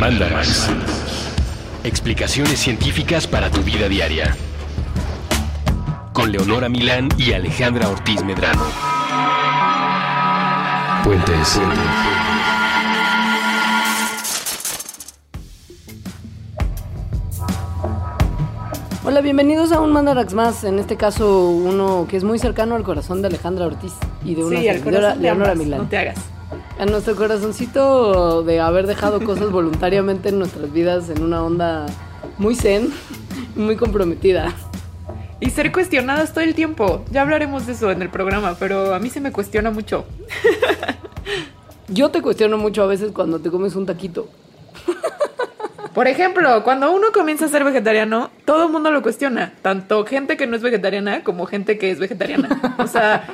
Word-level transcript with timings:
Mandarax. 0.00 0.68
Explicaciones 1.82 2.58
científicas 2.58 3.26
para 3.26 3.50
tu 3.50 3.62
vida 3.62 3.88
diaria. 3.88 4.36
Con 6.12 6.32
Leonora 6.32 6.68
Milán 6.68 7.08
y 7.16 7.32
Alejandra 7.32 7.88
Ortiz 7.88 8.22
Medrano. 8.22 8.62
Puentes. 11.02 11.60
Hola, 19.04 19.20
bienvenidos 19.22 19.72
a 19.72 19.80
un 19.80 19.92
Mandarax 19.92 20.34
más, 20.34 20.64
en 20.64 20.78
este 20.78 20.96
caso 20.96 21.48
uno 21.48 22.06
que 22.08 22.18
es 22.18 22.24
muy 22.24 22.38
cercano 22.38 22.74
al 22.74 22.82
corazón 22.82 23.22
de 23.22 23.28
Alejandra 23.28 23.66
Ortiz 23.66 23.92
y 24.24 24.34
de 24.34 24.44
una 24.44 24.58
Sí, 24.58 24.64
servidora, 24.64 25.14
Leonora 25.14 25.52
ambas, 25.52 25.64
Milán. 25.64 25.80
No 25.82 25.88
te 25.88 25.98
hagas. 25.98 26.35
A 26.78 26.84
nuestro 26.84 27.16
corazoncito 27.16 28.42
de 28.42 28.60
haber 28.60 28.86
dejado 28.86 29.24
cosas 29.24 29.50
voluntariamente 29.50 30.28
en 30.28 30.38
nuestras 30.38 30.70
vidas 30.70 31.08
en 31.08 31.22
una 31.22 31.42
onda 31.42 31.86
muy 32.36 32.54
zen, 32.54 32.92
muy 33.54 33.76
comprometida. 33.76 34.52
Y 35.40 35.48
ser 35.50 35.72
cuestionadas 35.72 36.34
todo 36.34 36.44
el 36.44 36.54
tiempo. 36.54 37.02
Ya 37.10 37.22
hablaremos 37.22 37.66
de 37.66 37.72
eso 37.72 37.90
en 37.90 38.02
el 38.02 38.10
programa, 38.10 38.56
pero 38.58 38.94
a 38.94 38.98
mí 38.98 39.08
se 39.08 39.22
me 39.22 39.32
cuestiona 39.32 39.70
mucho. 39.70 40.04
Yo 41.88 42.10
te 42.10 42.20
cuestiono 42.20 42.58
mucho 42.58 42.82
a 42.82 42.86
veces 42.86 43.12
cuando 43.12 43.38
te 43.38 43.50
comes 43.50 43.74
un 43.74 43.86
taquito. 43.86 44.28
Por 45.94 46.08
ejemplo, 46.08 46.62
cuando 46.62 46.92
uno 46.92 47.06
comienza 47.10 47.46
a 47.46 47.48
ser 47.48 47.64
vegetariano, 47.64 48.30
todo 48.44 48.66
el 48.66 48.72
mundo 48.72 48.90
lo 48.90 49.00
cuestiona. 49.00 49.54
Tanto 49.62 50.04
gente 50.04 50.36
que 50.36 50.46
no 50.46 50.54
es 50.54 50.60
vegetariana 50.60 51.24
como 51.24 51.46
gente 51.46 51.78
que 51.78 51.90
es 51.90 51.98
vegetariana. 51.98 52.76
O 52.78 52.86
sea, 52.86 53.26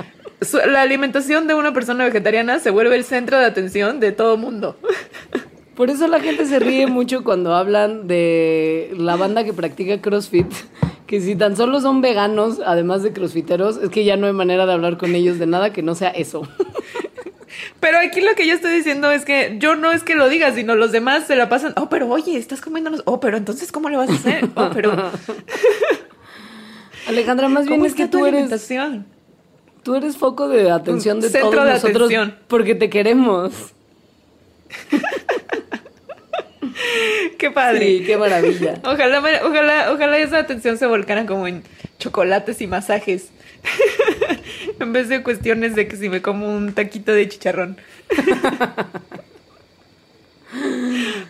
la 0.67 0.83
alimentación 0.83 1.47
de 1.47 1.55
una 1.55 1.73
persona 1.73 2.05
vegetariana 2.05 2.59
se 2.59 2.71
vuelve 2.71 2.97
el 2.97 3.05
centro 3.05 3.39
de 3.39 3.45
atención 3.45 4.01
de 4.01 4.13
todo 4.13 4.37
mundo. 4.37 4.77
Por 5.75 5.89
eso 5.89 6.07
la 6.07 6.21
gente 6.21 6.45
se 6.47 6.59
ríe 6.59 6.87
mucho 6.87 7.25
cuando 7.25 7.55
hablan 7.55 8.07
de 8.07 8.93
la 8.97 9.17
banda 9.17 9.43
que 9.43 9.55
practica 9.55 10.01
CrossFit, 10.01 10.53
que 11.07 11.21
si 11.21 11.35
tan 11.35 11.57
solo 11.57 11.81
son 11.81 12.03
veganos, 12.03 12.61
además 12.65 13.03
de 13.03 13.13
crossfiteros, 13.13 13.79
es 13.79 13.89
que 13.89 14.05
ya 14.05 14.17
no 14.17 14.27
hay 14.27 14.35
manera 14.35 14.67
de 14.67 14.73
hablar 14.73 14.99
con 14.99 15.15
ellos 15.15 15.39
de 15.39 15.47
nada 15.47 15.73
que 15.73 15.83
no 15.83 15.95
sea 15.95 16.11
eso. 16.11 16.43
Pero 17.81 17.99
aquí 17.99 18.21
lo 18.21 18.35
que 18.35 18.47
yo 18.47 18.55
estoy 18.55 18.73
diciendo 18.73 19.11
es 19.11 19.25
que 19.25 19.57
yo 19.59 19.77
no 19.77 19.93
es 19.93 20.03
que 20.03 20.15
lo 20.15 20.29
diga, 20.29 20.53
sino 20.53 20.75
los 20.75 20.93
demás 20.93 21.27
se 21.27 21.37
la 21.37 21.49
pasan. 21.49 21.73
Oh, 21.77 21.89
pero 21.89 22.09
oye, 22.09 22.37
estás 22.39 22.61
comiéndonos. 22.61 23.03
Oh, 23.05 23.21
pero 23.21 23.37
entonces, 23.37 23.73
¿cómo 23.73 23.89
le 23.89 23.97
vas 23.97 24.09
a 24.09 24.15
hacer? 24.15 24.49
Oh, 24.55 24.71
pero. 24.73 24.93
Alejandra, 27.09 27.49
más 27.49 27.67
bien 27.67 27.81
¿Cómo 27.81 27.87
es 27.87 27.95
que 27.95 28.09
tú 28.09 28.25
eres? 28.25 28.51
Tú 29.83 29.95
eres 29.95 30.17
foco 30.17 30.49
de 30.49 30.71
atención 30.71 31.21
de 31.21 31.29
Centro 31.29 31.51
todos 31.51 31.65
de 31.65 31.73
nosotros 31.73 32.07
atención. 32.13 32.39
porque 32.49 32.75
te 32.75 32.91
queremos. 32.91 33.53
Qué 37.39 37.51
padre. 37.51 37.99
Sí, 37.99 38.05
qué 38.07 38.17
maravilla. 38.17 38.81
Ojalá, 38.85 39.19
ojalá, 39.45 39.93
ojalá 39.93 40.19
esa 40.19 40.39
atención 40.39 40.79
se 40.79 40.87
volcara 40.87 41.27
como 41.27 41.47
en 41.47 41.63
chocolates 41.99 42.61
y 42.61 42.67
masajes. 42.67 43.31
en 44.81 44.93
vez 44.93 45.09
de 45.09 45.23
cuestiones 45.23 45.75
de 45.75 45.89
que 45.89 45.97
si 45.97 46.09
me 46.09 46.23
como 46.23 46.55
un 46.55 46.73
taquito 46.73 47.13
de 47.13 47.29
chicharrón. 47.29 47.77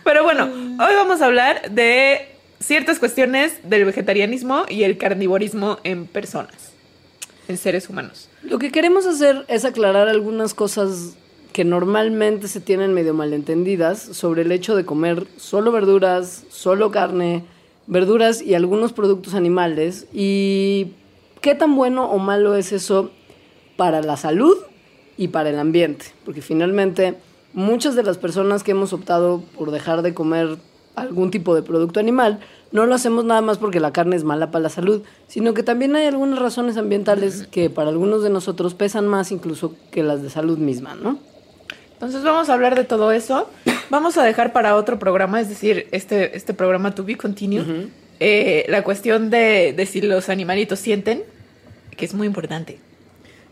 Pero 0.03 0.23
bueno, 0.23 0.45
hoy 0.45 0.95
vamos 0.95 1.21
a 1.21 1.25
hablar 1.25 1.71
de 1.71 2.27
ciertas 2.59 2.99
cuestiones 2.99 3.57
del 3.63 3.85
vegetarianismo 3.85 4.65
y 4.67 4.83
el 4.83 4.97
carnivorismo 4.97 5.79
en 5.83 6.05
personas, 6.07 6.72
en 7.47 7.57
seres 7.57 7.89
humanos. 7.89 8.29
Lo 8.43 8.59
que 8.59 8.71
queremos 8.71 9.05
hacer 9.05 9.45
es 9.47 9.65
aclarar 9.65 10.07
algunas 10.07 10.53
cosas 10.53 11.15
que 11.53 11.63
normalmente 11.63 12.47
se 12.47 12.59
tienen 12.59 12.93
medio 12.93 13.13
malentendidas 13.13 13.99
sobre 13.99 14.41
el 14.41 14.51
hecho 14.51 14.75
de 14.75 14.85
comer 14.85 15.27
solo 15.37 15.71
verduras, 15.71 16.45
solo 16.49 16.91
carne, 16.91 17.45
verduras 17.85 18.41
y 18.41 18.55
algunos 18.55 18.91
productos 18.91 19.35
animales 19.35 20.07
y 20.11 20.93
qué 21.41 21.53
tan 21.53 21.75
bueno 21.75 22.09
o 22.09 22.17
malo 22.17 22.55
es 22.55 22.71
eso 22.71 23.11
para 23.77 24.01
la 24.01 24.17
salud 24.17 24.57
y 25.15 25.27
para 25.27 25.49
el 25.49 25.59
ambiente, 25.59 26.05
porque 26.25 26.41
finalmente 26.41 27.15
muchas 27.53 27.95
de 27.95 28.03
las 28.03 28.17
personas 28.17 28.63
que 28.63 28.71
hemos 28.71 28.93
optado 28.93 29.43
por 29.57 29.71
dejar 29.71 30.01
de 30.01 30.13
comer 30.13 30.57
algún 30.95 31.31
tipo 31.31 31.55
de 31.55 31.61
producto 31.61 31.99
animal 31.99 32.39
no 32.73 32.87
lo 32.87 32.95
hacemos 32.95 33.23
nada 33.23 33.41
más 33.41 33.59
porque 33.59 33.79
la 33.79 33.93
carne 33.93 34.15
es 34.15 34.23
mala 34.23 34.49
para 34.49 34.63
la 34.63 34.69
salud, 34.69 35.03
sino 35.27 35.53
que 35.53 35.61
también 35.61 35.95
hay 35.95 36.07
algunas 36.07 36.39
razones 36.39 36.75
ambientales 36.75 37.47
que 37.51 37.69
para 37.69 37.89
algunos 37.89 38.23
de 38.23 38.31
nosotros 38.31 38.73
pesan 38.73 39.07
más 39.07 39.31
incluso 39.31 39.75
que 39.91 40.01
las 40.01 40.23
de 40.23 40.31
salud 40.31 40.57
misma, 40.57 40.95
¿no? 40.95 41.19
Entonces 41.93 42.23
vamos 42.23 42.49
a 42.49 42.53
hablar 42.53 42.75
de 42.75 42.83
todo 42.83 43.11
eso. 43.11 43.47
Vamos 43.91 44.17
a 44.17 44.23
dejar 44.23 44.53
para 44.53 44.75
otro 44.75 44.97
programa, 44.97 45.39
es 45.39 45.49
decir, 45.49 45.87
este, 45.91 46.35
este 46.35 46.55
programa 46.55 46.95
To 46.95 47.03
Be 47.03 47.15
Continued, 47.15 47.89
eh, 48.19 48.65
la 48.67 48.83
cuestión 48.83 49.29
de, 49.29 49.73
de 49.77 49.85
si 49.85 50.01
los 50.01 50.29
animalitos 50.29 50.79
sienten, 50.79 51.23
que 51.95 52.05
es 52.05 52.15
muy 52.15 52.25
importante. 52.25 52.79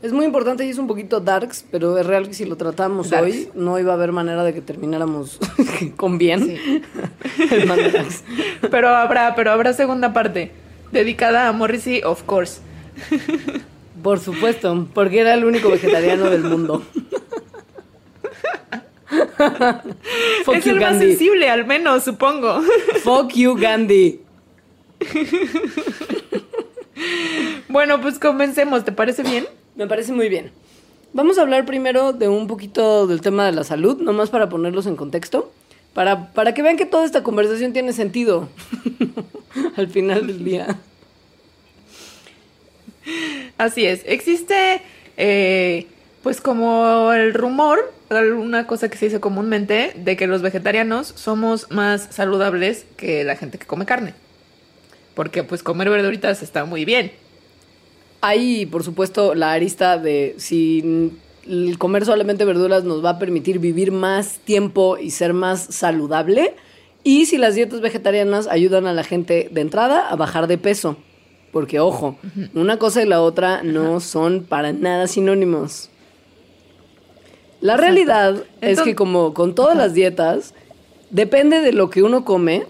Es 0.01 0.13
muy 0.13 0.25
importante 0.25 0.65
y 0.65 0.69
es 0.69 0.79
un 0.79 0.87
poquito 0.87 1.19
darks, 1.19 1.63
pero 1.69 1.95
es 1.97 2.05
real 2.05 2.27
que 2.27 2.33
si 2.33 2.45
lo 2.45 2.55
tratamos 2.57 3.11
Darks. 3.11 3.25
hoy 3.27 3.49
no 3.53 3.77
iba 3.77 3.91
a 3.91 3.95
haber 3.95 4.11
manera 4.11 4.43
de 4.43 4.51
que 4.53 4.61
termináramos 4.61 5.37
con 5.95 6.17
bien 6.17 6.57
el 7.51 7.67
Mandarax. 7.67 8.23
Pero 8.71 8.89
habrá, 8.89 9.35
pero 9.35 9.51
habrá 9.51 9.73
segunda 9.73 10.11
parte, 10.11 10.51
dedicada 10.91 11.47
a 11.47 11.51
Morrissey, 11.51 12.01
of 12.03 12.23
course. 12.23 12.61
Por 14.01 14.19
supuesto, 14.19 14.87
porque 14.93 15.19
era 15.19 15.35
el 15.35 15.45
único 15.45 15.69
vegetariano 15.69 16.29
del 16.31 16.43
mundo. 16.45 16.81
Fuck 20.45 20.55
es 20.55 20.65
you, 20.65 20.71
el 20.71 20.79
más 20.79 20.91
Gandhi. 20.91 21.07
sensible, 21.07 21.49
al 21.49 21.65
menos, 21.65 22.03
supongo. 22.03 22.61
Fuck 23.03 23.33
you, 23.33 23.55
Gandhi. 23.55 24.21
bueno, 27.69 28.01
pues 28.01 28.17
comencemos, 28.19 28.83
¿te 28.85 28.91
parece 28.91 29.23
bien? 29.23 29.45
Me 29.81 29.87
parece 29.87 30.13
muy 30.13 30.29
bien. 30.29 30.51
Vamos 31.11 31.39
a 31.39 31.41
hablar 31.41 31.65
primero 31.65 32.13
de 32.13 32.27
un 32.27 32.45
poquito 32.45 33.07
del 33.07 33.19
tema 33.19 33.47
de 33.47 33.51
la 33.51 33.63
salud, 33.63 33.99
nomás 33.99 34.29
para 34.29 34.47
ponerlos 34.47 34.85
en 34.85 34.95
contexto, 34.95 35.51
para, 35.95 36.31
para 36.33 36.53
que 36.53 36.61
vean 36.61 36.77
que 36.77 36.85
toda 36.85 37.03
esta 37.03 37.23
conversación 37.23 37.73
tiene 37.73 37.91
sentido 37.91 38.47
al 39.75 39.87
final 39.87 40.27
del 40.27 40.43
día. 40.43 40.77
Así 43.57 43.87
es. 43.87 44.03
Existe, 44.05 44.83
eh, 45.17 45.87
pues 46.21 46.41
como 46.41 47.11
el 47.13 47.33
rumor, 47.33 47.91
una 48.37 48.67
cosa 48.67 48.87
que 48.87 48.99
se 48.99 49.05
dice 49.05 49.19
comúnmente, 49.19 49.93
de 49.95 50.15
que 50.15 50.27
los 50.27 50.43
vegetarianos 50.43 51.07
somos 51.07 51.71
más 51.71 52.07
saludables 52.11 52.85
que 52.97 53.23
la 53.23 53.35
gente 53.35 53.57
que 53.57 53.65
come 53.65 53.87
carne. 53.87 54.13
Porque 55.15 55.43
pues 55.43 55.63
comer 55.63 55.89
verduritas 55.89 56.43
está 56.43 56.65
muy 56.65 56.85
bien. 56.85 57.11
Hay, 58.21 58.65
por 58.67 58.83
supuesto, 58.83 59.35
la 59.35 59.53
arista 59.53 59.97
de 59.97 60.35
si 60.37 61.11
el 61.47 61.77
comer 61.77 62.05
solamente 62.05 62.45
verduras 62.45 62.83
nos 62.83 63.03
va 63.03 63.11
a 63.11 63.19
permitir 63.19 63.59
vivir 63.59 63.91
más 63.91 64.39
tiempo 64.39 64.97
y 64.97 65.11
ser 65.11 65.33
más 65.33 65.61
saludable. 65.61 66.55
Y 67.03 67.25
si 67.25 67.37
las 67.37 67.55
dietas 67.55 67.81
vegetarianas 67.81 68.47
ayudan 68.47 68.85
a 68.85 68.93
la 68.93 69.03
gente 69.03 69.49
de 69.51 69.61
entrada 69.61 70.07
a 70.07 70.15
bajar 70.15 70.47
de 70.47 70.57
peso. 70.57 70.97
Porque, 71.51 71.79
ojo, 71.79 72.17
una 72.53 72.77
cosa 72.77 73.01
y 73.01 73.07
la 73.07 73.21
otra 73.21 73.63
no 73.63 73.99
son 73.99 74.45
para 74.47 74.71
nada 74.71 75.07
sinónimos. 75.07 75.89
La 77.59 77.77
realidad 77.77 78.43
es 78.61 78.81
que 78.81 78.95
como 78.95 79.33
con 79.33 79.53
todas 79.53 79.75
las 79.75 79.93
dietas, 79.93 80.53
depende 81.09 81.61
de 81.61 81.73
lo 81.73 81.89
que 81.89 82.03
uno 82.03 82.23
come, 82.23 82.65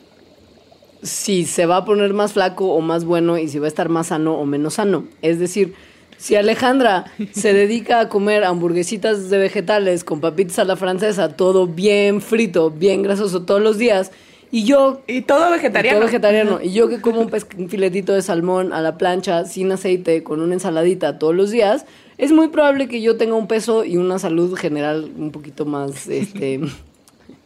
si 1.02 1.46
se 1.46 1.66
va 1.66 1.78
a 1.78 1.86
poner 1.86 2.14
más 2.14 2.34
flaco 2.34 2.74
o 2.74 2.82
más 2.82 3.06
bueno 3.06 3.38
y 3.38 3.48
si 3.48 3.60
va 3.60 3.66
a 3.66 3.70
estar 3.70 3.90
más 3.90 4.08
sano 4.08 4.36
o 4.36 4.46
menos 4.46 4.76
sano. 4.76 5.06
Es 5.22 5.40
decir, 5.40 5.74
si 6.18 6.36
Alejandra 6.36 7.06
se 7.32 7.54
dedica 7.54 8.00
a 8.00 8.10
comer 8.10 8.44
hamburguesitas 8.44 9.30
de 9.32 9.38
vegetales 9.40 10.04
con 10.04 10.20
papitas 10.22 10.60
a 10.60 10.64
la 10.66 10.76
francesa, 10.76 11.36
todo 11.36 11.66
bien 11.68 12.22
frito, 12.22 12.70
bien 12.70 13.02
grasoso 13.02 13.42
todos 13.44 13.62
los 13.62 13.78
días, 13.80 14.12
y 14.54 14.66
yo 14.66 15.02
Y 15.08 15.22
todo 15.22 15.48
y 15.50 15.54
vegetariano. 15.54 15.98
todo 16.00 16.06
vegetariano. 16.08 16.60
Y 16.62 16.74
yo 16.74 16.90
que 16.90 17.00
como 17.02 17.22
un, 17.22 17.32
filetito 17.70 18.14
de 18.14 18.22
salmón 18.22 18.74
a 18.74 18.82
la 18.82 18.98
plancha, 18.98 19.46
sin 19.46 19.72
aceite, 19.72 20.24
con 20.24 20.42
una 20.42 20.54
ensaladita 20.54 21.18
todos 21.18 21.34
los 21.34 21.52
días, 21.52 21.86
es 22.18 22.32
muy 22.34 22.50
probable 22.50 22.88
que 22.90 23.02
yo 23.02 23.16
tenga 23.18 23.34
un 23.36 23.48
peso 23.48 23.86
y 23.86 23.96
una 23.98 24.20
salud 24.20 24.56
general 24.56 25.10
un 25.18 25.32
poquito 25.32 25.66
más 25.66 26.06
este 26.08 26.60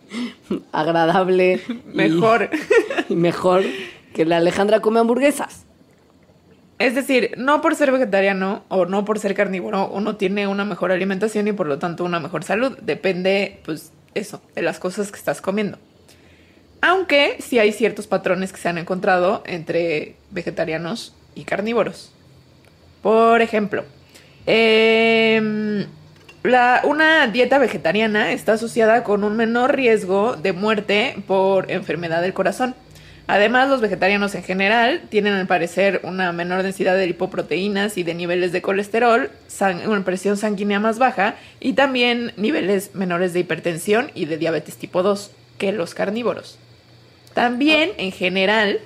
agradable. 0.71 1.62
y- 1.69 1.95
Mejor. 1.95 2.50
Y, 2.51 2.57
mejor 3.09 3.63
que 4.13 4.25
la 4.25 4.37
Alejandra 4.37 4.79
come 4.79 4.99
hamburguesas. 4.99 5.65
Es 6.77 6.93
decir, 6.93 7.31
no 7.37 7.61
por 7.61 7.75
ser 7.75 7.91
vegetariano 7.91 8.63
o 8.67 8.85
no 8.85 9.05
por 9.05 9.19
ser 9.19 9.33
carnívoro, 9.33 9.87
uno 9.87 10.17
tiene 10.17 10.47
una 10.47 10.65
mejor 10.65 10.91
alimentación 10.91 11.47
y 11.47 11.53
por 11.53 11.67
lo 11.67 11.79
tanto 11.79 12.03
una 12.03 12.19
mejor 12.19 12.43
salud. 12.43 12.77
Depende, 12.81 13.61
pues, 13.65 13.91
eso, 14.13 14.41
de 14.55 14.61
las 14.61 14.79
cosas 14.79 15.11
que 15.11 15.17
estás 15.17 15.41
comiendo. 15.41 15.77
Aunque 16.81 17.37
sí 17.39 17.59
hay 17.59 17.71
ciertos 17.71 18.07
patrones 18.07 18.51
que 18.51 18.59
se 18.59 18.69
han 18.69 18.77
encontrado 18.77 19.41
entre 19.45 20.15
vegetarianos 20.31 21.15
y 21.33 21.45
carnívoros. 21.45 22.11
Por 23.01 23.41
ejemplo, 23.41 23.85
em, 24.45 25.85
La, 26.43 26.81
una 26.83 27.25
dieta 27.27 27.57
vegetariana 27.57 28.31
está 28.31 28.53
asociada 28.53 29.03
con 29.03 29.23
un 29.23 29.35
menor 29.35 29.75
riesgo 29.75 30.35
de 30.35 30.53
muerte 30.53 31.15
por 31.27 31.71
enfermedad 31.71 32.21
del 32.21 32.33
corazón. 32.33 32.75
Además, 33.27 33.69
los 33.69 33.81
vegetarianos 33.81 34.36
en 34.36 34.44
general 34.44 35.01
tienen 35.10 35.33
al 35.33 35.48
parecer 35.48 36.01
una 36.04 36.31
menor 36.31 36.62
densidad 36.62 36.95
de 36.95 37.07
lipoproteínas 37.07 37.98
y 37.98 38.04
de 38.04 38.13
niveles 38.13 38.51
de 38.51 38.62
colesterol, 38.62 39.31
una 39.88 40.06
presión 40.06 40.38
sanguínea 40.38 40.80
más 40.80 41.00
baja 41.00 41.36
y 41.60 41.74
también 41.74 42.33
niveles 42.38 42.94
menores 42.94 43.33
de 43.33 43.39
hipertensión 43.39 44.12
y 44.13 44.25
de 44.25 44.38
diabetes 44.38 44.77
tipo 44.77 45.01
2 45.01 45.31
que 45.57 45.72
los 45.72 45.95
carnívoros. 45.95 46.60
También, 47.33 47.92
en 47.98 48.12
general, 48.12 48.80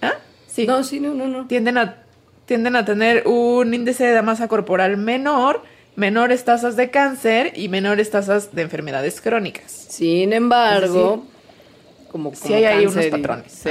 ¿ah? 0.00 0.14
Sí. 0.46 0.66
No, 0.66 0.82
sí, 0.84 0.98
no, 0.98 1.12
no, 1.12 1.28
no. 1.28 1.46
Tienden 1.46 1.76
a, 1.76 2.02
tienden 2.46 2.76
a 2.76 2.84
tener 2.84 3.26
un 3.26 3.74
índice 3.74 4.06
de 4.06 4.22
masa 4.22 4.48
corporal 4.48 4.96
menor, 4.96 5.62
menores 5.96 6.44
tasas 6.44 6.76
de 6.76 6.90
cáncer 6.90 7.52
y 7.54 7.68
menores 7.68 8.10
tasas 8.10 8.54
de 8.54 8.62
enfermedades 8.62 9.20
crónicas. 9.20 9.70
Sin 9.70 10.32
embargo, 10.32 11.26
como, 12.12 12.34
sí 12.34 12.52
hay 12.52 12.64
ahí 12.64 12.86
unos 12.86 13.06
patrones. 13.06 13.64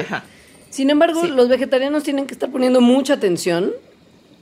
Sin 0.69 0.89
embargo, 0.89 1.23
los 1.27 1.49
vegetarianos 1.49 2.03
tienen 2.03 2.27
que 2.27 2.33
estar 2.33 2.49
poniendo 2.49 2.81
mucha 2.81 3.13
atención 3.13 3.71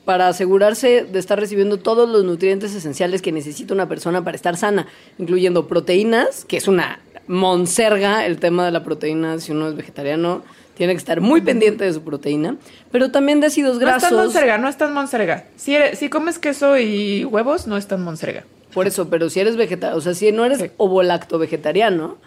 para 0.05 0.27
asegurarse 0.27 1.03
de 1.03 1.19
estar 1.19 1.39
recibiendo 1.39 1.77
todos 1.77 2.09
los 2.09 2.23
nutrientes 2.23 2.73
esenciales 2.73 3.21
que 3.21 3.31
necesita 3.31 3.73
una 3.73 3.87
persona 3.87 4.23
para 4.23 4.35
estar 4.35 4.57
sana, 4.57 4.87
incluyendo 5.17 5.67
proteínas, 5.67 6.45
que 6.45 6.57
es 6.57 6.67
una 6.67 6.99
monserga 7.27 8.25
el 8.25 8.39
tema 8.39 8.65
de 8.65 8.71
la 8.71 8.83
proteína 8.83 9.39
si 9.39 9.51
uno 9.51 9.69
es 9.69 9.75
vegetariano. 9.75 10.43
Tiene 10.75 10.93
que 10.93 10.97
estar 10.97 11.19
muy 11.19 11.41
pendiente 11.41 11.83
de 11.83 11.93
su 11.93 12.01
proteína, 12.01 12.55
pero 12.89 13.11
también 13.11 13.41
de 13.41 13.47
ácidos 13.47 13.79
grasos. 13.79 14.03
No 14.03 14.07
es 14.07 14.13
tan 14.15 14.25
monserga, 14.25 14.57
no 14.57 14.69
es 14.69 14.77
tan 14.77 14.93
monserga. 14.93 15.45
Si, 15.57 15.75
si 15.93 16.09
comes 16.09 16.39
queso 16.39 16.77
y 16.77 17.25
huevos, 17.25 17.67
no 17.67 17.75
es 17.75 17.85
tan 17.85 18.01
monserga. 18.01 18.45
Por 18.73 18.87
eso, 18.87 19.09
pero 19.09 19.29
si 19.29 19.41
eres 19.41 19.57
vegetariano, 19.57 19.97
o 19.97 20.01
sea, 20.01 20.13
si 20.13 20.31
no 20.31 20.45
eres 20.45 20.71
ovolacto 20.77 21.37
vegetariano 21.37 22.17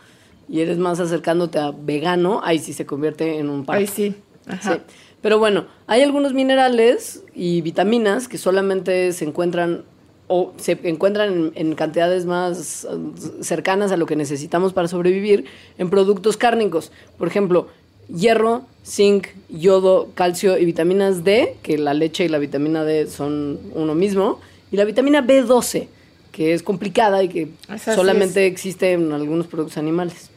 y 0.52 0.60
eres 0.60 0.76
más 0.76 1.00
acercándote 1.00 1.58
a 1.58 1.70
vegano, 1.70 2.42
ahí 2.44 2.58
sí 2.58 2.74
se 2.74 2.84
convierte 2.84 3.38
en 3.38 3.48
un 3.48 3.64
par. 3.64 3.78
Ahí 3.78 3.86
sí. 3.86 4.14
Ajá. 4.46 4.80
Pero 5.22 5.38
bueno, 5.38 5.64
hay 5.86 6.02
algunos 6.02 6.34
minerales 6.34 7.24
y 7.34 7.62
vitaminas 7.62 8.28
que 8.28 8.36
solamente 8.36 9.12
se 9.12 9.24
encuentran 9.24 9.84
o 10.26 10.52
se 10.58 10.78
encuentran 10.82 11.52
en, 11.54 11.74
cantidades 11.74 12.26
más 12.26 12.86
uh, 12.90 13.42
cercanas 13.42 13.92
a 13.92 13.96
lo 13.96 14.04
que 14.04 14.14
necesitamos 14.14 14.74
para 14.74 14.88
sobrevivir 14.88 15.46
en 15.78 15.88
productos 15.88 16.36
cárnicos. 16.36 16.92
Por 17.16 17.28
ejemplo, 17.28 17.68
hierro, 18.14 18.66
zinc, 18.84 19.28
yodo, 19.48 20.10
calcio 20.14 20.58
y 20.58 20.66
vitaminas 20.66 21.24
D, 21.24 21.56
que 21.62 21.78
la 21.78 21.94
leche 21.94 22.26
y 22.26 22.28
la 22.28 22.38
vitamina 22.38 22.84
D 22.84 23.06
son 23.06 23.58
uno 23.72 23.94
mismo, 23.94 24.38
y 24.70 24.76
la 24.76 24.84
vitamina 24.84 25.26
B12, 25.26 25.86
que 26.30 26.52
es 26.52 26.62
complicada 26.62 27.22
y 27.22 27.28
que 27.28 27.48
solamente 27.78 28.46
existe 28.46 28.92
en 28.92 29.12
algunos 29.12 29.46
productos 29.46 29.78
animales. 29.78 30.31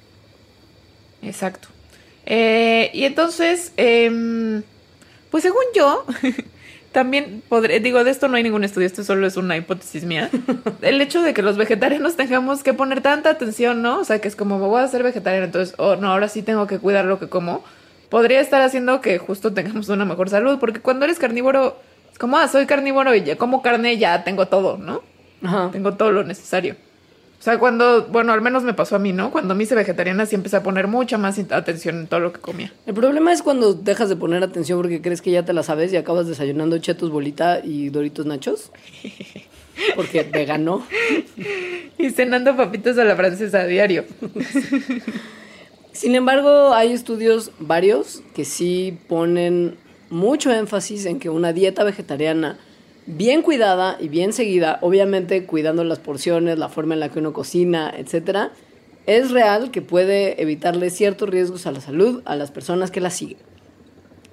Exacto. 1.25 1.67
Eh, 2.25 2.89
y 2.93 3.03
entonces, 3.03 3.71
em, 3.77 4.63
pues 5.29 5.43
según 5.43 5.63
yo, 5.75 6.05
también 6.91 7.43
podré, 7.47 7.79
digo, 7.79 8.03
de 8.03 8.11
esto 8.11 8.27
no 8.27 8.37
hay 8.37 8.43
ningún 8.43 8.63
estudio, 8.63 8.87
esto 8.87 9.03
solo 9.03 9.27
es 9.27 9.37
una 9.37 9.57
hipótesis 9.57 10.03
mía. 10.05 10.29
El 10.81 11.01
hecho 11.01 11.21
de 11.21 11.33
que 11.33 11.41
los 11.41 11.57
vegetarianos 11.57 12.15
tengamos 12.15 12.63
que 12.63 12.73
poner 12.73 13.01
tanta 13.01 13.29
atención, 13.29 13.81
¿no? 13.81 13.99
O 13.99 14.03
sea, 14.03 14.19
que 14.19 14.27
es 14.27 14.35
como, 14.35 14.59
me 14.59 14.67
voy 14.67 14.81
a 14.81 14.87
ser 14.87 15.03
vegetariano, 15.03 15.45
entonces, 15.45 15.75
oh, 15.77 15.95
no, 15.95 16.11
ahora 16.11 16.29
sí 16.29 16.41
tengo 16.41 16.67
que 16.67 16.79
cuidar 16.79 17.05
lo 17.05 17.19
que 17.19 17.27
como, 17.29 17.63
podría 18.09 18.39
estar 18.39 18.61
haciendo 18.61 19.01
que 19.01 19.17
justo 19.17 19.53
tengamos 19.53 19.89
una 19.89 20.05
mejor 20.05 20.29
salud, 20.29 20.57
porque 20.59 20.79
cuando 20.79 21.05
eres 21.05 21.19
carnívoro, 21.19 21.77
es 22.11 22.17
como, 22.17 22.37
ah, 22.37 22.47
soy 22.47 22.65
carnívoro 22.65 23.13
y 23.13 23.23
ya 23.23 23.35
como 23.35 23.61
carne, 23.61 23.97
ya 23.97 24.23
tengo 24.23 24.47
todo, 24.47 24.77
¿no? 24.77 25.01
Ajá. 25.43 25.69
Tengo 25.71 25.95
todo 25.95 26.11
lo 26.11 26.23
necesario. 26.23 26.75
O 27.45 27.47
sea, 27.47 27.59
cuando, 27.59 28.07
bueno, 28.07 28.33
al 28.33 28.41
menos 28.41 28.63
me 28.63 28.73
pasó 28.73 28.95
a 28.95 28.99
mí, 28.99 29.13
¿no? 29.13 29.29
Cuando 29.29 29.53
me 29.53 29.61
hice 29.61 29.75
vegetariana 29.75 30.25
sí 30.25 30.33
empecé 30.33 30.55
a 30.55 30.63
poner 30.63 30.87
mucha 30.87 31.19
más 31.19 31.37
atención 31.37 31.99
en 31.99 32.07
todo 32.07 32.19
lo 32.19 32.33
que 32.33 32.39
comía. 32.39 32.73
El 32.87 32.95
problema 32.95 33.31
es 33.31 33.43
cuando 33.43 33.75
dejas 33.75 34.09
de 34.09 34.15
poner 34.15 34.41
atención 34.41 34.79
porque 34.79 34.99
crees 34.99 35.21
que 35.21 35.29
ya 35.29 35.45
te 35.45 35.53
la 35.53 35.61
sabes 35.61 35.93
y 35.93 35.97
acabas 35.97 36.25
desayunando 36.25 36.75
chetos 36.79 37.11
bolita 37.11 37.61
y 37.63 37.89
doritos 37.89 38.25
nachos. 38.25 38.71
Porque 39.95 40.23
vegano. 40.23 40.87
y 41.99 42.09
cenando 42.09 42.57
papitas 42.57 42.97
a 42.97 43.03
la 43.03 43.15
francesa 43.15 43.59
a 43.59 43.65
diario. 43.67 44.05
Sin 45.91 46.15
embargo, 46.15 46.73
hay 46.73 46.93
estudios 46.93 47.51
varios 47.59 48.23
que 48.33 48.43
sí 48.43 48.97
ponen 49.07 49.77
mucho 50.09 50.51
énfasis 50.51 51.05
en 51.05 51.19
que 51.19 51.29
una 51.29 51.53
dieta 51.53 51.83
vegetariana 51.83 52.57
bien 53.05 53.41
cuidada 53.41 53.97
y 53.99 54.07
bien 54.07 54.33
seguida, 54.33 54.79
obviamente 54.81 55.45
cuidando 55.45 55.83
las 55.83 55.99
porciones, 55.99 56.57
la 56.57 56.69
forma 56.69 56.93
en 56.93 56.99
la 56.99 57.09
que 57.09 57.19
uno 57.19 57.33
cocina, 57.33 57.93
etcétera, 57.95 58.51
es 59.05 59.31
real 59.31 59.71
que 59.71 59.81
puede 59.81 60.41
evitarle 60.41 60.89
ciertos 60.89 61.29
riesgos 61.29 61.67
a 61.67 61.71
la 61.71 61.81
salud 61.81 62.21
a 62.25 62.35
las 62.35 62.51
personas 62.51 62.91
que 62.91 63.01
la 63.01 63.09
siguen. 63.09 63.37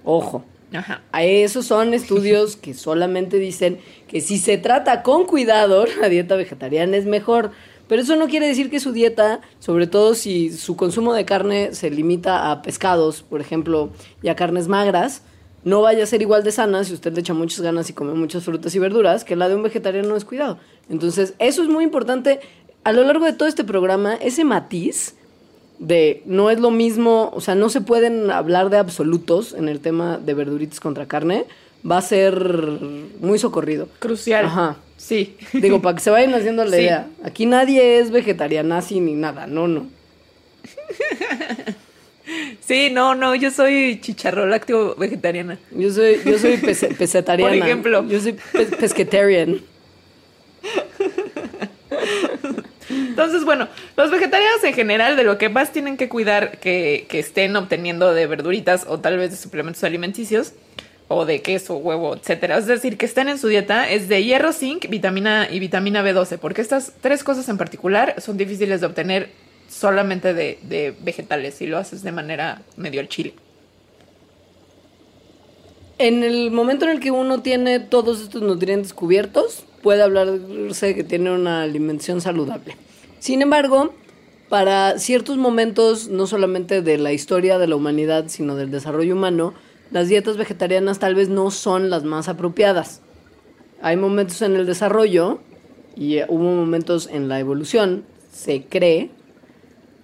Ojo. 0.04 0.44
Ajá. 0.72 1.02
A 1.12 1.22
esos 1.24 1.66
son 1.66 1.92
estudios 1.92 2.56
que 2.56 2.72
solamente 2.72 3.38
dicen 3.38 3.78
que 4.08 4.22
si 4.22 4.38
se 4.38 4.56
trata 4.56 5.02
con 5.02 5.26
cuidado, 5.26 5.84
la 6.00 6.08
dieta 6.08 6.34
vegetariana 6.36 6.96
es 6.96 7.04
mejor. 7.04 7.50
Pero 7.88 8.00
eso 8.00 8.16
no 8.16 8.26
quiere 8.26 8.46
decir 8.46 8.70
que 8.70 8.80
su 8.80 8.92
dieta, 8.92 9.42
sobre 9.58 9.86
todo 9.86 10.14
si 10.14 10.50
su 10.50 10.76
consumo 10.76 11.12
de 11.12 11.26
carne 11.26 11.74
se 11.74 11.90
limita 11.90 12.50
a 12.50 12.62
pescados, 12.62 13.22
por 13.22 13.42
ejemplo, 13.42 13.90
y 14.22 14.28
a 14.28 14.36
carnes 14.36 14.66
magras, 14.66 15.22
no 15.64 15.82
vaya 15.82 16.04
a 16.04 16.06
ser 16.06 16.22
igual 16.22 16.42
de 16.42 16.52
sana 16.52 16.84
si 16.84 16.92
usted 16.92 17.12
le 17.12 17.20
echa 17.20 17.34
muchas 17.34 17.60
ganas 17.60 17.88
y 17.88 17.92
come 17.92 18.14
muchas 18.14 18.44
frutas 18.44 18.74
y 18.74 18.78
verduras 18.78 19.24
que 19.24 19.36
la 19.36 19.48
de 19.48 19.54
un 19.54 19.62
vegetariano 19.62 20.14
descuidado. 20.14 20.58
Entonces, 20.88 21.34
eso 21.38 21.62
es 21.62 21.68
muy 21.68 21.84
importante. 21.84 22.40
A 22.84 22.92
lo 22.92 23.04
largo 23.04 23.24
de 23.24 23.32
todo 23.32 23.48
este 23.48 23.62
programa, 23.62 24.14
ese 24.14 24.44
matiz 24.44 25.14
de 25.78 26.22
no 26.26 26.50
es 26.50 26.60
lo 26.60 26.70
mismo, 26.70 27.30
o 27.34 27.40
sea, 27.40 27.54
no 27.54 27.68
se 27.68 27.80
pueden 27.80 28.30
hablar 28.30 28.70
de 28.70 28.78
absolutos 28.78 29.52
en 29.52 29.68
el 29.68 29.80
tema 29.80 30.18
de 30.18 30.34
verduritas 30.34 30.80
contra 30.80 31.06
carne, 31.06 31.44
va 31.88 31.98
a 31.98 32.02
ser 32.02 32.34
muy 33.20 33.38
socorrido. 33.38 33.88
Crucial. 33.98 34.46
Ajá. 34.46 34.76
Sí. 34.96 35.36
Digo, 35.52 35.82
para 35.82 35.96
que 35.96 36.02
se 36.02 36.10
vayan 36.10 36.34
haciendo 36.34 36.64
la 36.64 36.78
idea. 36.78 37.08
Aquí 37.24 37.46
nadie 37.46 37.98
es 37.98 38.10
vegetariana 38.10 38.80
ni 38.90 39.14
nada, 39.14 39.46
no, 39.46 39.66
no. 39.66 39.86
Sí, 42.60 42.90
no, 42.90 43.14
no, 43.14 43.34
yo 43.34 43.50
soy 43.50 44.00
chicharro 44.00 44.46
lácteo 44.46 44.94
vegetariana. 44.96 45.58
Yo 45.70 45.90
soy, 45.90 46.20
yo 46.24 46.38
soy 46.38 46.56
pesetariana. 46.98 47.50
Por 47.50 47.58
ejemplo. 47.58 48.08
Yo 48.08 48.20
soy 48.20 48.36
pesquetarian. 48.78 49.60
Entonces, 52.88 53.44
bueno, 53.44 53.68
los 53.96 54.10
vegetarianos 54.10 54.64
en 54.64 54.74
general 54.74 55.16
de 55.16 55.24
lo 55.24 55.38
que 55.38 55.48
más 55.48 55.72
tienen 55.72 55.96
que 55.96 56.08
cuidar 56.08 56.58
que, 56.58 57.06
que, 57.08 57.18
estén 57.18 57.54
obteniendo 57.56 58.12
de 58.12 58.26
verduritas 58.26 58.86
o 58.88 59.00
tal 59.00 59.18
vez 59.18 59.30
de 59.30 59.36
suplementos 59.36 59.84
alimenticios 59.84 60.52
o 61.08 61.24
de 61.24 61.42
queso, 61.42 61.76
huevo, 61.76 62.14
etcétera. 62.16 62.58
Es 62.58 62.66
decir, 62.66 62.96
que 62.96 63.06
estén 63.06 63.28
en 63.28 63.38
su 63.38 63.48
dieta 63.48 63.88
es 63.88 64.08
de 64.08 64.24
hierro, 64.24 64.52
zinc, 64.52 64.88
vitamina 64.88 65.48
y 65.50 65.58
vitamina 65.58 66.02
B12, 66.02 66.38
porque 66.38 66.62
estas 66.62 66.92
tres 67.00 67.22
cosas 67.22 67.48
en 67.48 67.58
particular 67.58 68.14
son 68.20 68.36
difíciles 68.36 68.80
de 68.80 68.86
obtener 68.86 69.30
solamente 69.72 70.34
de, 70.34 70.94
vegetales 71.00 71.60
y 71.62 71.66
lo 71.66 71.78
haces 71.78 72.02
de 72.02 72.12
manera 72.12 72.62
medio 72.76 73.00
al 73.00 73.08
chile. 73.08 73.34
En 75.98 76.22
el 76.22 76.50
momento 76.50 76.84
en 76.84 76.92
el 76.92 77.00
que 77.00 77.10
uno 77.10 77.42
tiene 77.42 77.80
todos 77.80 78.20
estos 78.20 78.42
nutrientes 78.42 78.92
cubiertos, 78.92 79.64
puede 79.82 80.02
hablarse 80.02 80.86
de 80.86 80.94
que 80.94 81.04
tiene 81.04 81.32
una 81.32 81.62
alimentación 81.62 82.20
saludable. 82.20 82.76
Sin 83.18 83.40
embargo, 83.40 83.94
para 84.48 84.98
ciertos 84.98 85.36
momentos, 85.38 86.08
no 86.08 86.26
solamente 86.26 86.82
de 86.82 86.98
la 86.98 87.12
historia 87.12 87.58
de 87.58 87.66
la 87.66 87.76
humanidad, 87.76 88.26
sino 88.28 88.56
del 88.56 88.70
desarrollo 88.70 89.14
humano, 89.14 89.54
las 89.90 90.08
dietas 90.08 90.36
vegetarianas 90.36 90.98
tal 90.98 91.14
vez 91.14 91.28
no 91.28 91.50
son 91.50 91.88
las 91.88 92.04
más 92.04 92.28
apropiadas. 92.28 93.00
Hay 93.80 93.96
momentos 93.96 94.42
en 94.42 94.56
el 94.56 94.66
desarrollo 94.66 95.40
y 95.96 96.22
hubo 96.24 96.54
momentos 96.56 97.08
en 97.10 97.28
la 97.28 97.38
evolución, 97.40 98.04
se 98.32 98.64
cree, 98.64 99.10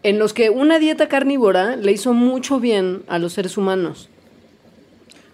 en 0.08 0.18
los 0.18 0.32
que 0.32 0.48
una 0.48 0.78
dieta 0.78 1.06
carnívora 1.06 1.76
le 1.76 1.92
hizo 1.92 2.14
mucho 2.14 2.60
bien 2.60 3.02
a 3.08 3.18
los 3.18 3.34
seres 3.34 3.58
humanos. 3.58 4.08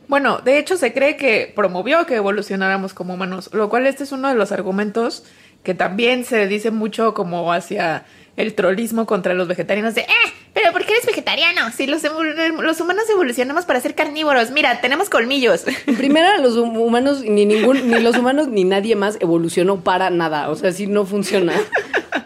Bueno, 0.08 0.38
de 0.38 0.58
hecho 0.58 0.76
se 0.76 0.92
cree 0.92 1.16
que 1.16 1.52
promovió 1.54 2.06
que 2.06 2.16
evolucionáramos 2.16 2.92
como 2.92 3.14
humanos, 3.14 3.50
lo 3.52 3.68
cual 3.68 3.86
este 3.86 4.02
es 4.02 4.10
uno 4.10 4.28
de 4.28 4.34
los 4.34 4.50
argumentos 4.50 5.26
que 5.62 5.74
también 5.74 6.24
se 6.24 6.48
dice 6.48 6.72
mucho 6.72 7.14
como 7.14 7.52
hacia 7.52 8.04
el 8.36 8.54
trollismo 8.54 9.06
contra 9.06 9.32
los 9.34 9.46
vegetarianos 9.46 9.94
de, 9.94 10.00
eh, 10.00 10.32
pero 10.54 10.72
¿por 10.72 10.86
qué 10.86 10.92
eres 10.92 11.04
vegetariano? 11.04 11.72
Si 11.72 11.86
los, 11.86 12.02
los 12.02 12.80
humanos 12.80 13.04
evolucionamos 13.10 13.64
para 13.64 13.80
ser 13.80 13.96
carnívoros, 13.96 14.52
mira, 14.52 14.80
tenemos 14.80 15.10
colmillos. 15.10 15.64
En 15.86 15.96
primera, 15.96 16.38
los 16.38 16.56
humanos, 16.56 17.22
ni 17.22 17.44
ningún, 17.44 17.90
ni 17.90 17.98
los 17.98 18.16
humanos 18.16 18.46
ni 18.46 18.62
nadie 18.62 18.94
más 18.94 19.18
evolucionó 19.20 19.80
para 19.80 20.10
nada, 20.10 20.48
o 20.50 20.54
sea, 20.54 20.70
si 20.72 20.86
no 20.86 21.06
funciona. 21.06 21.54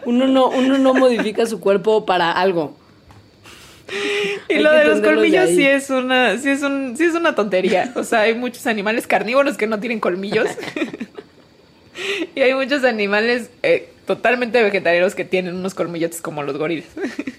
Uno 0.05 0.27
no, 0.27 0.49
uno 0.49 0.77
no 0.77 0.93
modifica 0.93 1.47
su 1.47 1.59
cuerpo 1.59 2.05
para 2.05 2.31
algo. 2.31 2.77
Y 4.47 4.59
lo 4.59 4.71
de 4.71 4.85
los 4.85 5.01
colmillos 5.01 5.49
sí 5.49 5.65
es 5.65 5.89
una, 5.89 6.37
sí 6.37 6.49
es 6.49 6.61
un, 6.61 6.95
sí 6.95 7.05
es 7.05 7.15
una 7.15 7.33
tontería. 7.33 7.91
O 7.95 8.03
sea, 8.03 8.21
hay 8.21 8.35
muchos 8.35 8.67
animales 8.67 9.07
carnívoros 9.07 9.57
que 9.57 9.65
no 9.65 9.79
tienen 9.79 9.99
colmillos. 9.99 10.47
y 12.35 12.41
hay 12.41 12.53
muchos 12.53 12.83
animales 12.83 13.49
eh, 13.63 13.89
totalmente 14.05 14.61
vegetarianos 14.61 15.15
que 15.15 15.25
tienen 15.25 15.55
unos 15.55 15.73
colmillotes 15.73 16.21
como 16.21 16.43
los 16.43 16.57
gorilas. 16.57 16.89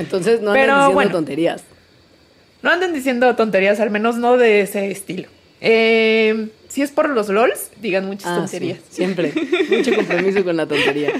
Entonces 0.00 0.40
no 0.40 0.52
Pero, 0.52 0.72
andan 0.72 0.76
diciendo 0.78 0.94
bueno. 0.94 1.10
tonterías. 1.12 1.62
No 2.62 2.70
anden 2.70 2.92
diciendo 2.92 3.36
tonterías, 3.36 3.80
al 3.80 3.90
menos 3.90 4.16
no 4.16 4.36
de 4.36 4.60
ese 4.62 4.90
estilo. 4.90 5.28
Eh, 5.60 6.48
si 6.68 6.82
es 6.82 6.90
por 6.90 7.08
los 7.10 7.28
LOLs, 7.28 7.70
digan 7.80 8.06
muchas 8.06 8.28
Ah, 8.32 8.36
tonterías. 8.36 8.78
sí, 8.88 8.96
siempre. 8.96 9.32
Mucho 9.70 9.94
compromiso 9.94 10.42
con 10.44 10.56
la 10.56 10.66
tontería. 10.66 11.12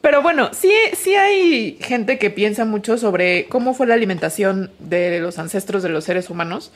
Pero 0.00 0.22
bueno, 0.22 0.50
sí, 0.54 0.72
sí 0.96 1.14
hay 1.14 1.76
gente 1.80 2.18
que 2.18 2.30
piensa 2.30 2.64
mucho 2.64 2.96
sobre 2.96 3.46
cómo 3.46 3.74
fue 3.74 3.86
la 3.86 3.94
alimentación 3.94 4.70
de 4.78 5.20
los 5.20 5.38
ancestros 5.38 5.82
de 5.82 5.90
los 5.90 6.04
seres 6.04 6.30
humanos, 6.30 6.72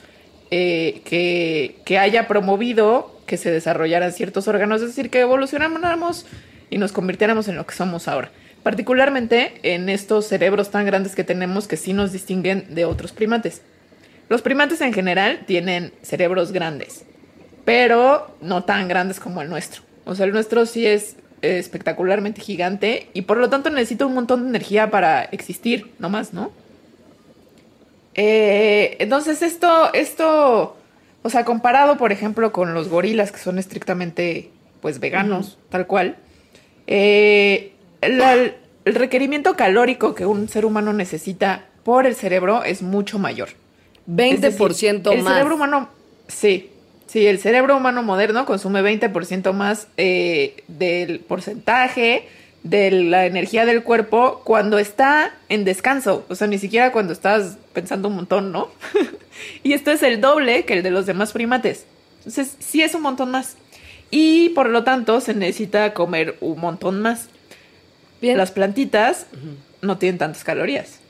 eh, 0.50 1.00
que, 1.06 1.76
que 1.86 1.98
haya 1.98 2.28
promovido 2.28 3.18
que 3.26 3.38
se 3.38 3.50
desarrollaran 3.50 4.12
ciertos 4.12 4.46
órganos, 4.46 4.82
es 4.82 4.88
decir, 4.88 5.08
que 5.08 5.20
evolucionáramos 5.20 6.26
y 6.68 6.76
nos 6.76 6.92
convirtiéramos 6.92 7.48
en 7.48 7.56
lo 7.56 7.66
que 7.66 7.74
somos 7.74 8.08
ahora. 8.08 8.30
Particularmente 8.64 9.60
en 9.62 9.88
estos 9.88 10.26
cerebros 10.26 10.70
tan 10.70 10.86
grandes 10.86 11.14
que 11.14 11.22
tenemos 11.22 11.68
que 11.68 11.76
sí 11.76 11.92
nos 11.92 12.12
distinguen 12.12 12.74
de 12.74 12.86
otros 12.86 13.12
primates. 13.12 13.60
Los 14.30 14.40
primates 14.40 14.80
en 14.80 14.94
general 14.94 15.44
tienen 15.46 15.92
cerebros 16.00 16.50
grandes, 16.50 17.04
pero 17.66 18.34
no 18.40 18.64
tan 18.64 18.88
grandes 18.88 19.20
como 19.20 19.42
el 19.42 19.50
nuestro. 19.50 19.82
O 20.06 20.14
sea, 20.14 20.24
el 20.24 20.32
nuestro 20.32 20.64
sí 20.64 20.86
es 20.86 21.16
espectacularmente 21.42 22.40
gigante 22.40 23.10
y 23.12 23.22
por 23.22 23.36
lo 23.36 23.50
tanto 23.50 23.68
necesita 23.68 24.06
un 24.06 24.14
montón 24.14 24.44
de 24.44 24.48
energía 24.48 24.90
para 24.90 25.24
existir, 25.24 25.92
no 25.98 26.08
más, 26.08 26.32
¿no? 26.32 26.50
Eh, 28.14 28.96
entonces 28.98 29.42
esto, 29.42 29.92
esto, 29.92 30.78
o 31.22 31.28
sea, 31.28 31.44
comparado 31.44 31.98
por 31.98 32.12
ejemplo 32.12 32.50
con 32.50 32.72
los 32.72 32.88
gorilas 32.88 33.30
que 33.30 33.40
son 33.40 33.58
estrictamente, 33.58 34.50
pues, 34.80 35.00
veganos, 35.00 35.58
tal 35.68 35.86
cual, 35.86 36.16
eh, 36.86 37.73
la- 38.08 38.34
el 38.84 38.94
requerimiento 38.94 39.56
calórico 39.56 40.14
que 40.14 40.26
un 40.26 40.48
ser 40.48 40.64
humano 40.66 40.92
necesita 40.92 41.64
por 41.84 42.06
el 42.06 42.14
cerebro 42.14 42.64
es 42.64 42.82
mucho 42.82 43.18
mayor. 43.18 43.48
Es 43.48 43.56
20% 44.06 45.10
decir, 45.10 45.22
más. 45.22 45.32
El 45.32 45.36
cerebro 45.38 45.54
humano, 45.54 45.88
sí, 46.28 46.70
sí, 47.06 47.26
el 47.26 47.38
cerebro 47.38 47.76
humano 47.76 48.02
moderno 48.02 48.44
consume 48.44 48.82
20% 48.82 49.52
más 49.52 49.86
eh, 49.96 50.62
del 50.68 51.20
porcentaje 51.20 52.28
de 52.62 52.90
la 52.90 53.26
energía 53.26 53.66
del 53.66 53.82
cuerpo 53.82 54.40
cuando 54.44 54.78
está 54.78 55.34
en 55.48 55.64
descanso. 55.64 56.24
O 56.28 56.34
sea, 56.34 56.46
ni 56.46 56.58
siquiera 56.58 56.92
cuando 56.92 57.12
estás 57.12 57.58
pensando 57.74 58.08
un 58.08 58.16
montón, 58.16 58.52
¿no? 58.52 58.68
y 59.62 59.72
esto 59.74 59.90
es 59.90 60.02
el 60.02 60.20
doble 60.20 60.64
que 60.64 60.74
el 60.74 60.82
de 60.82 60.90
los 60.90 61.04
demás 61.06 61.32
primates. 61.32 61.84
Entonces, 62.18 62.56
sí 62.60 62.82
es 62.82 62.94
un 62.94 63.02
montón 63.02 63.30
más. 63.30 63.56
Y 64.10 64.50
por 64.50 64.70
lo 64.70 64.82
tanto, 64.84 65.20
se 65.20 65.34
necesita 65.34 65.92
comer 65.92 66.36
un 66.40 66.58
montón 66.60 67.02
más. 67.02 67.28
Bien. 68.20 68.36
Las 68.36 68.50
plantitas 68.50 69.26
no 69.82 69.98
tienen 69.98 70.18
tantas 70.18 70.44
calorías. 70.44 71.00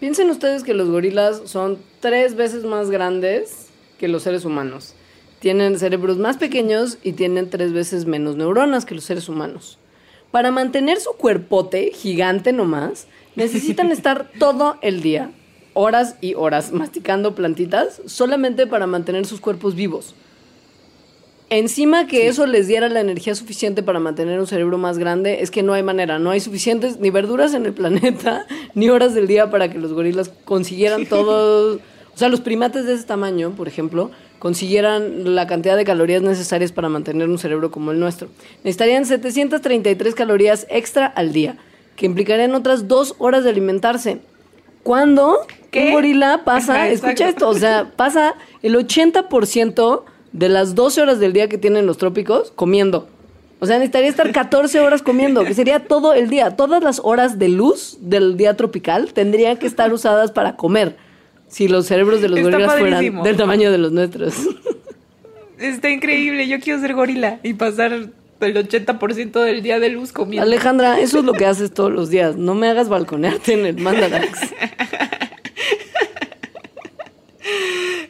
Piensen 0.00 0.30
ustedes 0.30 0.64
que 0.64 0.74
los 0.74 0.88
gorilas 0.88 1.42
son 1.44 1.78
tres 2.00 2.34
veces 2.34 2.64
más 2.64 2.90
grandes 2.90 3.68
que 3.98 4.08
los 4.08 4.24
seres 4.24 4.44
humanos. 4.44 4.94
Tienen 5.38 5.78
cerebros 5.78 6.18
más 6.18 6.38
pequeños 6.38 6.98
y 7.02 7.12
tienen 7.12 7.50
tres 7.50 7.72
veces 7.72 8.04
menos 8.04 8.36
neuronas 8.36 8.84
que 8.84 8.94
los 8.96 9.04
seres 9.04 9.28
humanos. 9.28 9.78
Para 10.32 10.50
mantener 10.50 10.98
su 10.98 11.12
cuerpote 11.12 11.92
gigante 11.94 12.52
nomás, 12.52 13.06
necesitan 13.36 13.92
estar 13.92 14.30
todo 14.38 14.76
el 14.82 15.02
día, 15.02 15.30
horas 15.74 16.16
y 16.20 16.34
horas, 16.34 16.72
masticando 16.72 17.34
plantitas 17.34 18.02
solamente 18.06 18.66
para 18.66 18.86
mantener 18.86 19.24
sus 19.26 19.40
cuerpos 19.40 19.74
vivos. 19.74 20.14
Encima 21.54 22.06
que 22.06 22.28
eso 22.28 22.46
les 22.46 22.66
diera 22.66 22.88
la 22.88 23.00
energía 23.00 23.34
suficiente 23.34 23.82
para 23.82 24.00
mantener 24.00 24.40
un 24.40 24.46
cerebro 24.46 24.78
más 24.78 24.96
grande, 24.96 25.42
es 25.42 25.50
que 25.50 25.62
no 25.62 25.74
hay 25.74 25.82
manera, 25.82 26.18
no 26.18 26.30
hay 26.30 26.40
suficientes 26.40 26.98
ni 26.98 27.10
verduras 27.10 27.52
en 27.52 27.66
el 27.66 27.74
planeta, 27.74 28.46
ni 28.74 28.88
horas 28.88 29.14
del 29.14 29.26
día 29.26 29.50
para 29.50 29.70
que 29.70 29.78
los 29.78 29.92
gorilas 29.92 30.30
consiguieran 30.46 31.04
todo, 31.04 31.74
o 31.74 32.16
sea, 32.16 32.30
los 32.30 32.40
primates 32.40 32.86
de 32.86 32.94
ese 32.94 33.04
tamaño, 33.04 33.50
por 33.50 33.68
ejemplo, 33.68 34.10
consiguieran 34.38 35.34
la 35.34 35.46
cantidad 35.46 35.76
de 35.76 35.84
calorías 35.84 36.22
necesarias 36.22 36.72
para 36.72 36.88
mantener 36.88 37.28
un 37.28 37.36
cerebro 37.36 37.70
como 37.70 37.90
el 37.90 38.00
nuestro. 38.00 38.28
Necesitarían 38.64 39.04
733 39.04 40.14
calorías 40.14 40.66
extra 40.70 41.04
al 41.04 41.34
día, 41.34 41.58
que 41.96 42.06
implicarían 42.06 42.54
otras 42.54 42.88
dos 42.88 43.14
horas 43.18 43.44
de 43.44 43.50
alimentarse. 43.50 44.20
Cuando 44.82 45.40
¿Qué? 45.70 45.88
un 45.88 45.92
gorila 45.92 46.44
pasa, 46.46 46.76
Ajá, 46.76 46.88
escucha 46.88 47.28
esto, 47.28 47.46
o 47.46 47.54
sea, 47.54 47.92
pasa 47.94 48.36
el 48.62 48.74
80% 48.74 50.04
de 50.32 50.48
las 50.48 50.74
12 50.74 51.02
horas 51.02 51.20
del 51.20 51.32
día 51.32 51.48
que 51.48 51.58
tienen 51.58 51.86
los 51.86 51.98
trópicos 51.98 52.52
comiendo. 52.54 53.08
O 53.60 53.66
sea, 53.66 53.76
necesitaría 53.78 54.08
estar 54.08 54.32
14 54.32 54.80
horas 54.80 55.02
comiendo, 55.02 55.44
que 55.44 55.54
sería 55.54 55.84
todo 55.86 56.14
el 56.14 56.28
día. 56.28 56.56
Todas 56.56 56.82
las 56.82 57.00
horas 57.04 57.38
de 57.38 57.48
luz 57.48 57.96
del 58.00 58.36
día 58.36 58.56
tropical 58.56 59.12
tendrían 59.12 59.56
que 59.56 59.66
estar 59.66 59.92
usadas 59.92 60.32
para 60.32 60.56
comer. 60.56 60.96
Si 61.46 61.68
los 61.68 61.86
cerebros 61.86 62.20
de 62.20 62.28
los 62.28 62.40
Está 62.40 62.50
gorilas 62.50 62.78
fueran 62.78 63.22
del 63.22 63.36
tamaño 63.36 63.70
de 63.70 63.78
los 63.78 63.92
nuestros. 63.92 64.34
Está 65.58 65.90
increíble, 65.90 66.48
yo 66.48 66.58
quiero 66.58 66.80
ser 66.80 66.94
gorila 66.94 67.38
y 67.44 67.54
pasar 67.54 67.92
el 67.92 68.10
80% 68.40 69.44
del 69.44 69.62
día 69.62 69.78
de 69.78 69.90
luz 69.90 70.12
comiendo. 70.12 70.42
Alejandra, 70.42 70.98
eso 70.98 71.20
es 71.20 71.24
lo 71.24 71.32
que 71.32 71.46
haces 71.46 71.72
todos 71.72 71.92
los 71.92 72.10
días. 72.10 72.36
No 72.36 72.56
me 72.56 72.68
hagas 72.68 72.88
balconearte 72.88 73.52
en 73.52 73.66
el 73.66 73.78
Mandarax. 73.78 74.40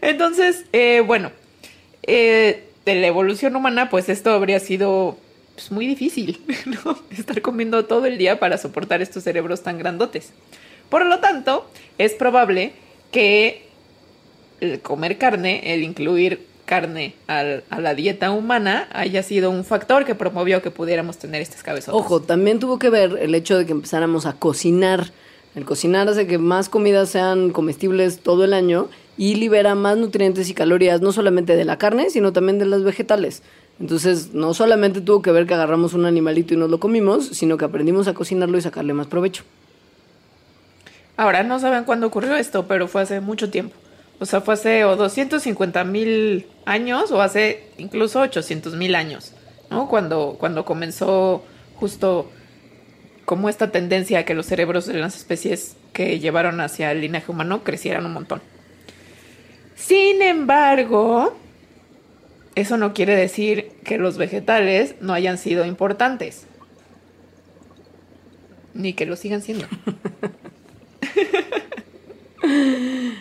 Entonces, 0.00 0.64
eh, 0.72 1.02
bueno, 1.06 1.30
eh, 2.02 2.64
de 2.84 2.94
la 2.96 3.06
evolución 3.06 3.54
humana, 3.56 3.90
pues 3.90 4.08
esto 4.08 4.30
habría 4.30 4.60
sido 4.60 5.16
pues, 5.54 5.70
muy 5.70 5.86
difícil. 5.86 6.40
Estar 7.16 7.40
comiendo 7.42 7.84
todo 7.84 8.06
el 8.06 8.18
día 8.18 8.38
para 8.38 8.58
soportar 8.58 9.02
estos 9.02 9.24
cerebros 9.24 9.62
tan 9.62 9.78
grandotes. 9.78 10.32
Por 10.88 11.06
lo 11.06 11.20
tanto, 11.20 11.66
es 11.98 12.12
probable 12.12 12.72
que 13.10 13.66
el 14.60 14.80
comer 14.80 15.18
carne, 15.18 15.74
el 15.74 15.82
incluir 15.82 16.46
carne 16.64 17.14
a 17.26 17.80
la 17.80 17.94
dieta 17.94 18.30
humana, 18.30 18.88
haya 18.92 19.22
sido 19.22 19.50
un 19.50 19.64
factor 19.64 20.04
que 20.04 20.14
promovió 20.14 20.62
que 20.62 20.70
pudiéramos 20.70 21.18
tener 21.18 21.42
estas 21.42 21.62
cabezotas. 21.62 21.94
Ojo, 21.94 22.22
también 22.22 22.60
tuvo 22.60 22.78
que 22.78 22.88
ver 22.88 23.18
el 23.20 23.34
hecho 23.34 23.58
de 23.58 23.66
que 23.66 23.72
empezáramos 23.72 24.26
a 24.26 24.34
cocinar. 24.34 25.12
El 25.54 25.64
cocinar 25.64 26.08
hace 26.08 26.26
que 26.26 26.38
más 26.38 26.68
comidas 26.68 27.10
sean 27.10 27.50
comestibles 27.50 28.20
todo 28.20 28.44
el 28.44 28.54
año 28.54 28.88
y 29.16 29.34
libera 29.34 29.74
más 29.74 29.96
nutrientes 29.96 30.48
y 30.48 30.54
calorías, 30.54 31.00
no 31.00 31.12
solamente 31.12 31.56
de 31.56 31.64
la 31.64 31.78
carne, 31.78 32.10
sino 32.10 32.32
también 32.32 32.58
de 32.58 32.66
las 32.66 32.82
vegetales. 32.82 33.42
Entonces, 33.80 34.32
no 34.32 34.54
solamente 34.54 35.00
tuvo 35.00 35.22
que 35.22 35.32
ver 35.32 35.46
que 35.46 35.54
agarramos 35.54 35.94
un 35.94 36.06
animalito 36.06 36.54
y 36.54 36.56
nos 36.56 36.70
lo 36.70 36.80
comimos, 36.80 37.26
sino 37.26 37.56
que 37.56 37.64
aprendimos 37.64 38.08
a 38.08 38.14
cocinarlo 38.14 38.56
y 38.58 38.62
sacarle 38.62 38.92
más 38.94 39.06
provecho. 39.06 39.44
Ahora, 41.16 41.42
no 41.42 41.58
saben 41.58 41.84
cuándo 41.84 42.06
ocurrió 42.06 42.36
esto, 42.36 42.66
pero 42.66 42.88
fue 42.88 43.02
hace 43.02 43.20
mucho 43.20 43.50
tiempo. 43.50 43.74
O 44.18 44.26
sea, 44.26 44.40
fue 44.40 44.54
hace 44.54 44.84
o 44.84 44.96
250 44.96 45.84
mil 45.84 46.46
años 46.64 47.10
o 47.10 47.20
hace 47.20 47.70
incluso 47.76 48.20
800 48.20 48.74
mil 48.76 48.94
años, 48.94 49.32
¿no? 49.70 49.88
Cuando, 49.88 50.36
cuando 50.38 50.64
comenzó 50.64 51.42
justo 51.74 52.30
como 53.24 53.48
esta 53.48 53.72
tendencia 53.72 54.20
a 54.20 54.24
que 54.24 54.34
los 54.34 54.46
cerebros 54.46 54.86
de 54.86 54.94
las 54.94 55.16
especies 55.16 55.76
que 55.92 56.20
llevaron 56.20 56.60
hacia 56.60 56.92
el 56.92 57.00
linaje 57.00 57.30
humano 57.30 57.64
crecieran 57.64 58.06
un 58.06 58.12
montón. 58.12 58.42
Sin 59.84 60.22
embargo, 60.22 61.34
eso 62.54 62.76
no 62.76 62.94
quiere 62.94 63.16
decir 63.16 63.72
que 63.84 63.98
los 63.98 64.16
vegetales 64.16 64.94
no 65.00 65.12
hayan 65.12 65.38
sido 65.38 65.64
importantes. 65.64 66.46
Ni 68.74 68.92
que 68.92 69.06
lo 69.06 69.16
sigan 69.16 69.42
siendo. 69.42 69.66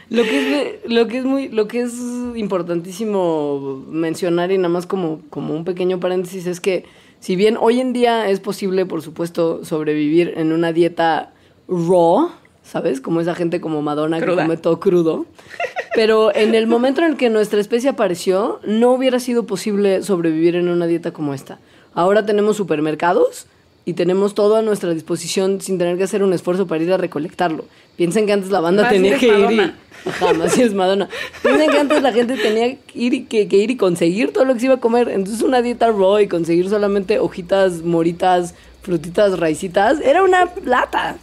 Lo 0.09 0.23
que 0.23 0.81
es, 0.83 0.91
lo 0.91 1.07
que 1.07 1.19
es 1.19 1.25
muy, 1.25 1.47
lo 1.47 1.67
que 1.67 1.81
es 1.81 1.93
importantísimo 2.35 3.85
mencionar 3.87 4.51
y 4.51 4.57
nada 4.57 4.67
más 4.67 4.85
como, 4.85 5.21
como 5.29 5.53
un 5.53 5.63
pequeño 5.63 5.99
paréntesis 5.99 6.47
es 6.47 6.59
que 6.59 6.85
si 7.19 7.35
bien 7.37 7.55
hoy 7.57 7.79
en 7.79 7.93
día 7.93 8.29
es 8.29 8.39
posible, 8.39 8.85
por 8.85 9.03
supuesto, 9.03 9.63
sobrevivir 9.63 10.33
en 10.35 10.51
una 10.51 10.73
dieta 10.73 11.33
raw, 11.67 12.31
¿sabes? 12.63 12.99
Como 12.99 13.21
esa 13.21 13.35
gente 13.35 13.61
como 13.61 13.81
Madonna 13.81 14.19
Cruda. 14.19 14.37
que 14.37 14.41
come 14.41 14.57
todo 14.57 14.79
crudo. 14.79 15.25
Pero 15.93 16.33
en 16.33 16.55
el 16.55 16.67
momento 16.67 17.01
en 17.01 17.07
el 17.07 17.17
que 17.17 17.29
nuestra 17.29 17.59
especie 17.59 17.89
apareció, 17.89 18.59
no 18.65 18.91
hubiera 18.91 19.19
sido 19.19 19.45
posible 19.45 20.03
sobrevivir 20.03 20.55
en 20.55 20.69
una 20.69 20.87
dieta 20.87 21.11
como 21.11 21.33
esta. 21.33 21.59
Ahora 21.93 22.25
tenemos 22.25 22.55
supermercados 22.55 23.47
y 23.83 23.93
tenemos 23.93 24.33
todo 24.33 24.55
a 24.55 24.61
nuestra 24.61 24.93
disposición 24.93 25.59
sin 25.59 25.77
tener 25.77 25.97
que 25.97 26.03
hacer 26.03 26.23
un 26.23 26.33
esfuerzo 26.33 26.67
para 26.67 26.83
ir 26.83 26.93
a 26.93 26.97
recolectarlo. 26.97 27.65
Piensen 27.97 28.25
que 28.25 28.33
antes 28.33 28.51
la 28.51 28.61
banda 28.61 28.83
Más 28.83 28.91
tenía 28.91 29.17
que 29.17 29.27
ir 29.27 29.51
y... 29.51 29.59
Ajá, 30.07 30.33
más 30.33 30.57
es 30.57 30.73
Madonna. 30.73 31.09
Piensen 31.43 31.69
que 31.69 31.77
antes 31.77 32.01
la 32.01 32.11
gente 32.11 32.35
tenía 32.37 32.75
que 32.75 32.99
ir, 32.99 33.13
y, 33.13 33.23
que, 33.25 33.47
que 33.47 33.57
ir 33.57 33.71
y 33.71 33.77
conseguir 33.77 34.31
todo 34.31 34.45
lo 34.45 34.53
que 34.53 34.61
se 34.61 34.65
iba 34.67 34.75
a 34.75 34.79
comer. 34.79 35.09
Entonces 35.09 35.43
una 35.43 35.61
dieta 35.61 35.87
raw 35.87 36.19
y 36.19 36.27
conseguir 36.27 36.69
solamente 36.69 37.19
hojitas, 37.19 37.81
moritas, 37.83 38.55
frutitas, 38.81 39.37
raicitas, 39.37 39.99
era 39.99 40.23
una 40.23 40.47
plata. 40.47 41.17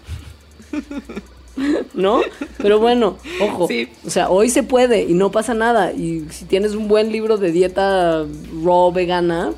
¿No? 1.94 2.20
Pero 2.58 2.78
bueno, 2.78 3.18
ojo. 3.40 3.68
Sí. 3.68 3.88
O 4.06 4.10
sea, 4.10 4.30
hoy 4.30 4.50
se 4.50 4.62
puede 4.62 5.02
y 5.02 5.14
no 5.14 5.30
pasa 5.30 5.54
nada. 5.54 5.92
Y 5.92 6.26
si 6.30 6.44
tienes 6.44 6.74
un 6.74 6.88
buen 6.88 7.12
libro 7.12 7.36
de 7.36 7.52
dieta 7.52 8.24
raw 8.64 8.92
vegana, 8.92 9.52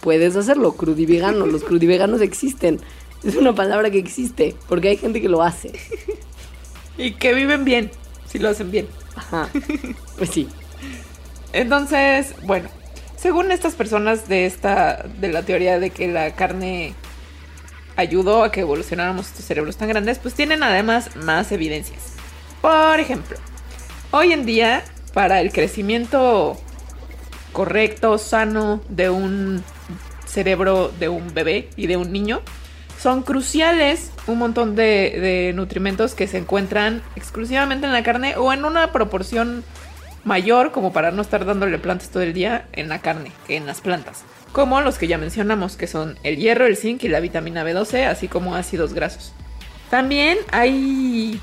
puedes 0.00 0.36
hacerlo. 0.36 0.72
Crudivegano, 0.72 1.46
los 1.46 1.64
crudiveganos 1.64 2.20
existen. 2.20 2.80
Es 3.24 3.36
una 3.36 3.54
palabra 3.54 3.90
que 3.90 3.98
existe, 3.98 4.56
porque 4.68 4.88
hay 4.88 4.96
gente 4.96 5.20
que 5.20 5.28
lo 5.28 5.42
hace. 5.42 5.72
Y 6.98 7.12
que 7.12 7.32
viven 7.32 7.64
bien, 7.64 7.90
si 8.26 8.38
lo 8.38 8.48
hacen 8.48 8.70
bien. 8.70 8.86
Ajá. 9.14 9.48
Pues 10.18 10.30
sí. 10.30 10.48
Entonces, 11.52 12.34
bueno, 12.44 12.68
según 13.16 13.52
estas 13.52 13.74
personas 13.74 14.28
de 14.28 14.46
esta 14.46 15.06
de 15.20 15.32
la 15.32 15.42
teoría 15.42 15.78
de 15.78 15.90
que 15.90 16.08
la 16.08 16.34
carne 16.34 16.94
ayudó 17.96 18.44
a 18.44 18.52
que 18.52 18.60
evolucionáramos 18.60 19.28
estos 19.28 19.44
cerebros 19.44 19.76
tan 19.76 19.88
grandes, 19.88 20.18
pues 20.18 20.34
tienen 20.34 20.62
además 20.62 21.14
más 21.16 21.52
evidencias. 21.52 22.14
Por 22.60 23.00
ejemplo, 23.00 23.36
hoy 24.10 24.32
en 24.32 24.46
día 24.46 24.84
para 25.12 25.40
el 25.40 25.52
crecimiento 25.52 26.56
correcto, 27.52 28.18
sano 28.18 28.80
de 28.88 29.10
un 29.10 29.62
cerebro 30.26 30.90
de 30.98 31.08
un 31.08 31.34
bebé 31.34 31.68
y 31.76 31.86
de 31.86 31.96
un 31.96 32.12
niño, 32.12 32.40
son 32.98 33.22
cruciales 33.22 34.12
un 34.26 34.38
montón 34.38 34.76
de, 34.76 35.18
de 35.20 35.52
nutrimentos 35.54 36.14
que 36.14 36.28
se 36.28 36.38
encuentran 36.38 37.02
exclusivamente 37.16 37.86
en 37.86 37.92
la 37.92 38.02
carne 38.02 38.36
o 38.36 38.52
en 38.52 38.64
una 38.64 38.92
proporción 38.92 39.64
mayor 40.24 40.70
como 40.70 40.92
para 40.92 41.10
no 41.10 41.22
estar 41.22 41.44
dándole 41.44 41.78
plantas 41.78 42.10
todo 42.10 42.22
el 42.22 42.32
día 42.32 42.68
en 42.72 42.88
la 42.88 43.00
carne 43.00 43.32
en 43.48 43.66
las 43.66 43.80
plantas. 43.80 44.24
Como 44.52 44.80
los 44.82 44.98
que 44.98 45.06
ya 45.06 45.16
mencionamos, 45.18 45.76
que 45.76 45.86
son 45.86 46.18
el 46.22 46.36
hierro, 46.36 46.66
el 46.66 46.76
zinc 46.76 47.02
y 47.04 47.08
la 47.08 47.20
vitamina 47.20 47.64
B12, 47.64 48.06
así 48.06 48.28
como 48.28 48.54
ácidos 48.54 48.92
grasos. 48.92 49.32
También 49.90 50.38
hay... 50.50 51.40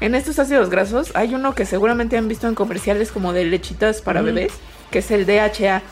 En 0.00 0.14
estos 0.14 0.38
ácidos 0.38 0.70
grasos 0.70 1.12
hay 1.14 1.34
uno 1.34 1.54
que 1.54 1.64
seguramente 1.66 2.16
han 2.16 2.28
visto 2.28 2.46
en 2.48 2.54
comerciales 2.54 3.10
como 3.12 3.32
de 3.32 3.44
lechitas 3.44 4.02
para 4.02 4.22
bebés, 4.22 4.52
que 4.90 4.98
es 4.98 5.10
el 5.10 5.24
DHA, 5.24 5.82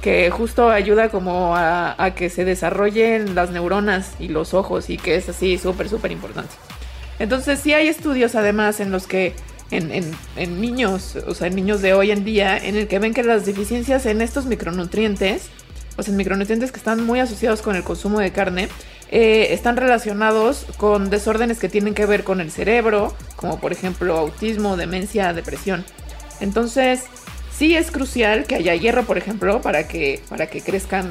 que 0.00 0.30
justo 0.30 0.70
ayuda 0.70 1.08
como 1.10 1.56
a, 1.56 1.94
a 2.02 2.14
que 2.14 2.30
se 2.30 2.44
desarrollen 2.44 3.34
las 3.34 3.50
neuronas 3.50 4.12
y 4.20 4.28
los 4.28 4.54
ojos 4.54 4.90
y 4.90 4.96
que 4.96 5.16
es 5.16 5.28
así 5.28 5.58
súper, 5.58 5.88
súper 5.88 6.12
importante. 6.12 6.54
Entonces 7.18 7.58
sí 7.58 7.74
hay 7.74 7.88
estudios 7.88 8.36
además 8.36 8.78
en 8.80 8.92
los 8.92 9.06
que 9.08 9.34
en, 9.72 9.90
en- 9.90 10.14
en 10.36 10.60
niños, 10.60 11.16
o 11.26 11.34
sea, 11.34 11.48
en 11.48 11.56
niños 11.56 11.82
de 11.82 11.94
hoy 11.94 12.12
en 12.12 12.24
día, 12.24 12.56
en 12.56 12.76
el 12.76 12.86
que 12.86 13.00
ven 13.00 13.12
que 13.12 13.24
las 13.24 13.44
deficiencias 13.44 14.06
en 14.06 14.22
estos 14.22 14.46
micronutrientes, 14.46 15.48
o 15.98 16.02
sea, 16.02 16.12
en 16.12 16.16
micronutrientes 16.16 16.70
que 16.70 16.78
están 16.78 17.04
muy 17.04 17.18
asociados 17.20 17.60
con 17.60 17.76
el 17.76 17.82
consumo 17.82 18.20
de 18.20 18.30
carne, 18.30 18.68
eh, 19.10 19.48
están 19.50 19.76
relacionados 19.76 20.64
con 20.76 21.10
desórdenes 21.10 21.58
que 21.58 21.68
tienen 21.68 21.94
que 21.94 22.06
ver 22.06 22.22
con 22.22 22.40
el 22.40 22.52
cerebro, 22.52 23.14
como 23.36 23.58
por 23.58 23.72
ejemplo 23.72 24.16
autismo, 24.16 24.76
demencia, 24.76 25.32
depresión. 25.32 25.84
Entonces, 26.40 27.02
sí 27.52 27.74
es 27.74 27.90
crucial 27.90 28.44
que 28.44 28.54
haya 28.54 28.74
hierro, 28.76 29.04
por 29.04 29.18
ejemplo, 29.18 29.60
para 29.60 29.88
que, 29.88 30.22
para 30.28 30.46
que 30.46 30.62
crezcan 30.62 31.10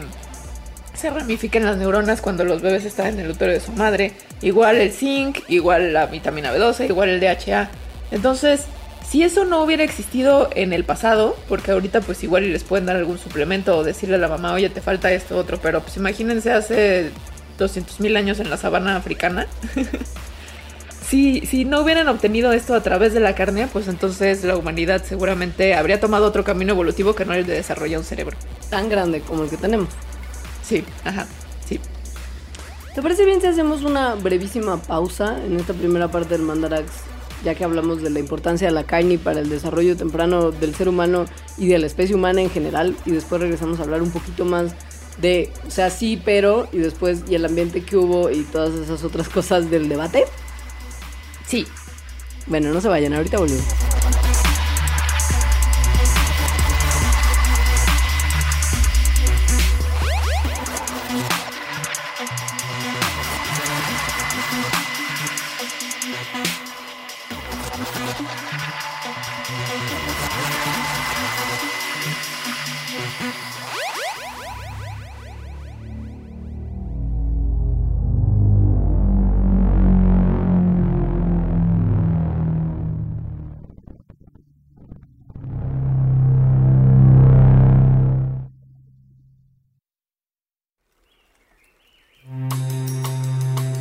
se 0.94 1.12
ramifiquen 1.12 1.64
las 1.64 1.78
neuronas 1.78 2.22
cuando 2.22 2.44
los 2.44 2.62
bebés 2.62 2.84
están 2.84 3.08
en 3.08 3.20
el 3.20 3.30
útero 3.30 3.52
de 3.52 3.60
su 3.60 3.72
madre. 3.74 4.14
Igual 4.42 4.78
el 4.78 4.92
zinc, 4.92 5.40
igual 5.48 5.94
la 5.94 6.08
vitamina 6.08 6.52
B12, 6.52 6.90
igual 6.90 7.10
el 7.10 7.20
DHA. 7.20 7.70
Entonces, 8.10 8.66
si 9.10 9.24
eso 9.24 9.46
no 9.46 9.64
hubiera 9.64 9.84
existido 9.84 10.50
en 10.54 10.74
el 10.74 10.84
pasado, 10.84 11.38
porque 11.48 11.72
ahorita 11.72 12.02
pues 12.02 12.24
igual 12.24 12.44
y 12.44 12.52
les 12.52 12.64
pueden 12.64 12.86
dar 12.86 12.98
algún 12.98 13.18
suplemento 13.18 13.78
o 13.78 13.84
decirle 13.84 14.16
a 14.16 14.20
la 14.20 14.28
mamá, 14.28 14.54
oye, 14.54 14.70
te 14.70 14.82
falta 14.82 15.12
esto, 15.12 15.38
otro, 15.38 15.60
pero 15.62 15.82
pues 15.82 15.96
imagínense 15.96 16.52
hace 16.52 17.12
200 17.58 18.02
mil 18.02 18.18
años 18.18 18.40
en 18.40 18.50
la 18.50 18.58
sabana 18.58 18.98
africana. 18.98 19.48
si, 21.08 21.46
si 21.46 21.64
no 21.64 21.82
hubieran 21.82 22.10
obtenido 22.10 22.52
esto 22.52 22.76
a 22.76 22.84
través 22.84 23.14
de 23.14 23.22
la 23.22 23.34
carne, 23.34 23.68
pues 23.72 23.88
entonces 23.88 24.44
la 24.44 24.58
humanidad 24.58 25.04
seguramente 25.06 25.74
habría 25.74 26.02
tomado 26.02 26.26
otro 26.26 26.44
camino 26.44 26.74
evolutivo 26.74 27.16
que 27.16 27.24
no 27.24 27.34
el 27.34 27.46
de 27.46 27.54
desarrollar 27.54 28.00
un 28.00 28.06
cerebro. 28.06 28.36
Tan 28.70 28.90
grande 28.90 29.22
como 29.22 29.44
el 29.44 29.50
que 29.50 29.58
tenemos. 29.58 29.88
Sí, 30.64 30.84
ajá, 31.06 31.28
sí. 31.66 31.80
¿Te 32.94 33.02
parece 33.02 33.24
bien 33.24 33.40
si 33.40 33.48
hacemos 33.48 33.84
una 33.84 34.16
brevísima 34.16 34.82
pausa 34.82 35.38
en 35.46 35.58
esta 35.58 35.74
primera 35.74 36.10
parte 36.10 36.30
del 36.30 36.42
Mandarax? 36.42 36.92
Ya 37.44 37.56
que 37.56 37.64
hablamos 37.64 38.02
de 38.02 38.10
la 38.10 38.20
importancia 38.20 38.68
de 38.68 38.74
la 38.74 38.84
carne 38.84 39.18
para 39.18 39.40
el 39.40 39.50
desarrollo 39.50 39.96
temprano 39.96 40.52
del 40.52 40.74
ser 40.76 40.90
humano 40.90 41.26
y 41.58 41.68
de 41.68 41.78
la 41.78 41.88
especie 41.88 42.16
humana 42.16 42.42
en 42.42 42.50
general. 42.50 42.96
Y 43.06 43.12
después 43.12 43.42
regresamos 43.42 43.80
a 43.80 43.84
hablar 43.84 44.02
un 44.02 44.12
poquito 44.12 44.46
más 44.46 44.74
de, 45.22 45.52
o 45.68 45.72
sea, 45.72 45.90
sí, 45.90 46.22
pero, 46.24 46.68
y 46.72 46.78
después, 46.78 47.24
y 47.28 47.36
el 47.36 47.46
ambiente 47.46 47.82
que 47.82 47.98
hubo 47.98 48.30
y 48.30 48.44
todas 48.44 48.74
esas 48.74 49.04
otras 49.04 49.30
cosas 49.30 49.70
del 49.70 49.90
debate. 49.90 50.26
Sí. 51.46 51.66
Bueno, 52.48 52.72
no 52.72 52.82
se 52.82 52.88
vayan, 52.88 53.14
ahorita 53.14 53.38
volvemos. 53.38 53.97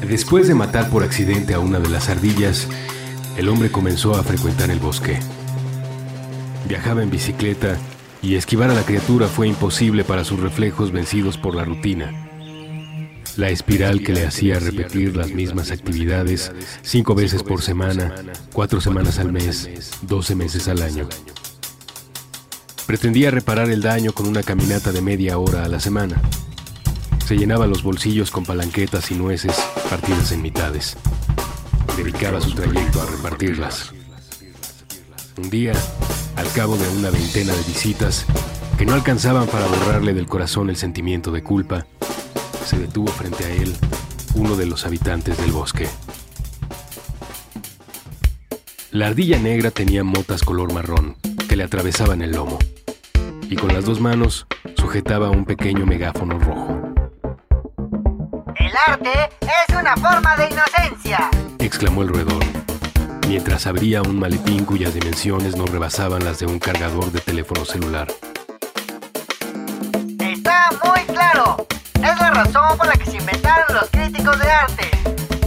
Después 0.09 0.47
de 0.47 0.55
matar 0.55 0.89
por 0.89 1.03
accidente 1.03 1.53
a 1.55 1.59
una 1.59 1.81
de 1.81 1.89
las 1.89 2.09
ardillas, 2.09 2.69
el 3.37 3.49
hombre 3.49 3.73
comenzó 3.73 4.15
a 4.15 4.23
frecuentar 4.23 4.71
el 4.71 4.79
bosque. 4.79 5.19
Viajaba 6.69 7.03
en 7.03 7.11
bicicleta 7.11 7.77
y 8.23 8.37
esquivar 8.37 8.71
a 8.71 8.75
la 8.75 8.85
criatura 8.85 9.27
fue 9.27 9.49
imposible 9.49 10.05
para 10.05 10.23
sus 10.23 10.39
reflejos 10.39 10.93
vencidos 10.93 11.37
por 11.37 11.57
la 11.57 11.65
rutina. 11.65 12.13
La 13.37 13.51
espiral 13.51 14.03
que 14.03 14.13
le 14.13 14.25
hacía 14.25 14.61
repetir 14.61 15.17
las 15.17 15.33
mismas 15.33 15.73
actividades 15.73 16.53
cinco 16.83 17.17
veces 17.17 17.43
por 17.43 17.61
semana, 17.61 18.15
cuatro 18.53 18.81
semanas 18.81 19.19
al 19.19 19.33
mes, 19.33 19.69
doce 20.03 20.37
meses 20.37 20.69
al 20.69 20.83
año. 20.83 21.09
Pretendía 22.87 23.33
reparar 23.33 23.71
el 23.71 23.83
daño 23.83 24.13
con 24.13 24.29
una 24.29 24.45
caminata 24.45 24.93
de 24.93 25.03
media 25.03 25.37
hora 25.39 25.65
a 25.65 25.69
la 25.69 25.81
semana. 25.81 26.23
Se 27.27 27.37
llenaba 27.37 27.67
los 27.67 27.83
bolsillos 27.83 28.31
con 28.31 28.45
palanquetas 28.45 29.11
y 29.11 29.17
nueces 29.17 29.53
partidas 29.91 30.31
en 30.31 30.43
mitades. 30.43 30.97
Dedicaba 31.97 32.41
su 32.41 32.53
trayecto 32.53 33.03
a 33.03 33.07
repartirlas. 33.07 33.93
Un 35.37 35.51
día, 35.51 35.73
al 36.37 36.49
cabo 36.53 36.77
de 36.77 36.89
una 36.89 37.11
veintena 37.11 37.53
de 37.53 37.63
visitas, 37.65 38.27
que 38.79 38.87
no 38.87 38.95
alcanzaban 38.95 39.49
para 39.49 39.67
borrarle 39.67 40.15
del 40.15 40.29
corazón 40.29 40.71
el 40.71 40.77
sentimiento 40.77 41.33
de 41.33 41.43
culpa, 41.43 41.85
se 42.65 42.79
detuvo 42.79 43.09
frente 43.09 43.45
a 43.45 43.51
él 43.51 43.75
uno 44.37 44.55
de 44.55 44.67
los 44.67 44.87
habitantes 44.87 45.37
del 45.37 45.51
bosque. 45.51 45.89
La 48.93 49.09
ardilla 49.09 49.41
negra 49.41 49.73
tenía 49.73 50.05
motas 50.05 50.45
color 50.45 50.73
marrón 50.73 51.17
que 51.49 51.57
le 51.57 51.65
atravesaban 51.65 52.23
el 52.23 52.31
lomo 52.31 52.61
y 53.51 53.57
con 53.57 53.75
las 53.75 53.85
dos 53.85 54.01
manos 54.01 54.47
sujetaba 54.77 55.31
un 55.31 55.45
pequeño 55.45 55.87
megáfono 55.87 56.39
rojo. 56.39 56.86
Arte 58.77 59.31
es 59.41 59.77
una 59.77 59.97
forma 59.97 60.37
de 60.37 60.49
inocencia. 60.49 61.31
exclamó 61.59 62.03
el 62.03 62.09
roedor, 62.09 62.45
mientras 63.27 63.67
abría 63.67 64.03
un 64.03 64.19
maletín 64.19 64.65
cuyas 64.65 64.93
dimensiones 64.93 65.57
no 65.57 65.65
rebasaban 65.65 66.25
las 66.25 66.39
de 66.41 66.47
un 66.47 66.59
cargador 66.59 67.11
de 67.11 67.21
teléfono 67.21 67.65
celular. 67.65 68.09
Está 70.21 70.71
muy 70.85 71.01
claro. 71.07 71.67
Es 71.95 72.21
la 72.21 72.31
razón 72.31 72.77
por 72.77 72.87
la 72.87 72.95
que 72.95 73.11
se 73.11 73.17
inventaron 73.17 73.75
los 73.75 73.89
críticos 73.91 74.39
de 74.39 74.51
arte. 74.51 74.91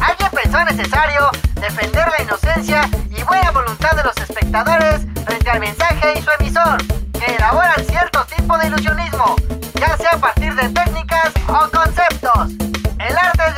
Alguien 0.01 0.29
pensó 0.31 0.63
necesario 0.65 1.29
defender 1.55 2.07
la 2.17 2.23
inocencia 2.23 2.89
y 3.15 3.23
buena 3.23 3.51
voluntad 3.51 3.91
de 3.91 4.03
los 4.03 4.17
espectadores 4.17 5.05
frente 5.25 5.49
al 5.49 5.59
mensaje 5.59 6.13
y 6.17 6.21
su 6.21 6.29
emisor, 6.39 6.77
que 7.13 7.35
elaboran 7.35 7.85
cierto 7.85 8.25
tipo 8.35 8.57
de 8.57 8.67
ilusionismo, 8.67 9.35
ya 9.75 9.95
sea 9.97 10.11
a 10.13 10.17
partir 10.17 10.55
de 10.55 10.69
técnicas 10.69 11.31
o 11.47 11.69
conceptos. 11.69 12.78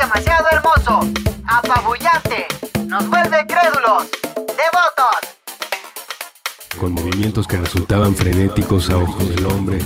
Demasiado 0.00 0.46
hermoso, 0.50 1.00
apabullante, 1.46 2.46
nos 2.86 3.08
vuelve 3.08 3.46
crédulos, 3.46 4.10
devotos. 4.34 5.32
con 6.78 6.92
movimientos 6.92 7.46
que 7.46 7.58
resultaban 7.58 8.16
frenéticos 8.16 8.90
a 8.90 8.96
ojos 8.96 9.28
del 9.28 9.46
hombre, 9.46 9.78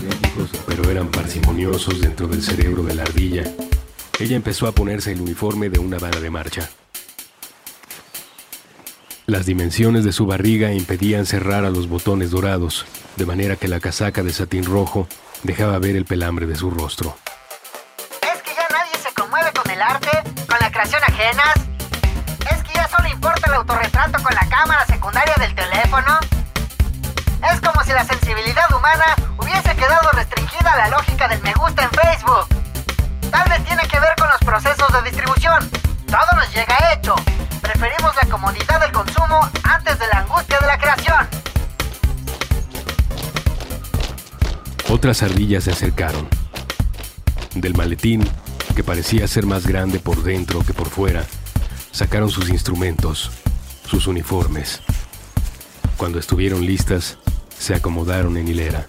pero 0.66 0.90
eran 0.90 1.08
parsimoniosos 1.08 2.00
dentro 2.00 2.26
del 2.26 2.42
cerebro 2.42 2.82
de 2.82 2.94
la 2.94 3.02
ardilla. 3.02 3.44
Ella 4.18 4.36
empezó 4.36 4.66
a 4.66 4.72
ponerse 4.72 5.12
el 5.12 5.20
uniforme 5.20 5.68
de 5.68 5.78
una 5.78 5.98
bala 5.98 6.20
de 6.20 6.30
marcha. 6.30 6.70
Las 9.26 9.44
dimensiones 9.44 10.04
de 10.04 10.12
su 10.12 10.24
barriga 10.24 10.72
impedían 10.72 11.26
cerrar 11.26 11.64
a 11.64 11.70
los 11.70 11.88
botones 11.88 12.30
dorados, 12.30 12.86
de 13.16 13.26
manera 13.26 13.56
que 13.56 13.68
la 13.68 13.80
casaca 13.80 14.22
de 14.22 14.32
satín 14.32 14.64
rojo 14.64 15.06
dejaba 15.42 15.78
ver 15.78 15.96
el 15.96 16.06
pelambre 16.06 16.46
de 16.46 16.56
su 16.56 16.70
rostro. 16.70 17.16
Ajenas? 21.06 21.54
¿Es 22.50 22.62
que 22.62 22.72
ya 22.74 22.88
solo 22.88 23.08
importa 23.08 23.48
el 23.48 23.54
autorretrato 23.54 24.22
con 24.22 24.34
la 24.34 24.46
cámara 24.48 24.86
secundaria 24.86 25.34
del 25.38 25.54
teléfono? 25.54 26.18
Es 27.52 27.60
como 27.60 27.82
si 27.84 27.92
la 27.92 28.04
sensibilidad 28.04 28.72
humana 28.72 29.14
hubiese 29.36 29.74
quedado 29.76 30.10
restringida 30.12 30.72
a 30.72 30.76
la 30.76 30.88
lógica 30.88 31.28
del 31.28 31.42
me 31.42 31.52
gusta 31.54 31.84
en 31.84 31.90
Facebook. 31.90 32.46
Tal 33.30 33.48
vez 33.48 33.64
tiene 33.64 33.86
que 33.88 34.00
ver 34.00 34.14
con 34.18 34.28
los 34.28 34.38
procesos 34.40 34.92
de 34.92 35.10
distribución. 35.10 35.70
Todo 36.06 36.36
nos 36.36 36.52
llega 36.54 36.92
hecho. 36.92 37.14
Preferimos 37.60 38.14
la 38.16 38.28
comodidad 38.28 38.80
del 38.80 38.92
consumo 38.92 39.40
antes 39.64 39.98
de 39.98 40.06
la 40.08 40.18
angustia 40.20 40.58
de 40.58 40.66
la 40.66 40.78
creación. 40.78 41.28
Otras 44.88 45.22
ardillas 45.22 45.64
se 45.64 45.72
acercaron. 45.72 46.28
Del 47.54 47.74
maletín, 47.74 48.28
que 48.76 48.84
parecía 48.84 49.26
ser 49.26 49.46
más 49.46 49.66
grande 49.66 49.98
por 49.98 50.22
dentro 50.22 50.60
que 50.60 50.74
por 50.74 50.90
fuera, 50.90 51.24
sacaron 51.92 52.28
sus 52.28 52.50
instrumentos, 52.50 53.30
sus 53.88 54.06
uniformes. 54.06 54.82
Cuando 55.96 56.18
estuvieron 56.18 56.64
listas, 56.64 57.16
se 57.58 57.74
acomodaron 57.74 58.36
en 58.36 58.46
hilera. 58.46 58.86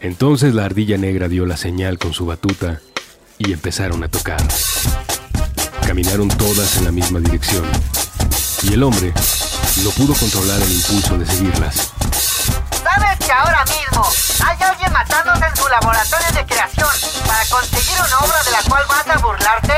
Entonces 0.00 0.52
la 0.52 0.64
ardilla 0.64 0.98
negra 0.98 1.28
dio 1.28 1.46
la 1.46 1.56
señal 1.56 1.96
con 1.98 2.12
su 2.12 2.26
batuta 2.26 2.80
y 3.38 3.52
empezaron 3.52 4.02
a 4.02 4.08
tocar. 4.08 4.42
Caminaron 5.86 6.26
todas 6.26 6.76
en 6.78 6.86
la 6.86 6.92
misma 6.92 7.20
dirección 7.20 7.64
y 8.64 8.72
el 8.72 8.82
hombre 8.82 9.12
no 9.84 9.90
pudo 9.90 10.12
controlar 10.14 10.60
el 10.60 10.72
impulso 10.72 11.16
de 11.16 11.26
seguirlas. 11.26 11.92
¿Sabes 12.82 13.18
que 13.24 13.30
ahora 13.30 13.64
mismo 13.66 13.89
hay 14.46 14.62
alguien 14.62 14.92
matándose 14.92 15.46
en 15.46 15.56
su 15.56 15.68
laboratorio 15.68 16.32
de 16.32 16.46
creación 16.46 16.90
para 17.26 17.44
conseguir 17.46 17.98
una 18.00 18.18
obra 18.18 18.42
de 18.42 18.50
la 18.50 18.62
cual 18.68 18.84
vas 18.88 19.08
a 19.08 19.18
burlarte? 19.18 19.74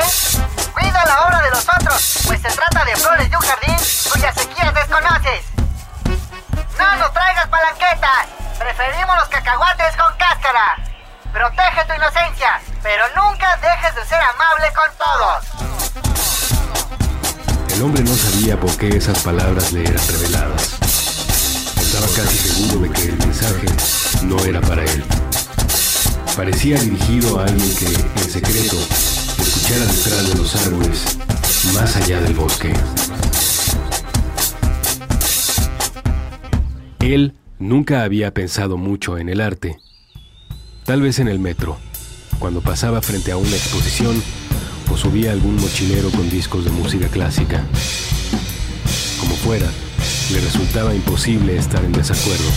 Cuida 0.73 1.05
la 1.05 1.25
obra 1.25 1.41
de 1.41 1.49
los 1.49 1.67
otros, 1.67 2.19
pues 2.25 2.41
se 2.41 2.49
trata 2.49 2.85
de 2.85 2.95
flores 2.95 3.29
de 3.29 3.37
un 3.37 3.43
jardín 3.43 3.77
cuyas 4.11 4.35
sequías 4.35 4.73
desconoces. 4.73 5.45
No 6.77 6.95
nos 6.97 7.13
traigas 7.13 7.47
palanquetas, 7.47 8.27
preferimos 8.57 9.15
los 9.17 9.27
cacahuates 9.29 9.95
con 9.95 10.15
cáscara. 10.17 10.77
Protege 11.31 11.85
tu 11.87 11.93
inocencia, 11.93 12.61
pero 12.81 13.03
nunca 13.15 13.57
dejes 13.57 13.95
de 13.95 14.05
ser 14.05 14.21
amable 14.21 14.71
con 14.73 14.89
todos. 14.97 15.73
El 17.73 17.81
hombre 17.81 18.03
no 18.03 18.15
sabía 18.15 18.59
por 18.59 18.75
qué 18.77 18.89
esas 18.97 19.17
palabras 19.19 19.71
le 19.71 19.81
eran 19.81 20.07
reveladas. 20.07 20.73
Estaba 21.81 22.05
casi 22.15 22.37
seguro 22.37 22.87
de 22.87 22.89
que 22.91 23.09
el 23.09 23.22
no 24.33 24.45
era 24.45 24.61
para 24.61 24.83
él. 24.83 25.03
Parecía 26.35 26.79
dirigido 26.79 27.39
a 27.39 27.45
alguien 27.45 27.75
que, 27.75 27.85
en 27.85 28.29
secreto, 28.29 28.77
escuchara 29.37 29.85
detrás 29.85 30.29
de 30.29 30.35
los 30.35 30.55
árboles, 30.55 31.17
más 31.73 31.95
allá 31.95 32.19
del 32.21 32.33
bosque. 32.33 32.73
Él 36.99 37.33
nunca 37.59 38.03
había 38.03 38.33
pensado 38.33 38.77
mucho 38.77 39.17
en 39.17 39.29
el 39.29 39.39
arte. 39.39 39.77
Tal 40.85 41.01
vez 41.01 41.19
en 41.19 41.27
el 41.27 41.39
metro, 41.39 41.77
cuando 42.39 42.61
pasaba 42.61 43.01
frente 43.01 43.31
a 43.31 43.37
una 43.37 43.55
exposición 43.55 44.21
o 44.91 44.97
subía 44.97 45.31
algún 45.31 45.57
mochilero 45.57 46.09
con 46.09 46.29
discos 46.29 46.65
de 46.65 46.71
música 46.71 47.07
clásica. 47.07 47.63
Como 49.19 49.35
fuera, 49.35 49.67
le 50.31 50.41
resultaba 50.41 50.95
imposible 50.95 51.55
estar 51.55 51.83
en 51.83 51.91
desacuerdo. 51.91 52.49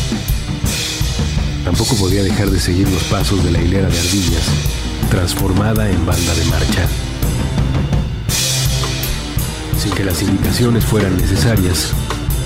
Tampoco 1.66 1.96
podía 1.96 2.22
dejar 2.22 2.48
de 2.48 2.60
seguir 2.60 2.88
los 2.88 3.02
pasos 3.04 3.42
de 3.42 3.50
la 3.50 3.60
hilera 3.60 3.88
de 3.88 3.98
ardillas, 3.98 4.44
transformada 5.10 5.90
en 5.90 6.06
banda 6.06 6.32
de 6.36 6.44
marcha. 6.44 6.86
Sin 9.76 9.90
que 9.90 10.04
las 10.04 10.22
indicaciones 10.22 10.84
fueran 10.84 11.16
necesarias, 11.16 11.88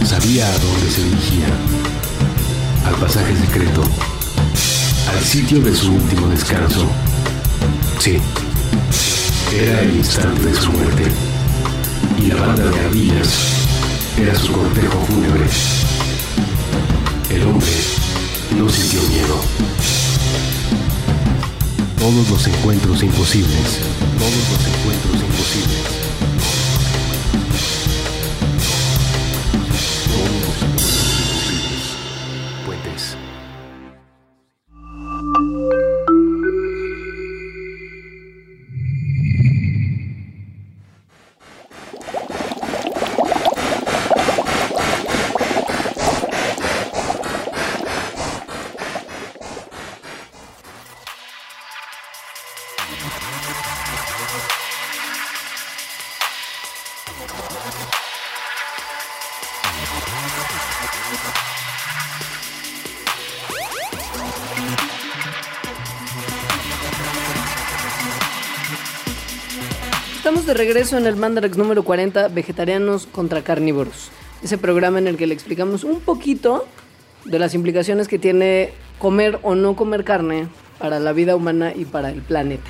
sabía 0.06 0.48
a 0.48 0.58
dónde 0.58 0.90
se 0.90 1.04
dirigía. 1.04 1.48
Al 2.86 2.94
pasaje 2.94 3.36
secreto, 3.36 3.82
al 5.14 5.22
sitio 5.22 5.60
de 5.60 5.76
su 5.76 5.92
último 5.92 6.26
descanso. 6.28 6.88
Sí, 7.98 8.16
era 9.54 9.82
el 9.82 9.96
instante 9.96 10.46
de 10.46 10.54
su 10.54 10.72
muerte. 10.72 11.04
Y 12.16 12.28
la 12.28 12.36
banda 12.36 12.64
de 12.64 12.80
ardillas 12.80 13.28
era 14.18 14.34
su 14.34 14.50
cortejo 14.50 14.98
fúnebre. 15.06 15.44
El 17.28 17.42
hombre 17.42 17.99
no 18.56 18.68
sintió 18.68 19.02
miedo. 19.08 19.40
Todos 21.98 22.30
los 22.30 22.46
encuentros 22.46 23.02
imposibles, 23.02 23.78
todos 24.18 24.50
los 24.50 24.66
encuentros 24.66 25.22
imposibles. 25.22 25.99
De 70.50 70.54
regreso 70.54 70.98
en 70.98 71.06
el 71.06 71.14
Mandarax 71.14 71.56
número 71.56 71.84
40, 71.84 72.26
Vegetarianos 72.26 73.06
contra 73.06 73.42
Carnívoros. 73.42 74.10
Ese 74.42 74.58
programa 74.58 74.98
en 74.98 75.06
el 75.06 75.16
que 75.16 75.28
le 75.28 75.34
explicamos 75.34 75.84
un 75.84 76.00
poquito 76.00 76.66
de 77.24 77.38
las 77.38 77.54
implicaciones 77.54 78.08
que 78.08 78.18
tiene 78.18 78.72
comer 78.98 79.38
o 79.44 79.54
no 79.54 79.76
comer 79.76 80.02
carne 80.02 80.48
para 80.80 80.98
la 80.98 81.12
vida 81.12 81.36
humana 81.36 81.72
y 81.72 81.84
para 81.84 82.10
el 82.10 82.20
planeta. 82.22 82.68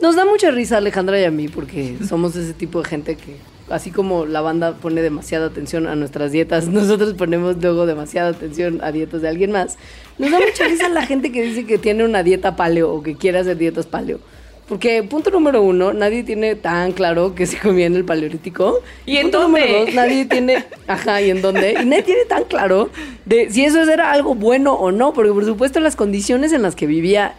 Nos 0.00 0.14
da 0.14 0.24
mucha 0.24 0.52
risa 0.52 0.76
Alejandra 0.76 1.20
y 1.20 1.24
a 1.24 1.32
mí 1.32 1.48
porque 1.48 1.96
somos 2.08 2.36
ese 2.36 2.54
tipo 2.54 2.80
de 2.80 2.88
gente 2.88 3.16
que, 3.16 3.38
así 3.68 3.90
como 3.90 4.24
la 4.24 4.40
banda 4.40 4.74
pone 4.76 5.02
demasiada 5.02 5.46
atención 5.46 5.88
a 5.88 5.96
nuestras 5.96 6.30
dietas, 6.30 6.68
nosotros 6.68 7.14
ponemos 7.14 7.60
luego 7.60 7.86
demasiada 7.86 8.28
atención 8.28 8.78
a 8.84 8.92
dietas 8.92 9.20
de 9.20 9.28
alguien 9.28 9.50
más. 9.50 9.78
Nos 10.16 10.30
da 10.30 10.38
mucha 10.38 10.68
risa 10.68 10.88
la 10.88 11.06
gente 11.06 11.32
que 11.32 11.42
dice 11.42 11.66
que 11.66 11.78
tiene 11.78 12.04
una 12.04 12.22
dieta 12.22 12.54
paleo 12.54 12.92
o 12.92 13.02
que 13.02 13.16
quiere 13.16 13.40
hacer 13.40 13.56
dietas 13.56 13.86
paleo. 13.86 14.20
Porque 14.68 15.02
punto 15.02 15.30
número 15.30 15.62
uno, 15.62 15.92
nadie 15.92 16.22
tiene 16.22 16.54
tan 16.54 16.92
claro 16.92 17.34
que 17.34 17.46
se 17.46 17.58
comía 17.58 17.86
en 17.86 17.96
el 17.96 18.04
paleolítico. 18.04 18.80
¿Y 19.04 19.16
en 19.16 19.24
punto 19.24 19.40
dónde? 19.40 19.60
número 19.60 19.84
dos, 19.84 19.94
nadie 19.94 20.24
tiene, 20.24 20.64
ajá, 20.86 21.20
¿y 21.20 21.30
en 21.30 21.42
dónde? 21.42 21.76
Y 21.82 21.84
nadie 21.84 22.02
tiene 22.02 22.24
tan 22.24 22.44
claro 22.44 22.90
de 23.24 23.50
si 23.50 23.64
eso 23.64 23.82
era 23.82 24.12
algo 24.12 24.34
bueno 24.34 24.74
o 24.74 24.92
no, 24.92 25.12
porque 25.12 25.32
por 25.32 25.44
supuesto 25.44 25.80
las 25.80 25.96
condiciones 25.96 26.52
en 26.52 26.62
las 26.62 26.74
que 26.74 26.86
vivía 26.86 27.34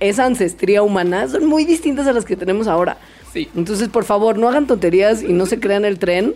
esa 0.00 0.24
ancestría 0.24 0.82
humana 0.82 1.28
son 1.28 1.46
muy 1.46 1.64
distintas 1.64 2.06
a 2.06 2.12
las 2.12 2.24
que 2.24 2.36
tenemos 2.36 2.68
ahora. 2.68 2.98
Sí. 3.32 3.48
Entonces, 3.56 3.88
por 3.88 4.04
favor, 4.04 4.38
no 4.38 4.48
hagan 4.48 4.66
tonterías 4.66 5.22
y 5.22 5.32
no 5.32 5.46
se 5.46 5.60
crean 5.60 5.84
el 5.84 5.98
tren. 5.98 6.34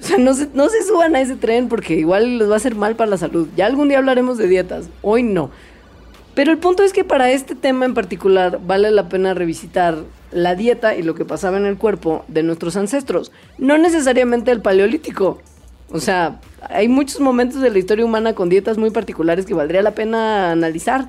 O 0.00 0.02
sea, 0.02 0.18
no 0.18 0.34
se, 0.34 0.48
no 0.52 0.68
se 0.68 0.82
suban 0.82 1.16
a 1.16 1.20
ese 1.20 1.36
tren 1.36 1.68
porque 1.68 1.94
igual 1.94 2.38
les 2.38 2.50
va 2.50 2.54
a 2.54 2.56
hacer 2.56 2.74
mal 2.74 2.96
para 2.96 3.10
la 3.10 3.16
salud. 3.16 3.48
Ya 3.56 3.66
algún 3.66 3.88
día 3.88 3.98
hablaremos 3.98 4.36
de 4.36 4.46
dietas, 4.48 4.88
hoy 5.02 5.22
no. 5.22 5.50
Pero 6.36 6.52
el 6.52 6.58
punto 6.58 6.82
es 6.82 6.92
que 6.92 7.02
para 7.02 7.30
este 7.30 7.54
tema 7.54 7.86
en 7.86 7.94
particular 7.94 8.60
vale 8.62 8.90
la 8.90 9.08
pena 9.08 9.32
revisitar 9.32 10.04
la 10.30 10.54
dieta 10.54 10.94
y 10.94 11.02
lo 11.02 11.14
que 11.14 11.24
pasaba 11.24 11.56
en 11.56 11.64
el 11.64 11.78
cuerpo 11.78 12.26
de 12.28 12.42
nuestros 12.42 12.76
ancestros, 12.76 13.32
no 13.56 13.78
necesariamente 13.78 14.50
el 14.50 14.60
paleolítico. 14.60 15.40
O 15.90 15.98
sea, 15.98 16.38
hay 16.60 16.88
muchos 16.88 17.20
momentos 17.20 17.62
de 17.62 17.70
la 17.70 17.78
historia 17.78 18.04
humana 18.04 18.34
con 18.34 18.50
dietas 18.50 18.76
muy 18.76 18.90
particulares 18.90 19.46
que 19.46 19.54
valdría 19.54 19.80
la 19.80 19.92
pena 19.92 20.52
analizar. 20.52 21.06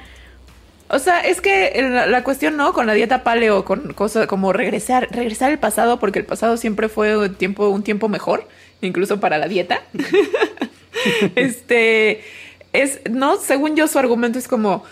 O 0.87 0.97
sea, 0.97 1.19
es 1.19 1.41
que 1.41 1.73
la, 1.81 2.07
la 2.07 2.23
cuestión, 2.23 2.55
¿no? 2.55 2.71
Con 2.71 2.87
la 2.87 2.93
dieta 2.93 3.25
paleo, 3.25 3.65
con 3.65 3.91
cosas 3.91 4.27
como 4.27 4.53
regresar, 4.53 5.09
regresar 5.11 5.51
al 5.51 5.59
pasado, 5.59 5.99
porque 5.99 6.19
el 6.19 6.25
pasado 6.25 6.55
siempre 6.55 6.87
fue 6.87 7.17
un 7.17 7.35
tiempo, 7.35 7.67
un 7.67 7.83
tiempo 7.83 8.07
mejor, 8.07 8.47
incluso 8.79 9.19
para 9.19 9.37
la 9.39 9.49
dieta. 9.49 9.81
este 11.35 12.21
es, 12.71 13.01
no, 13.09 13.37
según 13.37 13.75
yo, 13.75 13.87
su 13.87 13.99
argumento 13.99 14.39
es 14.39 14.47
como 14.47 14.83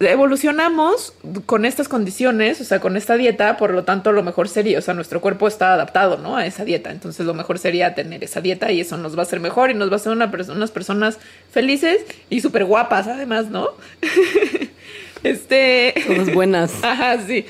evolucionamos 0.00 1.12
con 1.46 1.64
estas 1.64 1.88
condiciones, 1.88 2.60
o 2.60 2.64
sea, 2.64 2.80
con 2.80 2.96
esta 2.96 3.16
dieta, 3.16 3.56
por 3.56 3.72
lo 3.72 3.84
tanto, 3.84 4.12
lo 4.12 4.22
mejor 4.22 4.48
sería, 4.48 4.78
o 4.78 4.82
sea, 4.82 4.94
nuestro 4.94 5.20
cuerpo 5.20 5.46
está 5.48 5.72
adaptado, 5.74 6.18
¿no? 6.18 6.36
A 6.36 6.46
esa 6.46 6.64
dieta. 6.64 6.90
Entonces, 6.90 7.24
lo 7.26 7.34
mejor 7.34 7.58
sería 7.58 7.94
tener 7.94 8.22
esa 8.24 8.40
dieta 8.40 8.70
y 8.72 8.80
eso 8.80 8.96
nos 8.96 9.16
va 9.16 9.20
a 9.20 9.22
hacer 9.22 9.40
mejor 9.40 9.70
y 9.70 9.74
nos 9.74 9.88
va 9.90 9.94
a 9.94 9.96
hacer 9.96 10.12
una 10.12 10.30
perso- 10.32 10.52
unas 10.52 10.70
personas 10.70 11.18
felices 11.50 12.04
y 12.30 12.40
súper 12.40 12.64
guapas, 12.64 13.06
además, 13.06 13.46
¿no? 13.50 13.70
este. 15.22 15.94
Todas 16.06 16.32
buenas. 16.34 16.72
Ajá, 16.82 17.18
sí. 17.26 17.46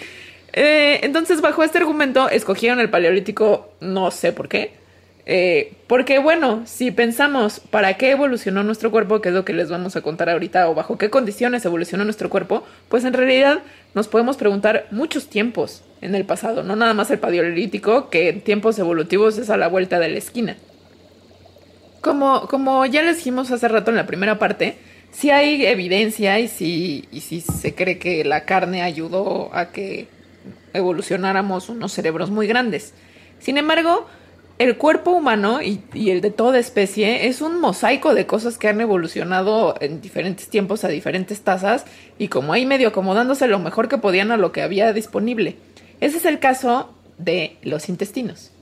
Eh, 0.52 1.00
entonces, 1.02 1.40
bajo 1.40 1.62
este 1.64 1.78
argumento, 1.78 2.28
escogieron 2.28 2.78
el 2.80 2.90
paleolítico, 2.90 3.70
no 3.80 4.10
sé 4.10 4.32
por 4.32 4.48
qué. 4.48 4.72
Eh, 5.26 5.72
porque 5.86 6.18
bueno, 6.18 6.62
si 6.66 6.90
pensamos 6.90 7.60
para 7.60 7.94
qué 7.94 8.10
evolucionó 8.10 8.62
nuestro 8.62 8.90
cuerpo, 8.90 9.20
que 9.20 9.30
es 9.30 9.34
lo 9.34 9.44
que 9.44 9.54
les 9.54 9.70
vamos 9.70 9.96
a 9.96 10.02
contar 10.02 10.28
ahorita, 10.28 10.68
o 10.68 10.74
bajo 10.74 10.98
qué 10.98 11.08
condiciones 11.08 11.64
evolucionó 11.64 12.04
nuestro 12.04 12.28
cuerpo, 12.28 12.62
pues 12.88 13.04
en 13.04 13.14
realidad 13.14 13.60
nos 13.94 14.08
podemos 14.08 14.36
preguntar 14.36 14.86
muchos 14.90 15.28
tiempos 15.28 15.82
en 16.02 16.14
el 16.14 16.26
pasado, 16.26 16.62
no 16.62 16.76
nada 16.76 16.92
más 16.92 17.10
el 17.10 17.18
paleolítico, 17.18 18.10
que 18.10 18.28
en 18.28 18.42
tiempos 18.42 18.78
evolutivos 18.78 19.38
es 19.38 19.48
a 19.48 19.56
la 19.56 19.68
vuelta 19.68 19.98
de 19.98 20.10
la 20.10 20.18
esquina. 20.18 20.56
Como, 22.02 22.46
como 22.48 22.84
ya 22.84 23.02
les 23.02 23.16
dijimos 23.16 23.50
hace 23.50 23.66
rato 23.68 23.90
en 23.90 23.96
la 23.96 24.06
primera 24.06 24.38
parte, 24.38 24.76
si 25.10 25.30
hay 25.30 25.64
evidencia 25.64 26.38
y 26.38 26.48
si, 26.48 27.08
y 27.10 27.20
si 27.20 27.40
se 27.40 27.74
cree 27.74 27.98
que 27.98 28.24
la 28.24 28.44
carne 28.44 28.82
ayudó 28.82 29.48
a 29.54 29.70
que 29.70 30.08
evolucionáramos 30.74 31.70
unos 31.70 31.92
cerebros 31.92 32.30
muy 32.30 32.46
grandes. 32.46 32.92
Sin 33.38 33.56
embargo, 33.56 34.06
el 34.58 34.76
cuerpo 34.76 35.10
humano 35.10 35.60
y, 35.62 35.82
el 36.10 36.20
de 36.20 36.30
toda 36.30 36.58
especie 36.58 37.26
es 37.26 37.40
un 37.40 37.60
mosaico 37.60 38.14
de 38.14 38.26
cosas 38.26 38.56
que 38.56 38.68
han 38.68 38.80
evolucionado 38.80 39.74
en 39.80 40.00
diferentes 40.00 40.48
tiempos 40.48 40.84
a 40.84 40.88
diferentes 40.88 41.40
tasas 41.40 41.84
y 42.18 42.28
como 42.28 42.52
ahí 42.52 42.64
medio 42.64 42.88
acomodándose 42.88 43.48
lo 43.48 43.58
mejor 43.58 43.88
que 43.88 43.98
podían 43.98 44.30
a 44.30 44.36
lo 44.36 44.52
que 44.52 44.62
había 44.62 44.92
disponible. 44.92 45.56
Ese 46.00 46.18
es 46.18 46.24
el 46.24 46.38
caso 46.38 46.90
de 47.18 47.56
los 47.62 47.88
intestinos. 47.88 48.52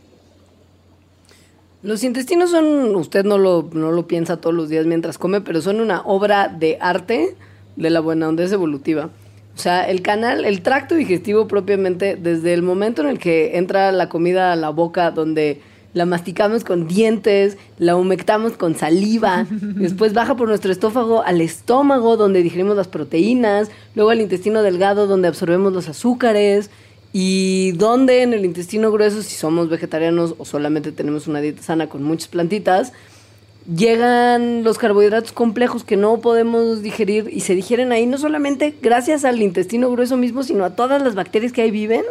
Los 1.82 2.04
intestinos 2.04 2.50
son, 2.52 2.94
usted 2.94 3.24
no 3.24 3.38
lo, 3.38 3.68
no 3.72 3.90
lo 3.90 4.06
piensa 4.06 4.40
todos 4.40 4.54
los 4.54 4.68
días 4.68 4.86
mientras 4.86 5.18
come, 5.18 5.40
pero 5.40 5.60
son 5.60 5.80
una 5.80 6.00
obra 6.02 6.48
de 6.48 6.78
arte 6.80 7.36
de 7.76 7.90
la 7.90 8.00
buena 8.00 8.28
onda 8.28 8.44
evolutiva. 8.44 9.10
O 9.54 9.58
sea, 9.58 9.82
el 9.82 10.00
canal, 10.00 10.44
el 10.44 10.62
tracto 10.62 10.94
digestivo 10.94 11.46
propiamente, 11.48 12.16
desde 12.16 12.54
el 12.54 12.62
momento 12.62 13.02
en 13.02 13.08
el 13.08 13.18
que 13.18 13.58
entra 13.58 13.92
la 13.92 14.08
comida 14.08 14.52
a 14.52 14.56
la 14.56 14.70
boca, 14.70 15.10
donde 15.10 15.60
la 15.94 16.06
masticamos 16.06 16.64
con 16.64 16.88
dientes, 16.88 17.58
la 17.78 17.96
humectamos 17.96 18.52
con 18.52 18.74
saliva, 18.74 19.46
después 19.60 20.12
baja 20.12 20.36
por 20.36 20.48
nuestro 20.48 20.72
estófago 20.72 21.22
al 21.22 21.40
estómago, 21.40 22.16
donde 22.16 22.42
digerimos 22.42 22.76
las 22.76 22.88
proteínas, 22.88 23.70
luego 23.94 24.10
al 24.10 24.20
intestino 24.20 24.62
delgado, 24.62 25.06
donde 25.06 25.28
absorbemos 25.28 25.72
los 25.72 25.88
azúcares, 25.88 26.70
y 27.12 27.72
donde 27.72 28.22
en 28.22 28.32
el 28.32 28.44
intestino 28.44 28.90
grueso, 28.90 29.22
si 29.22 29.34
somos 29.34 29.68
vegetarianos 29.68 30.34
o 30.38 30.44
solamente 30.44 30.92
tenemos 30.92 31.26
una 31.26 31.40
dieta 31.40 31.62
sana 31.62 31.88
con 31.88 32.02
muchas 32.02 32.28
plantitas, 32.28 32.92
llegan 33.72 34.64
los 34.64 34.78
carbohidratos 34.78 35.32
complejos 35.32 35.84
que 35.84 35.96
no 35.96 36.20
podemos 36.20 36.82
digerir 36.82 37.28
y 37.30 37.40
se 37.40 37.54
digieren 37.54 37.92
ahí 37.92 38.06
no 38.06 38.16
solamente 38.18 38.74
gracias 38.80 39.24
al 39.24 39.42
intestino 39.42 39.90
grueso 39.90 40.16
mismo, 40.16 40.42
sino 40.42 40.64
a 40.64 40.74
todas 40.74 41.02
las 41.02 41.14
bacterias 41.14 41.52
que 41.52 41.62
ahí 41.62 41.70
viven. 41.70 42.02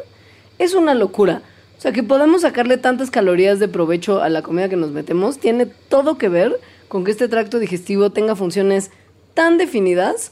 Es 0.60 0.76
una 0.76 0.94
locura. 0.94 1.42
O 1.82 1.84
sea, 1.84 1.94
que 1.94 2.04
podamos 2.04 2.44
sacarle 2.44 2.78
tantas 2.78 3.10
calorías 3.10 3.58
de 3.58 3.68
provecho 3.68 4.22
a 4.22 4.30
la 4.30 4.44
comida 4.44 4.70
que 4.70 4.76
nos 4.76 4.92
metemos 4.92 5.40
tiene 5.40 5.66
todo 5.66 6.16
que 6.20 6.30
ver 6.30 6.60
con 6.88 7.04
que 7.04 7.10
este 7.10 7.28
tracto 7.28 7.58
digestivo 7.58 8.12
tenga 8.12 8.36
funciones 8.36 8.92
tan 9.34 9.58
definidas, 9.58 10.32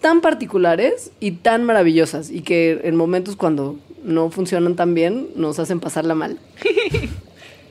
tan 0.00 0.20
particulares 0.20 1.10
y 1.18 1.32
tan 1.32 1.64
maravillosas 1.64 2.30
y 2.30 2.42
que 2.42 2.82
en 2.84 2.94
momentos 2.94 3.34
cuando 3.34 3.76
no 4.04 4.30
funcionan 4.30 4.76
tan 4.76 4.94
bien 4.94 5.30
nos 5.34 5.58
hacen 5.58 5.80
pasarla 5.80 6.14
mal. 6.14 6.38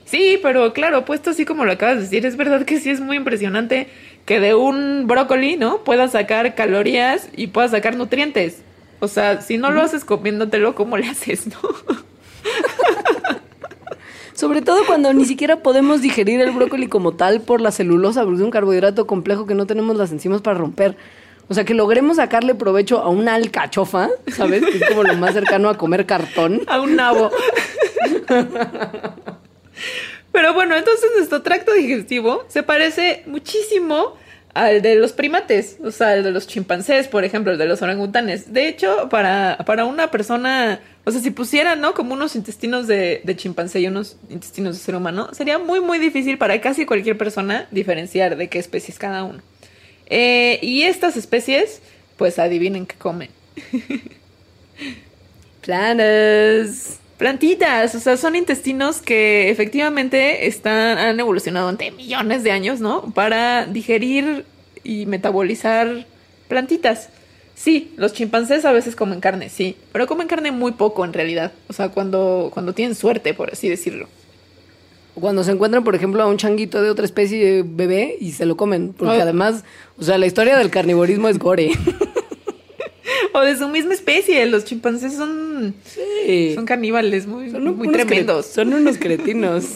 Sí, 0.05 0.37
pero 0.43 0.73
claro, 0.73 1.05
puesto 1.05 1.31
así 1.31 1.43
como 1.43 1.65
lo 1.65 1.71
acabas 1.71 1.95
de 1.95 2.01
decir, 2.03 2.25
es 2.25 2.37
verdad 2.37 2.65
que 2.65 2.79
sí 2.79 2.91
es 2.91 2.99
muy 2.99 3.17
impresionante 3.17 3.87
que 4.25 4.39
de 4.39 4.53
un 4.53 5.07
brócoli, 5.07 5.55
¿no? 5.55 5.83
Puedas 5.83 6.11
sacar 6.11 6.53
calorías 6.53 7.29
y 7.35 7.47
puedas 7.47 7.71
sacar 7.71 7.95
nutrientes. 7.95 8.61
O 8.99 9.07
sea, 9.07 9.41
si 9.41 9.57
no 9.57 9.71
lo 9.71 9.81
haces 9.81 10.05
comiéndotelo, 10.05 10.75
¿cómo 10.75 10.97
le 10.97 11.07
haces, 11.07 11.47
no? 11.47 12.03
Sobre 14.33 14.61
todo 14.61 14.85
cuando 14.85 15.13
ni 15.13 15.25
siquiera 15.25 15.57
podemos 15.57 16.01
digerir 16.01 16.41
el 16.41 16.51
brócoli 16.51 16.87
como 16.87 17.13
tal 17.13 17.41
por 17.41 17.61
la 17.61 17.71
celulosa, 17.71 18.23
porque 18.23 18.37
es 18.37 18.43
un 18.43 18.51
carbohidrato 18.51 19.05
complejo 19.05 19.45
que 19.45 19.53
no 19.53 19.67
tenemos 19.67 19.95
las 19.95 20.11
enzimas 20.11 20.41
para 20.41 20.57
romper. 20.57 20.97
O 21.49 21.53
sea, 21.53 21.65
que 21.65 21.73
logremos 21.73 22.17
sacarle 22.17 22.55
provecho 22.55 22.99
a 22.99 23.09
una 23.09 23.35
alcachofa, 23.35 24.09
¿sabes? 24.27 24.65
Que 24.65 24.77
es 24.77 24.89
como 24.89 25.03
lo 25.03 25.15
más 25.15 25.33
cercano 25.33 25.69
a 25.69 25.77
comer 25.77 26.05
cartón. 26.05 26.61
A 26.67 26.81
un 26.81 26.95
nabo. 26.95 27.29
Pero 30.31 30.53
bueno, 30.53 30.75
entonces 30.75 31.11
nuestro 31.15 31.43
tracto 31.43 31.73
digestivo 31.73 32.43
se 32.47 32.63
parece 32.63 33.23
muchísimo 33.27 34.15
al 34.53 34.81
de 34.81 34.95
los 34.95 35.13
primates, 35.13 35.77
o 35.83 35.91
sea, 35.91 36.15
el 36.15 36.23
de 36.23 36.31
los 36.31 36.47
chimpancés, 36.47 37.07
por 37.07 37.23
ejemplo, 37.23 37.51
el 37.51 37.57
de 37.57 37.65
los 37.65 37.81
orangutanes. 37.81 38.53
De 38.53 38.67
hecho, 38.67 39.09
para, 39.09 39.57
para 39.65 39.85
una 39.85 40.11
persona, 40.11 40.79
o 41.05 41.11
sea, 41.11 41.21
si 41.21 41.31
pusieran, 41.31 41.81
¿no? 41.81 41.93
Como 41.93 42.13
unos 42.13 42.35
intestinos 42.35 42.87
de, 42.87 43.21
de 43.23 43.35
chimpancé 43.35 43.79
y 43.81 43.87
unos 43.87 44.17
intestinos 44.29 44.77
de 44.77 44.83
ser 44.83 44.95
humano, 44.95 45.29
sería 45.33 45.57
muy, 45.57 45.79
muy 45.79 45.97
difícil 45.97 46.37
para 46.37 46.61
casi 46.61 46.85
cualquier 46.85 47.17
persona 47.17 47.67
diferenciar 47.71 48.37
de 48.37 48.47
qué 48.47 48.59
especie 48.59 48.91
es 48.91 48.99
cada 48.99 49.23
uno. 49.23 49.41
Eh, 50.05 50.59
y 50.61 50.83
estas 50.83 51.17
especies, 51.17 51.81
pues 52.17 52.37
adivinen 52.37 52.85
qué 52.85 52.95
comen. 52.95 53.29
Planes. 55.61 56.99
Plantitas, 57.23 57.95
o 57.95 58.01
sea, 58.01 58.17
son 58.17 58.35
intestinos 58.35 59.01
que 59.01 59.49
efectivamente 59.49 60.45
están, 60.45 60.97
han 60.97 61.17
evolucionado 61.17 61.69
ante 61.69 61.89
millones 61.89 62.43
de 62.43 62.51
años, 62.51 62.81
¿no? 62.81 63.13
Para 63.13 63.65
digerir 63.65 64.43
y 64.83 65.05
metabolizar 65.05 66.05
plantitas. 66.49 67.07
Sí, 67.55 67.93
los 67.95 68.11
chimpancés 68.11 68.65
a 68.65 68.73
veces 68.73 68.97
comen 68.97 69.21
carne, 69.21 69.47
sí, 69.47 69.77
pero 69.93 70.05
comen 70.05 70.27
carne 70.27 70.51
muy 70.51 70.73
poco 70.73 71.05
en 71.05 71.13
realidad. 71.13 71.53
O 71.69 71.71
sea, 71.71 71.87
cuando, 71.87 72.49
cuando 72.53 72.73
tienen 72.73 72.93
suerte, 72.93 73.33
por 73.33 73.53
así 73.53 73.69
decirlo. 73.69 74.09
Cuando 75.15 75.45
se 75.45 75.51
encuentran, 75.51 75.85
por 75.85 75.95
ejemplo, 75.95 76.21
a 76.23 76.27
un 76.27 76.35
changuito 76.35 76.81
de 76.81 76.89
otra 76.89 77.05
especie 77.05 77.39
de 77.39 77.63
bebé 77.65 78.17
y 78.19 78.33
se 78.33 78.45
lo 78.45 78.57
comen. 78.57 78.91
Porque 78.91 79.15
Ay. 79.15 79.21
además, 79.21 79.63
o 79.97 80.03
sea, 80.03 80.17
la 80.17 80.25
historia 80.25 80.57
del 80.57 80.69
carnivorismo 80.69 81.29
es 81.29 81.39
gore. 81.39 81.71
O 83.35 83.41
de 83.41 83.57
su 83.57 83.67
misma 83.67 83.93
especie, 83.93 84.45
los 84.45 84.65
chimpancés 84.65 85.13
son, 85.13 85.73
Sí. 85.85 86.53
son 86.55 86.65
caníbales 86.65 87.25
muy, 87.25 87.49
Son 87.49 87.75
muy 87.75 87.91
tremendos. 87.91 88.45
Son 88.45 88.73
unos 88.73 88.97
cretinos. 88.97 89.65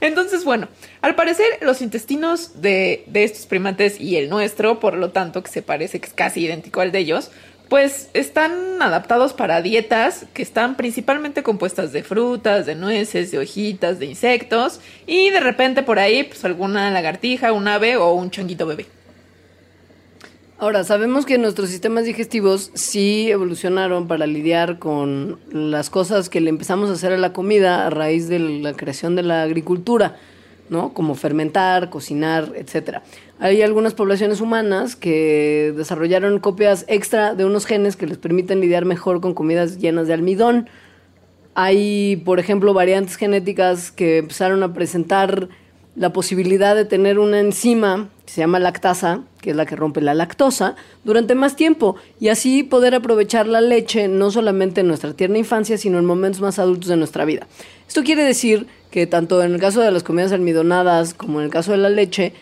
Entonces, 0.00 0.44
bueno, 0.44 0.68
al 1.02 1.14
parecer 1.16 1.46
los 1.60 1.82
intestinos 1.82 2.62
de, 2.62 3.04
de 3.06 3.24
estos 3.24 3.46
primates 3.46 4.00
y 4.00 4.16
el 4.16 4.30
nuestro, 4.30 4.80
por 4.80 4.96
lo 4.96 5.10
tanto, 5.10 5.42
que 5.42 5.50
se 5.50 5.62
parece 5.62 6.00
que 6.00 6.06
es 6.06 6.14
casi 6.14 6.44
idéntico 6.44 6.80
al 6.80 6.92
de 6.92 7.00
ellos, 7.00 7.30
pues 7.68 8.08
están 8.14 8.80
adaptados 8.80 9.32
para 9.32 9.60
dietas 9.62 10.26
que 10.32 10.42
están 10.42 10.76
principalmente 10.76 11.42
compuestas 11.42 11.92
de 11.92 12.02
frutas, 12.02 12.66
de 12.66 12.74
nueces, 12.74 13.30
de 13.30 13.38
hojitas, 13.38 13.98
de 13.98 14.06
insectos 14.06 14.80
y 15.06 15.30
de 15.30 15.38
repente 15.40 15.82
por 15.84 15.98
ahí 16.00 16.24
pues 16.24 16.44
alguna 16.44 16.90
lagartija, 16.90 17.52
un 17.52 17.68
ave 17.68 17.96
o 17.96 18.12
un 18.12 18.30
changuito 18.30 18.66
bebé. 18.66 18.86
Ahora, 20.60 20.84
sabemos 20.84 21.24
que 21.24 21.38
nuestros 21.38 21.70
sistemas 21.70 22.04
digestivos 22.04 22.70
sí 22.74 23.30
evolucionaron 23.30 24.06
para 24.06 24.26
lidiar 24.26 24.78
con 24.78 25.38
las 25.50 25.88
cosas 25.88 26.28
que 26.28 26.42
le 26.42 26.50
empezamos 26.50 26.90
a 26.90 26.92
hacer 26.92 27.14
a 27.14 27.16
la 27.16 27.32
comida 27.32 27.86
a 27.86 27.88
raíz 27.88 28.28
de 28.28 28.38
la 28.38 28.74
creación 28.74 29.16
de 29.16 29.22
la 29.22 29.42
agricultura, 29.42 30.18
¿no? 30.68 30.92
Como 30.92 31.14
fermentar, 31.14 31.88
cocinar, 31.88 32.52
etcétera. 32.56 33.02
Hay 33.38 33.62
algunas 33.62 33.94
poblaciones 33.94 34.42
humanas 34.42 34.96
que 34.96 35.72
desarrollaron 35.74 36.38
copias 36.40 36.84
extra 36.88 37.34
de 37.34 37.46
unos 37.46 37.64
genes 37.64 37.96
que 37.96 38.06
les 38.06 38.18
permiten 38.18 38.60
lidiar 38.60 38.84
mejor 38.84 39.22
con 39.22 39.32
comidas 39.32 39.78
llenas 39.78 40.08
de 40.08 40.12
almidón. 40.12 40.68
Hay, 41.54 42.16
por 42.26 42.38
ejemplo, 42.38 42.74
variantes 42.74 43.16
genéticas 43.16 43.90
que 43.90 44.18
empezaron 44.18 44.62
a 44.62 44.74
presentar 44.74 45.48
la 46.00 46.14
posibilidad 46.14 46.74
de 46.74 46.86
tener 46.86 47.18
una 47.18 47.40
enzima 47.40 48.08
que 48.24 48.32
se 48.32 48.40
llama 48.40 48.58
lactasa, 48.58 49.20
que 49.42 49.50
es 49.50 49.56
la 49.56 49.66
que 49.66 49.76
rompe 49.76 50.00
la 50.00 50.14
lactosa, 50.14 50.74
durante 51.04 51.34
más 51.34 51.56
tiempo 51.56 51.94
y 52.18 52.28
así 52.28 52.62
poder 52.62 52.94
aprovechar 52.94 53.46
la 53.46 53.60
leche 53.60 54.08
no 54.08 54.30
solamente 54.30 54.80
en 54.80 54.88
nuestra 54.88 55.12
tierna 55.12 55.36
infancia, 55.36 55.76
sino 55.76 55.98
en 55.98 56.06
momentos 56.06 56.40
más 56.40 56.58
adultos 56.58 56.88
de 56.88 56.96
nuestra 56.96 57.26
vida. 57.26 57.46
Esto 57.86 58.02
quiere 58.02 58.24
decir 58.24 58.66
que 58.90 59.06
tanto 59.06 59.42
en 59.42 59.52
el 59.52 59.60
caso 59.60 59.82
de 59.82 59.90
las 59.90 60.02
comidas 60.02 60.32
almidonadas 60.32 61.12
como 61.12 61.38
en 61.40 61.44
el 61.44 61.50
caso 61.50 61.72
de 61.72 61.76
la 61.78 61.90
leche, 61.90 62.32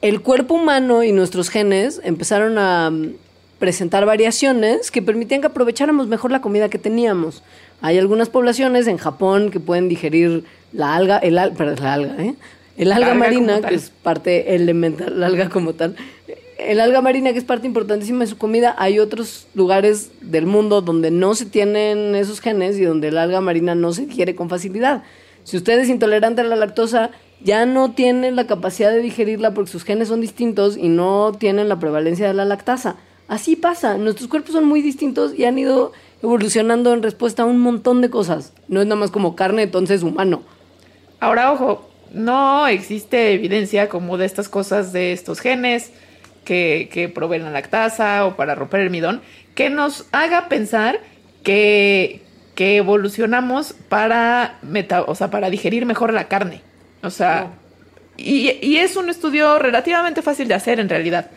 el 0.00 0.22
cuerpo 0.22 0.54
humano 0.54 1.02
y 1.04 1.12
nuestros 1.12 1.50
genes 1.50 2.00
empezaron 2.04 2.56
a 2.56 2.88
mm, 2.90 3.10
presentar 3.58 4.06
variaciones 4.06 4.90
que 4.90 5.02
permitían 5.02 5.42
que 5.42 5.48
aprovecháramos 5.48 6.08
mejor 6.08 6.30
la 6.32 6.40
comida 6.40 6.70
que 6.70 6.78
teníamos. 6.78 7.42
Hay 7.82 7.98
algunas 7.98 8.30
poblaciones 8.30 8.86
en 8.86 8.96
Japón 8.96 9.50
que 9.50 9.60
pueden 9.60 9.90
digerir 9.90 10.44
la 10.72 10.94
alga, 10.94 11.18
el 11.18 11.36
al- 11.36 11.52
perdón, 11.52 11.76
la 11.84 11.92
alga, 11.92 12.14
¿eh? 12.24 12.34
El 12.76 12.92
alga, 12.92 13.12
Alga 13.12 13.18
marina, 13.18 13.60
que 13.60 13.74
es 13.74 13.90
parte 13.90 14.54
elemental, 14.54 15.20
la 15.20 15.26
alga 15.26 15.48
como 15.48 15.74
tal. 15.74 15.96
El 16.58 16.80
alga 16.80 17.00
marina, 17.00 17.32
que 17.32 17.38
es 17.38 17.44
parte 17.44 17.66
importantísima 17.66 18.20
de 18.20 18.26
su 18.26 18.38
comida, 18.38 18.74
hay 18.78 18.98
otros 18.98 19.46
lugares 19.54 20.10
del 20.20 20.46
mundo 20.46 20.80
donde 20.80 21.10
no 21.10 21.34
se 21.34 21.46
tienen 21.46 22.14
esos 22.14 22.40
genes 22.40 22.78
y 22.78 22.84
donde 22.84 23.08
el 23.08 23.18
alga 23.18 23.40
marina 23.40 23.74
no 23.74 23.92
se 23.92 24.06
digiere 24.06 24.34
con 24.34 24.48
facilidad. 24.48 25.02
Si 25.44 25.56
usted 25.56 25.78
es 25.78 25.88
intolerante 25.88 26.40
a 26.40 26.44
la 26.44 26.56
lactosa, 26.56 27.10
ya 27.42 27.66
no 27.66 27.92
tiene 27.92 28.32
la 28.32 28.46
capacidad 28.46 28.90
de 28.90 29.00
digerirla 29.00 29.52
porque 29.52 29.70
sus 29.70 29.84
genes 29.84 30.08
son 30.08 30.20
distintos 30.20 30.76
y 30.76 30.88
no 30.88 31.32
tienen 31.38 31.68
la 31.68 31.78
prevalencia 31.78 32.26
de 32.26 32.34
la 32.34 32.44
lactasa. 32.44 32.96
Así 33.28 33.54
pasa, 33.56 33.96
nuestros 33.98 34.28
cuerpos 34.28 34.52
son 34.52 34.64
muy 34.64 34.82
distintos 34.82 35.34
y 35.38 35.44
han 35.44 35.58
ido 35.58 35.92
evolucionando 36.22 36.92
en 36.92 37.02
respuesta 37.02 37.42
a 37.42 37.46
un 37.46 37.58
montón 37.58 38.00
de 38.00 38.10
cosas. 38.10 38.52
No 38.68 38.80
es 38.80 38.86
nada 38.86 38.98
más 38.98 39.10
como 39.10 39.36
carne, 39.36 39.62
entonces 39.62 40.02
humano. 40.02 40.42
Ahora, 41.20 41.52
ojo, 41.52 41.88
no 42.14 42.66
existe 42.66 43.32
evidencia 43.32 43.88
como 43.88 44.16
de 44.16 44.26
estas 44.26 44.48
cosas 44.48 44.92
de 44.92 45.12
estos 45.12 45.40
genes 45.40 45.92
que, 46.44 46.88
que 46.92 47.08
proveen 47.08 47.44
la 47.44 47.50
lactasa 47.50 48.24
o 48.26 48.36
para 48.36 48.54
romper 48.54 48.80
el 48.80 48.90
midón, 48.90 49.22
que 49.54 49.70
nos 49.70 50.06
haga 50.12 50.48
pensar 50.48 51.00
que, 51.42 52.22
que 52.54 52.76
evolucionamos 52.76 53.74
para, 53.88 54.58
meta, 54.62 55.02
o 55.02 55.14
sea, 55.14 55.30
para 55.30 55.50
digerir 55.50 55.86
mejor 55.86 56.12
la 56.12 56.28
carne. 56.28 56.62
O 57.02 57.10
sea, 57.10 57.48
y, 58.16 58.52
y 58.62 58.78
es 58.78 58.96
un 58.96 59.08
estudio 59.08 59.58
relativamente 59.58 60.22
fácil 60.22 60.48
de 60.48 60.54
hacer 60.54 60.80
en 60.80 60.88
realidad. 60.88 61.30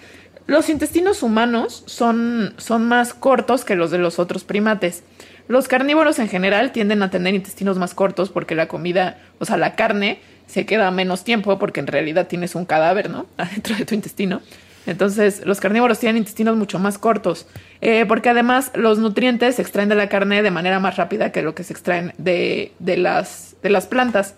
Los 0.46 0.70
intestinos 0.70 1.24
humanos 1.24 1.84
son, 1.88 2.54
son 2.58 2.88
más 2.88 3.13
cortos 3.13 3.66
que 3.66 3.76
los 3.76 3.92
de 3.92 3.98
los 3.98 4.18
otros 4.18 4.46
primates. 4.46 5.04
Los 5.50 5.68
carnívoros 5.68 6.20
en 6.20 6.30
general 6.30 6.72
tienden 6.72 7.04
a 7.04 7.10
tener 7.10 7.34
intestinos 7.36 7.78
más 7.78 7.94
cortos 7.94 8.30
porque 8.30 8.56
la 8.56 8.68
comida, 8.68 9.20
o 9.40 9.46
sea, 9.46 9.58
la 9.58 9.76
carne 9.76 10.20
se 10.48 10.66
queda 10.66 10.90
menos 10.92 11.24
tiempo 11.24 11.60
porque 11.60 11.80
en 11.80 11.88
realidad 11.88 12.28
tienes 12.28 12.56
un 12.56 12.66
cadáver, 12.66 13.10
¿no? 13.10 13.28
Adentro 13.38 13.76
de 13.76 13.86
tu 13.86 13.96
intestino. 13.96 14.42
Entonces, 14.86 15.46
los 15.46 15.60
carnívoros 15.60 16.00
tienen 16.00 16.18
intestinos 16.18 16.56
mucho 16.56 16.80
más 16.80 16.98
cortos, 16.98 17.46
eh, 17.82 18.06
porque 18.08 18.30
además 18.30 18.72
los 18.74 19.00
nutrientes 19.00 19.56
se 19.56 19.62
extraen 19.62 19.90
de 19.90 19.96
la 19.96 20.08
carne 20.08 20.42
de 20.42 20.50
manera 20.50 20.80
más 20.80 20.96
rápida 20.96 21.34
que 21.34 21.42
lo 21.42 21.54
que 21.54 21.66
se 21.66 21.74
extraen 21.74 22.14
de, 22.18 22.72
de, 22.80 22.96
las, 22.96 23.58
de 23.62 23.70
las 23.70 23.86
plantas. 23.86 24.36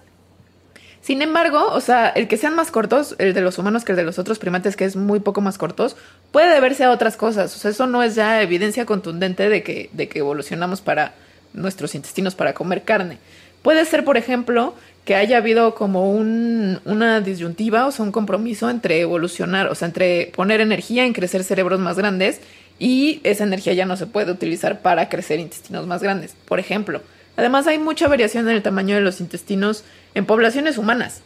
Sin 1.02 1.22
embargo, 1.22 1.68
o 1.72 1.80
sea, 1.82 2.10
el 2.10 2.28
que 2.28 2.36
sean 2.36 2.56
más 2.56 2.72
cortos, 2.72 3.16
el 3.20 3.36
de 3.36 3.42
los 3.42 3.60
humanos 3.60 3.86
que 3.86 3.92
el 3.92 3.96
de 3.96 4.04
los 4.04 4.18
otros 4.18 4.40
primates, 4.40 4.76
que 4.76 4.86
es 4.86 4.96
muy 4.96 5.20
poco 5.20 5.40
más 5.40 5.60
cortos, 5.60 5.96
puede 6.32 6.52
deberse 6.52 6.84
a 6.84 6.92
otras 6.92 7.16
cosas. 7.16 7.56
O 7.56 7.60
sea, 7.60 7.72
eso 7.72 7.86
no 7.86 8.02
es 8.02 8.16
ya 8.16 8.42
evidencia 8.42 8.86
contundente 8.86 9.50
de 9.50 9.62
que, 9.62 9.92
de 9.94 10.10
que 10.10 10.20
evolucionamos 10.20 10.82
para 10.82 11.14
nuestros 11.54 11.94
intestinos 11.94 12.34
para 12.34 12.54
comer 12.54 12.84
carne. 12.84 13.20
Puede 13.62 13.86
ser, 13.86 14.04
por 14.04 14.18
ejemplo, 14.18 14.74
que 15.06 15.16
haya 15.16 15.38
habido 15.38 15.76
como 15.76 16.12
un, 16.12 16.80
una 16.86 17.22
disyuntiva, 17.22 17.86
o 17.88 17.92
sea, 17.92 18.06
un 18.06 18.12
compromiso 18.12 18.70
entre 18.70 19.00
evolucionar, 19.02 19.68
o 19.68 19.76
sea, 19.76 19.88
entre 19.88 20.32
poner 20.36 20.62
energía 20.62 21.06
en 21.06 21.14
crecer 21.14 21.44
cerebros 21.44 21.80
más 21.80 21.98
grandes 21.98 22.42
y 22.78 23.20
esa 23.24 23.44
energía 23.44 23.74
ya 23.74 23.86
no 23.86 23.98
se 23.98 24.08
puede 24.08 24.32
utilizar 24.32 24.82
para 24.82 25.10
crecer 25.10 25.40
intestinos 25.40 25.88
más 25.88 26.02
grandes. 26.02 26.36
Por 26.46 26.60
ejemplo, 26.60 27.02
además 27.38 27.68
hay 27.68 27.80
mucha 27.80 28.08
variación 28.08 28.48
en 28.48 28.56
el 28.56 28.64
tamaño 28.64 28.96
de 28.96 29.02
los 29.02 29.20
intestinos 29.20 29.84
en 30.16 30.26
poblaciones 30.26 30.78
humanas. 30.78 31.22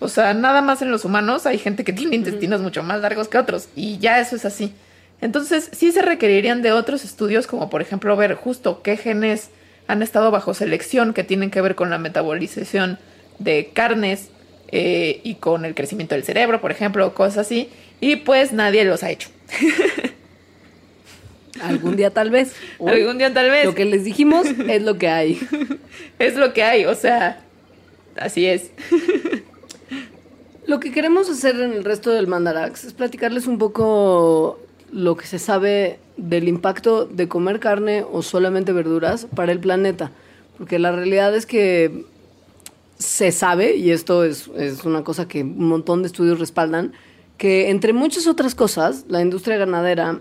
O 0.00 0.08
sea, 0.08 0.34
nada 0.34 0.62
más 0.62 0.82
en 0.82 0.90
los 0.90 1.04
humanos 1.04 1.46
hay 1.46 1.58
gente 1.58 1.84
que 1.84 1.92
tiene 1.92 2.16
intestinos 2.16 2.60
mucho 2.60 2.82
más 2.82 3.00
largos 3.00 3.28
que 3.28 3.38
otros 3.38 3.68
y 3.74 3.98
ya 3.98 4.20
eso 4.20 4.36
es 4.36 4.44
así. 4.44 4.74
Entonces, 5.20 5.70
sí 5.72 5.92
se 5.92 6.02
requerirían 6.02 6.62
de 6.62 6.72
otros 6.72 7.04
estudios, 7.04 7.46
como 7.46 7.70
por 7.70 7.80
ejemplo 7.80 8.16
ver 8.16 8.34
justo 8.34 8.82
qué 8.82 8.96
genes 8.96 9.50
han 9.86 10.02
estado 10.02 10.30
bajo 10.30 10.54
selección 10.54 11.14
que 11.14 11.24
tienen 11.24 11.50
que 11.50 11.60
ver 11.60 11.74
con 11.74 11.90
la 11.90 11.98
metabolización 11.98 12.98
de 13.38 13.70
carnes 13.72 14.30
eh, 14.68 15.20
y 15.22 15.36
con 15.36 15.64
el 15.64 15.74
crecimiento 15.74 16.14
del 16.14 16.24
cerebro, 16.24 16.60
por 16.60 16.70
ejemplo, 16.70 17.14
cosas 17.14 17.38
así. 17.46 17.68
Y 18.00 18.16
pues 18.16 18.52
nadie 18.52 18.84
los 18.84 19.02
ha 19.02 19.10
hecho. 19.10 19.28
Algún 21.62 21.96
día 21.96 22.10
tal 22.10 22.30
vez. 22.30 22.54
Algún 22.86 23.18
día 23.18 23.32
tal 23.32 23.50
vez. 23.50 23.64
Lo 23.64 23.74
que 23.74 23.84
les 23.84 24.04
dijimos 24.04 24.46
es 24.68 24.82
lo 24.82 24.98
que 24.98 25.08
hay. 25.08 25.40
es 26.18 26.36
lo 26.36 26.52
que 26.52 26.62
hay, 26.62 26.84
o 26.86 26.94
sea, 26.94 27.40
así 28.16 28.46
es. 28.46 28.70
Lo 30.66 30.80
que 30.80 30.92
queremos 30.92 31.28
hacer 31.28 31.60
en 31.60 31.72
el 31.72 31.84
resto 31.84 32.10
del 32.10 32.26
Mandarax 32.26 32.84
es 32.84 32.94
platicarles 32.94 33.46
un 33.46 33.58
poco 33.58 34.58
lo 34.90 35.16
que 35.16 35.26
se 35.26 35.38
sabe 35.38 35.98
del 36.16 36.48
impacto 36.48 37.04
de 37.04 37.28
comer 37.28 37.60
carne 37.60 38.04
o 38.10 38.22
solamente 38.22 38.72
verduras 38.72 39.26
para 39.34 39.52
el 39.52 39.60
planeta. 39.60 40.10
Porque 40.56 40.78
la 40.78 40.92
realidad 40.92 41.34
es 41.34 41.46
que 41.46 42.04
se 42.98 43.32
sabe, 43.32 43.76
y 43.76 43.90
esto 43.90 44.24
es, 44.24 44.48
es, 44.56 44.84
una 44.84 45.04
cosa 45.04 45.26
que 45.28 45.42
un 45.42 45.68
montón 45.68 46.02
de 46.02 46.06
estudios 46.06 46.38
respaldan, 46.38 46.92
que 47.38 47.70
entre 47.70 47.92
muchas 47.92 48.26
otras 48.26 48.54
cosas, 48.54 49.04
la 49.08 49.20
industria 49.20 49.56
ganadera 49.56 50.20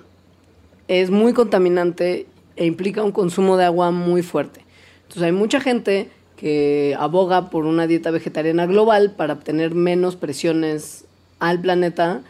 es 0.87 1.09
muy 1.09 1.33
contaminante 1.33 2.27
e 2.55 2.65
implica 2.65 3.03
un 3.03 3.11
consumo 3.11 3.57
de 3.57 3.65
agua 3.65 3.91
muy 3.91 4.21
fuerte. 4.21 4.65
Entonces 5.03 5.23
hay 5.23 5.31
mucha 5.31 5.59
gente 5.59 6.09
que 6.37 6.95
aboga 6.99 7.49
por 7.49 7.65
una 7.65 7.87
dieta 7.87 8.11
vegetariana 8.11 8.65
global 8.65 9.11
para 9.11 9.33
obtener 9.33 9.75
menos 9.75 10.15
presiones 10.15 11.05
al 11.39 11.61
planeta, 11.61 12.21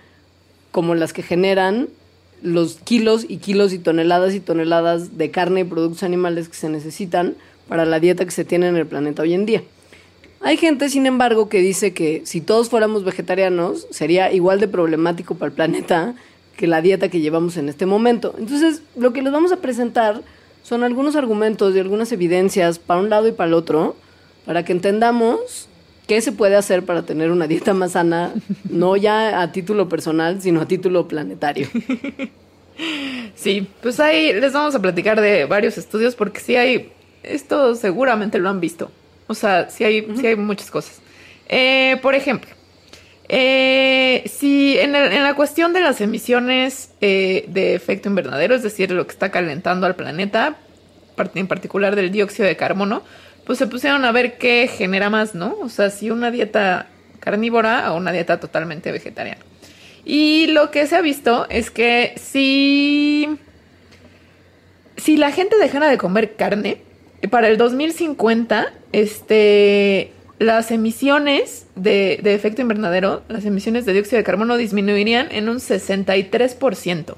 como 0.72 0.96
las 0.96 1.14
que 1.14 1.24
generan 1.24 1.88
los 2.42 2.76
kilos 2.76 3.26
y 3.28 3.38
kilos 3.38 3.74
y 3.74 3.80
toneladas 3.80 4.34
y 4.34 4.40
toneladas 4.40 5.18
de 5.18 5.32
carne 5.32 5.62
y 5.62 5.64
productos 5.64 6.04
animales 6.04 6.50
que 6.50 6.56
se 6.56 6.70
necesitan 6.70 7.36
para 7.70 7.86
la 7.86 8.00
dieta 8.00 8.26
que 8.26 8.32
se 8.32 8.44
tiene 8.44 8.68
en 8.68 8.76
el 8.76 8.86
planeta 8.86 9.22
hoy 9.22 9.34
en 9.34 9.46
día. 9.46 9.64
Hay 10.46 10.58
gente, 10.58 10.90
sin 10.90 11.06
embargo, 11.06 11.48
que 11.48 11.60
dice 11.60 11.94
que 11.94 12.22
si 12.26 12.42
todos 12.42 12.70
fuéramos 12.70 13.06
vegetarianos 13.06 13.88
sería 13.92 14.34
igual 14.34 14.60
de 14.60 14.68
problemático 14.68 15.36
para 15.36 15.48
el 15.48 15.56
planeta 15.56 16.16
que 16.58 16.68
la 16.68 16.82
dieta 16.82 17.08
que 17.08 17.22
llevamos 17.22 17.56
en 17.56 17.70
este 17.70 17.86
momento. 17.86 18.36
Entonces, 18.38 18.82
lo 18.98 19.14
que 19.14 19.22
les 19.22 19.32
vamos 19.32 19.54
a 19.54 19.58
presentar 19.58 20.22
son 20.62 20.84
algunos 20.84 21.16
argumentos 21.16 21.74
y 21.74 21.80
algunas 21.80 22.12
evidencias 22.12 22.78
para 22.78 23.00
un 23.00 23.10
lado 23.10 23.30
y 23.30 23.32
para 23.32 23.48
el 23.48 23.54
otro, 23.54 23.96
para 24.46 24.66
que 24.66 24.74
entendamos 24.74 25.70
qué 26.08 26.20
se 26.20 26.34
puede 26.34 26.58
hacer 26.58 26.84
para 26.84 27.04
tener 27.04 27.32
una 27.32 27.48
dieta 27.48 27.74
más 27.74 27.94
sana, 27.94 28.34
no 28.70 28.98
ya 28.98 29.42
a 29.42 29.52
título 29.54 29.88
personal, 29.88 30.42
sino 30.42 30.60
a 30.62 30.68
título 30.68 31.08
planetario. 31.08 31.68
Sí, 33.36 33.68
pues 33.82 34.00
ahí 34.00 34.34
les 34.34 34.54
vamos 34.54 34.74
a 34.74 34.82
platicar 34.82 35.22
de 35.22 35.46
varios 35.46 35.78
estudios 35.78 36.16
porque 36.16 36.40
sí 36.40 36.56
hay, 36.56 36.92
esto 37.22 37.76
seguramente 37.76 38.40
lo 38.40 38.50
han 38.50 38.60
visto. 38.60 38.90
O 39.28 39.34
sea, 39.34 39.70
sí 39.70 39.84
hay, 39.84 40.02
uh 40.02 40.10
-huh. 40.10 40.20
sí 40.20 40.28
hay 40.28 40.36
muchas 40.36 40.70
cosas. 40.70 41.02
Eh, 41.48 41.98
por 42.02 42.16
ejemplo, 42.16 42.50
eh, 43.30 44.24
si 44.26 44.78
en, 44.78 44.96
el, 44.96 45.12
en, 45.12 45.24
la 45.24 45.36
cuestión 45.36 45.74
de 45.74 45.82
las 45.82 46.02
emisiones 46.02 46.92
eh, 47.02 47.46
de 47.48 47.76
efecto 47.76 48.10
invernadero, 48.10 48.56
es 48.56 48.64
decir, 48.64 48.92
lo 48.92 49.06
que 49.06 49.14
está 49.14 49.32
calentando 49.32 49.86
al 49.86 49.96
planeta, 49.96 50.58
en 51.36 51.48
particular 51.48 51.96
del 51.96 52.12
dióxido 52.12 52.48
de 52.48 52.56
carbono, 52.56 53.04
pues 53.46 53.60
se 53.60 53.68
pusieron 53.68 54.06
a 54.06 54.12
ver 54.12 54.38
qué 54.38 54.68
genera 54.68 55.10
más, 55.10 55.36
¿no? 55.36 55.58
O 55.62 55.70
sea, 55.70 55.90
si 55.90 56.12
una 56.12 56.32
dieta 56.32 56.88
carnívora 57.20 57.92
o 57.94 57.98
una 57.98 58.12
dieta 58.12 58.40
totalmente 58.40 58.92
vegetariana. 58.92 59.42
Y 60.06 60.48
lo 60.48 60.72
que 60.72 60.86
se 60.88 60.96
ha 60.96 61.02
visto 61.02 61.48
es 61.50 61.72
que 61.72 62.14
si, 62.18 63.30
si 64.98 65.18
la 65.18 65.32
gente 65.32 65.58
dejara 65.58 65.88
de 65.88 65.98
comer 65.98 66.36
carne, 66.36 66.82
para 67.30 67.48
el 67.48 67.58
2050, 67.58 68.74
este, 68.92 70.12
las 70.40 70.72
emisiones 70.72 71.68
de, 71.76 72.20
de, 72.22 72.36
efecto 72.36 72.62
invernadero, 72.62 73.24
las 73.30 73.46
emisiones 73.46 73.86
de 73.86 73.94
dióxido 73.94 74.18
de 74.18 74.24
carbono 74.24 74.58
disminuirían 74.58 75.32
en 75.32 75.50
un 75.50 75.58
63%. 75.58 77.16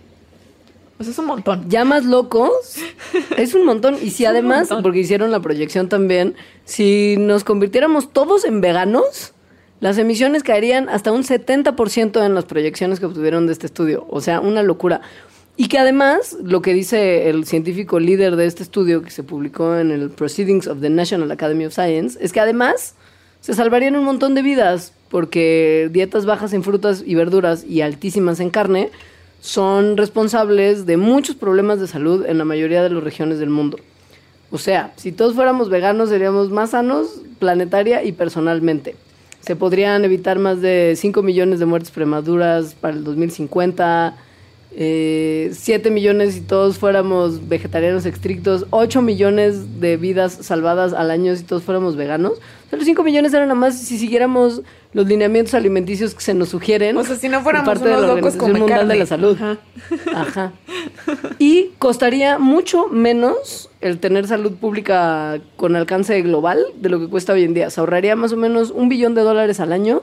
O 0.97 1.03
sea, 1.03 1.11
es 1.11 1.19
un 1.19 1.25
montón. 1.25 1.69
Ya 1.69 1.83
más 1.83 2.05
locos, 2.05 2.77
es 3.37 3.53
un 3.53 3.65
montón. 3.65 3.95
Y 4.01 4.11
si 4.11 4.23
es 4.23 4.29
además, 4.29 4.69
porque 4.81 4.99
hicieron 4.99 5.31
la 5.31 5.41
proyección 5.41 5.89
también, 5.89 6.35
si 6.63 7.15
nos 7.19 7.43
convirtiéramos 7.43 8.13
todos 8.13 8.45
en 8.45 8.61
veganos, 8.61 9.33
las 9.81 9.97
emisiones 9.97 10.43
caerían 10.43 10.87
hasta 10.87 11.11
un 11.11 11.23
70% 11.23 12.25
en 12.25 12.33
las 12.33 12.45
proyecciones 12.45 12.99
que 12.99 13.07
obtuvieron 13.07 13.45
de 13.45 13.53
este 13.53 13.65
estudio. 13.65 14.05
O 14.09 14.21
sea, 14.21 14.39
una 14.39 14.63
locura. 14.63 15.01
Y 15.57 15.69
que 15.69 15.79
además, 15.79 16.37
lo 16.43 16.61
que 16.61 16.73
dice 16.73 17.29
el 17.29 17.45
científico 17.45 17.99
líder 17.99 18.35
de 18.35 18.45
este 18.45 18.61
estudio 18.61 19.01
que 19.01 19.09
se 19.09 19.23
publicó 19.23 19.77
en 19.77 19.91
el 19.91 20.09
Proceedings 20.09 20.67
of 20.67 20.81
the 20.81 20.89
National 20.89 21.31
Academy 21.31 21.65
of 21.65 21.73
Science, 21.73 22.17
es 22.21 22.33
que 22.33 22.41
además 22.41 22.95
se 23.39 23.53
salvarían 23.53 23.95
un 23.95 24.03
montón 24.03 24.35
de 24.35 24.41
vidas, 24.41 24.91
porque 25.09 25.89
dietas 25.93 26.25
bajas 26.25 26.51
en 26.53 26.63
frutas 26.63 27.03
y 27.05 27.15
verduras 27.15 27.63
y 27.63 27.81
altísimas 27.81 28.39
en 28.39 28.49
carne 28.49 28.89
son 29.39 29.95
responsables 29.95 30.85
de 30.85 30.97
muchos 30.97 31.35
problemas 31.35 31.79
de 31.79 31.87
salud 31.87 32.25
en 32.25 32.37
la 32.37 32.45
mayoría 32.45 32.83
de 32.83 32.89
las 32.89 33.03
regiones 33.03 33.39
del 33.39 33.49
mundo. 33.49 33.77
O 34.51 34.57
sea, 34.57 34.91
si 34.97 35.11
todos 35.11 35.35
fuéramos 35.35 35.69
veganos 35.69 36.09
seríamos 36.09 36.49
más 36.49 36.71
sanos 36.71 37.21
planetaria 37.39 38.03
y 38.03 38.11
personalmente. 38.11 38.95
Se 39.41 39.55
podrían 39.55 40.03
evitar 40.03 40.39
más 40.39 40.59
de 40.61 40.95
5 40.97 41.21
millones 41.21 41.59
de 41.59 41.65
muertes 41.65 41.91
prematuras 41.91 42.73
para 42.73 42.95
el 42.95 43.03
2050, 43.03 44.17
eh, 44.77 45.51
7 45.53 45.89
millones 45.89 46.33
si 46.33 46.41
todos 46.41 46.77
fuéramos 46.77 47.47
vegetarianos 47.47 48.05
estrictos, 48.05 48.65
8 48.71 49.01
millones 49.01 49.79
de 49.79 49.95
vidas 49.95 50.37
salvadas 50.41 50.91
al 50.91 51.11
año 51.11 51.33
si 51.35 51.43
todos 51.43 51.63
fuéramos 51.63 51.95
veganos. 51.95 52.33
O 52.33 52.69
sea, 52.69 52.77
los 52.77 52.85
5 52.85 53.01
millones 53.03 53.33
eran 53.33 53.47
nada 53.47 53.59
más 53.59 53.79
si 53.79 53.97
siguiéramos 53.97 54.63
los 54.91 55.07
lineamientos 55.07 55.53
alimenticios 55.53 56.13
que 56.13 56.21
se 56.21 56.33
nos 56.33 56.49
sugieren. 56.49 56.97
O 56.97 57.05
sea, 57.05 57.15
si 57.15 57.29
no 57.29 57.41
fuéramos 57.41 57.67
parte 57.67 57.87
unos 57.87 58.01
de 58.01 58.07
la 58.07 58.15
locos 58.15 58.35
Organización 58.35 58.59
Mundial 58.59 58.79
carne. 58.79 58.93
de 58.93 58.99
la 58.99 59.05
Salud. 59.05 59.37
Ajá. 59.41 59.57
Ajá. 60.13 60.53
Y 61.39 61.71
costaría 61.79 62.39
mucho 62.39 62.87
menos 62.87 63.69
el 63.81 63.99
tener 63.99 64.27
salud 64.27 64.53
pública 64.53 65.39
con 65.57 65.75
alcance 65.75 66.21
global 66.21 66.59
de 66.75 66.89
lo 66.89 66.99
que 66.99 67.07
cuesta 67.07 67.33
hoy 67.33 67.43
en 67.43 67.53
día. 67.53 67.69
Se 67.69 67.79
ahorraría 67.79 68.15
más 68.15 68.31
o 68.33 68.37
menos 68.37 68.71
un 68.71 68.89
billón 68.89 69.15
de 69.15 69.21
dólares 69.21 69.59
al 69.59 69.71
año 69.73 70.01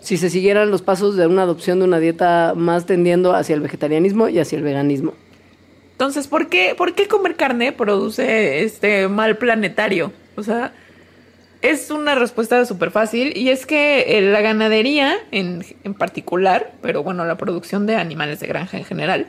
si 0.00 0.16
se 0.16 0.30
siguieran 0.30 0.70
los 0.70 0.82
pasos 0.82 1.16
de 1.16 1.26
una 1.26 1.42
adopción 1.42 1.78
de 1.78 1.84
una 1.84 1.98
dieta 1.98 2.54
más 2.56 2.86
tendiendo 2.86 3.34
hacia 3.34 3.54
el 3.54 3.60
vegetarianismo 3.60 4.28
y 4.28 4.38
hacia 4.38 4.56
el 4.56 4.64
veganismo. 4.64 5.14
Entonces, 5.92 6.28
¿por 6.28 6.48
qué, 6.48 6.74
¿por 6.76 6.94
qué 6.94 7.08
comer 7.08 7.34
carne 7.34 7.72
produce 7.72 8.62
este 8.62 9.08
mal 9.08 9.36
planetario? 9.36 10.12
O 10.36 10.42
sea, 10.42 10.72
es 11.60 11.90
una 11.90 12.14
respuesta 12.14 12.64
súper 12.64 12.92
fácil 12.92 13.36
y 13.36 13.48
es 13.48 13.66
que 13.66 14.02
eh, 14.16 14.20
la 14.22 14.40
ganadería 14.40 15.16
en, 15.32 15.64
en, 15.82 15.94
particular, 15.94 16.72
pero 16.82 17.02
bueno, 17.02 17.24
la 17.24 17.36
producción 17.36 17.86
de 17.86 17.96
animales 17.96 18.38
de 18.38 18.46
granja 18.46 18.78
en 18.78 18.84
general, 18.84 19.26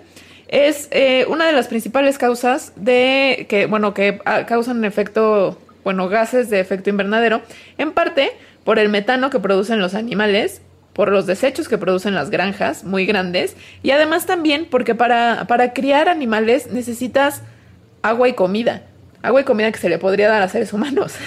es 0.47 0.87
eh, 0.91 1.25
una 1.27 1.45
de 1.45 1.53
las 1.53 1.67
principales 1.67 2.17
causas 2.17 2.73
de 2.75 3.45
que, 3.49 3.65
bueno, 3.67 3.93
que 3.93 4.19
ah, 4.25 4.45
causan 4.45 4.83
efecto, 4.83 5.59
bueno, 5.83 6.09
gases 6.09 6.49
de 6.49 6.59
efecto 6.59 6.89
invernadero, 6.89 7.41
en 7.77 7.91
parte 7.91 8.31
por 8.63 8.79
el 8.79 8.89
metano 8.89 9.29
que 9.29 9.39
producen 9.39 9.79
los 9.79 9.95
animales, 9.95 10.61
por 10.93 11.11
los 11.11 11.25
desechos 11.25 11.67
que 11.67 11.77
producen 11.77 12.15
las 12.15 12.29
granjas 12.29 12.83
muy 12.83 13.05
grandes 13.05 13.55
y 13.83 13.91
además 13.91 14.25
también 14.25 14.67
porque 14.69 14.95
para, 14.95 15.45
para 15.47 15.73
criar 15.73 16.09
animales 16.09 16.71
necesitas 16.71 17.41
agua 18.01 18.27
y 18.27 18.33
comida, 18.33 18.83
agua 19.21 19.41
y 19.41 19.43
comida 19.43 19.71
que 19.71 19.79
se 19.79 19.89
le 19.89 19.97
podría 19.97 20.29
dar 20.29 20.41
a 20.41 20.49
seres 20.49 20.73
humanos. 20.73 21.13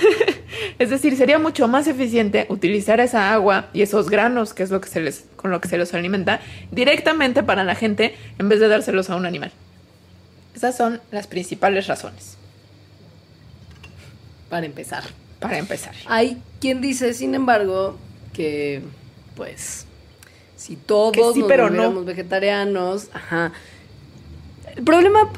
Es 0.78 0.90
decir, 0.90 1.16
sería 1.16 1.38
mucho 1.38 1.68
más 1.68 1.86
eficiente 1.86 2.46
utilizar 2.48 3.00
esa 3.00 3.32
agua 3.32 3.68
y 3.72 3.82
esos 3.82 4.10
granos, 4.10 4.52
que 4.52 4.62
es 4.62 4.70
lo 4.70 4.80
que 4.80 4.88
se 4.88 5.00
les, 5.00 5.24
con 5.36 5.50
lo 5.50 5.60
que 5.60 5.68
se 5.68 5.78
los 5.78 5.94
alimenta, 5.94 6.40
directamente 6.70 7.42
para 7.42 7.64
la 7.64 7.74
gente 7.74 8.14
en 8.38 8.48
vez 8.48 8.60
de 8.60 8.68
dárselos 8.68 9.10
a 9.10 9.16
un 9.16 9.26
animal. 9.26 9.52
Esas 10.54 10.76
son 10.76 11.00
las 11.10 11.26
principales 11.26 11.86
razones. 11.86 12.36
Para 14.50 14.66
empezar. 14.66 15.04
Para 15.42 15.58
empezar. 15.58 15.94
Hay 16.06 16.40
quien 16.60 16.80
dice, 16.80 17.14
sin 17.14 17.34
embargo, 17.34 17.96
que 18.32 18.82
pues 19.36 19.86
si 20.56 20.76
todos 20.76 21.12
Que 21.12 21.32
sí, 21.34 21.40
nos 21.40 21.48
pero 21.48 21.64
volviéramos 21.64 21.94
no. 21.94 22.04
vegetarianos, 22.04 23.08
ajá. 23.12 23.52
El 24.76 24.84
problema 24.84 25.30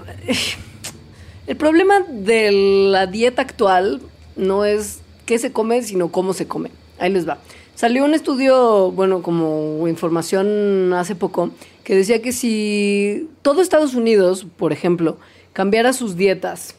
el 1.46 1.57
problema 1.57 2.00
de 2.09 2.52
la 2.90 3.07
dieta 3.07 3.42
actual 3.42 4.00
no 4.36 4.64
es 4.64 5.00
qué 5.26 5.38
se 5.38 5.52
come, 5.52 5.82
sino 5.82 6.11
cómo 6.12 6.32
se 6.34 6.46
come. 6.46 6.70
Ahí 6.98 7.11
les 7.11 7.28
va. 7.28 7.38
Salió 7.74 8.05
un 8.05 8.14
estudio, 8.14 8.92
bueno, 8.92 9.22
como 9.22 9.88
información 9.88 10.92
hace 10.92 11.16
poco, 11.16 11.50
que 11.82 11.96
decía 11.96 12.22
que 12.22 12.32
si 12.32 13.28
todo 13.42 13.61
Estados 13.61 13.94
Unidos, 13.94 14.46
por 14.57 14.72
ejemplo, 14.72 15.18
cambiara 15.52 15.92
sus 15.92 16.16
dietas 16.16 16.76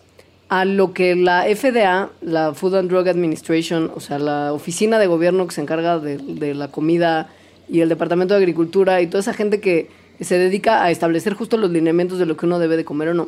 a 0.49 0.65
lo 0.65 0.93
que 0.93 1.15
la 1.15 1.43
FDA, 1.43 2.09
la 2.21 2.53
Food 2.53 2.75
and 2.75 2.89
Drug 2.89 3.07
Administration, 3.07 3.91
o 3.95 3.99
sea, 3.99 4.19
la 4.19 4.53
oficina 4.53 4.99
de 4.99 5.07
gobierno 5.07 5.47
que 5.47 5.55
se 5.55 5.61
encarga 5.61 5.99
de, 5.99 6.17
de 6.17 6.53
la 6.53 6.67
comida 6.69 7.29
y 7.67 7.81
el 7.81 7.89
Departamento 7.89 8.33
de 8.33 8.39
Agricultura 8.39 9.01
y 9.01 9.07
toda 9.07 9.21
esa 9.21 9.33
gente 9.33 9.59
que 9.59 9.89
se 10.19 10.37
dedica 10.37 10.83
a 10.83 10.91
establecer 10.91 11.33
justo 11.33 11.57
los 11.57 11.71
lineamientos 11.71 12.19
de 12.19 12.25
lo 12.25 12.37
que 12.37 12.45
uno 12.45 12.59
debe 12.59 12.77
de 12.77 12.85
comer 12.85 13.09
o 13.09 13.13
no. 13.13 13.27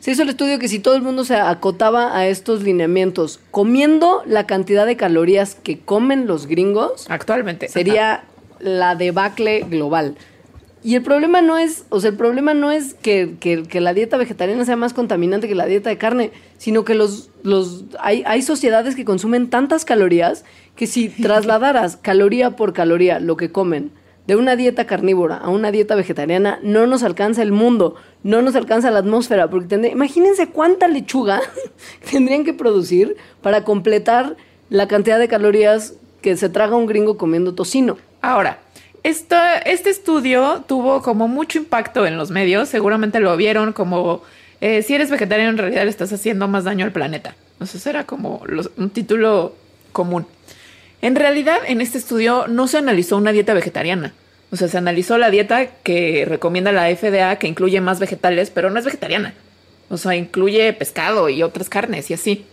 Se 0.00 0.12
hizo 0.12 0.22
el 0.22 0.28
estudio 0.28 0.58
que 0.58 0.68
si 0.68 0.78
todo 0.78 0.94
el 0.94 1.02
mundo 1.02 1.24
se 1.24 1.36
acotaba 1.36 2.16
a 2.16 2.26
estos 2.28 2.62
lineamientos, 2.62 3.40
comiendo 3.50 4.22
la 4.26 4.46
cantidad 4.46 4.86
de 4.86 4.96
calorías 4.96 5.54
que 5.54 5.78
comen 5.80 6.26
los 6.26 6.46
gringos, 6.46 7.06
Actualmente. 7.08 7.68
sería 7.68 8.24
la 8.60 8.94
debacle 8.94 9.60
global. 9.68 10.16
Y 10.86 10.94
el 10.94 11.02
problema 11.02 11.42
no 11.42 11.58
es, 11.58 11.84
o 11.88 11.98
sea, 11.98 12.10
el 12.10 12.16
problema 12.16 12.54
no 12.54 12.70
es 12.70 12.94
que, 12.94 13.34
que- 13.40 13.64
que 13.64 13.80
la 13.80 13.92
dieta 13.92 14.16
vegetariana 14.16 14.64
sea 14.64 14.76
más 14.76 14.94
contaminante 14.94 15.48
que 15.48 15.56
la 15.56 15.66
dieta 15.66 15.90
de 15.90 15.98
carne, 15.98 16.30
sino 16.58 16.84
que 16.84 16.94
los, 16.94 17.28
los, 17.42 17.86
hay, 17.98 18.22
hay 18.24 18.40
sociedades 18.42 18.94
que 18.94 19.04
consumen 19.04 19.50
tantas 19.50 19.84
calorías 19.84 20.44
que 20.76 20.86
si 20.86 21.08
trasladaras 21.22 21.96
caloría 21.96 22.52
por 22.54 22.72
caloría 22.72 23.18
lo 23.18 23.36
que 23.36 23.50
comen 23.50 23.90
de 24.28 24.36
una 24.36 24.54
dieta 24.54 24.86
carnívora 24.86 25.38
a 25.38 25.48
una 25.48 25.72
dieta 25.72 25.96
vegetariana, 25.96 26.60
no 26.62 26.86
nos 26.86 27.02
alcanza 27.02 27.42
el 27.42 27.50
mundo, 27.50 27.96
no 28.22 28.40
nos 28.40 28.54
alcanza 28.54 28.92
la 28.92 29.00
atmósfera, 29.00 29.50
porque 29.50 29.74
imagínense 29.92 30.50
cuánta 30.50 30.86
lechuga 30.86 31.40
tendrían 32.12 32.44
que 32.44 32.54
producir 32.54 33.16
para 33.42 33.64
completar 33.64 34.36
la 34.70 34.86
cantidad 34.86 35.18
de 35.18 35.26
calorías 35.26 35.94
que 36.22 36.36
se 36.36 36.48
traga 36.48 36.76
un 36.76 36.86
gringo 36.86 37.16
comiendo 37.16 37.54
tocino. 37.54 37.96
Ahora, 38.20 38.60
este 39.10 39.90
estudio 39.90 40.64
tuvo 40.66 41.02
como 41.02 41.28
mucho 41.28 41.58
impacto 41.58 42.06
en 42.06 42.16
los 42.16 42.30
medios, 42.30 42.68
seguramente 42.68 43.20
lo 43.20 43.36
vieron 43.36 43.72
como 43.72 44.22
eh, 44.60 44.82
si 44.82 44.94
eres 44.94 45.10
vegetariano 45.10 45.50
en 45.50 45.58
realidad 45.58 45.84
le 45.84 45.90
estás 45.90 46.12
haciendo 46.12 46.48
más 46.48 46.64
daño 46.64 46.84
al 46.84 46.92
planeta. 46.92 47.36
Eso 47.60 47.88
era 47.88 48.04
como 48.04 48.42
un 48.76 48.90
título 48.90 49.54
común. 49.92 50.26
En 51.02 51.14
realidad, 51.14 51.58
en 51.66 51.80
este 51.80 51.98
estudio 51.98 52.46
no 52.48 52.68
se 52.68 52.78
analizó 52.78 53.16
una 53.16 53.32
dieta 53.32 53.54
vegetariana. 53.54 54.12
O 54.50 54.56
sea, 54.56 54.68
se 54.68 54.78
analizó 54.78 55.18
la 55.18 55.30
dieta 55.30 55.66
que 55.66 56.24
recomienda 56.26 56.72
la 56.72 56.94
FDA, 56.94 57.36
que 57.36 57.48
incluye 57.48 57.80
más 57.80 57.98
vegetales, 57.98 58.50
pero 58.50 58.70
no 58.70 58.78
es 58.78 58.84
vegetariana. 58.84 59.34
O 59.88 59.96
sea, 59.96 60.16
incluye 60.16 60.72
pescado 60.72 61.28
y 61.28 61.42
otras 61.42 61.68
carnes 61.68 62.10
y 62.10 62.14
así. 62.14 62.44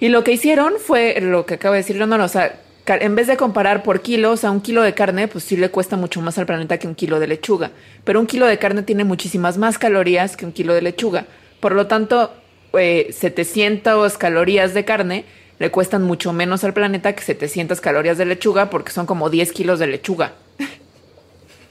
Y 0.00 0.08
lo 0.08 0.24
que 0.24 0.32
hicieron 0.32 0.74
fue 0.78 1.20
lo 1.20 1.46
que 1.46 1.54
acabo 1.54 1.74
de 1.74 1.80
decir, 1.80 1.96
no, 1.96 2.06
no, 2.06 2.22
o 2.22 2.28
sea, 2.28 2.58
en 2.88 3.14
vez 3.14 3.26
de 3.26 3.36
comparar 3.36 3.82
por 3.82 4.00
kilo, 4.00 4.32
o 4.32 4.36
sea, 4.36 4.50
un 4.50 4.60
kilo 4.60 4.82
de 4.82 4.94
carne, 4.94 5.28
pues 5.28 5.44
sí 5.44 5.56
le 5.56 5.70
cuesta 5.70 5.96
mucho 5.96 6.20
más 6.20 6.38
al 6.38 6.46
planeta 6.46 6.78
que 6.78 6.86
un 6.86 6.94
kilo 6.94 7.18
de 7.18 7.26
lechuga. 7.26 7.72
Pero 8.04 8.20
un 8.20 8.26
kilo 8.26 8.46
de 8.46 8.58
carne 8.58 8.82
tiene 8.82 9.04
muchísimas 9.04 9.58
más 9.58 9.78
calorías 9.78 10.36
que 10.36 10.46
un 10.46 10.52
kilo 10.52 10.72
de 10.74 10.82
lechuga. 10.82 11.26
Por 11.60 11.72
lo 11.72 11.86
tanto, 11.86 12.32
eh, 12.74 13.08
700 13.12 14.16
calorías 14.18 14.74
de 14.74 14.84
carne 14.84 15.24
le 15.58 15.70
cuestan 15.70 16.02
mucho 16.02 16.32
menos 16.32 16.64
al 16.64 16.74
planeta 16.74 17.14
que 17.14 17.22
700 17.22 17.80
calorías 17.80 18.18
de 18.18 18.26
lechuga 18.26 18.70
porque 18.70 18.92
son 18.92 19.06
como 19.06 19.30
10 19.30 19.52
kilos 19.52 19.78
de 19.78 19.86
lechuga. 19.86 20.34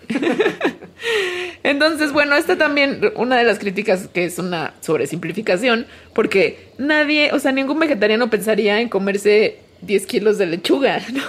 Entonces, 1.63 2.11
bueno, 2.11 2.35
esta 2.35 2.57
también, 2.57 3.11
una 3.15 3.37
de 3.37 3.43
las 3.43 3.57
críticas 3.57 4.07
que 4.13 4.25
es 4.25 4.37
una 4.37 4.73
sobresimplificación, 4.81 5.87
porque 6.13 6.69
nadie, 6.77 7.31
o 7.33 7.39
sea, 7.39 7.51
ningún 7.51 7.79
vegetariano 7.79 8.29
pensaría 8.29 8.79
en 8.81 8.89
comerse 8.89 9.64
10 9.85 10.05
kilos 10.05 10.37
de 10.37 10.45
lechuga, 10.47 11.01
¿no? 11.13 11.23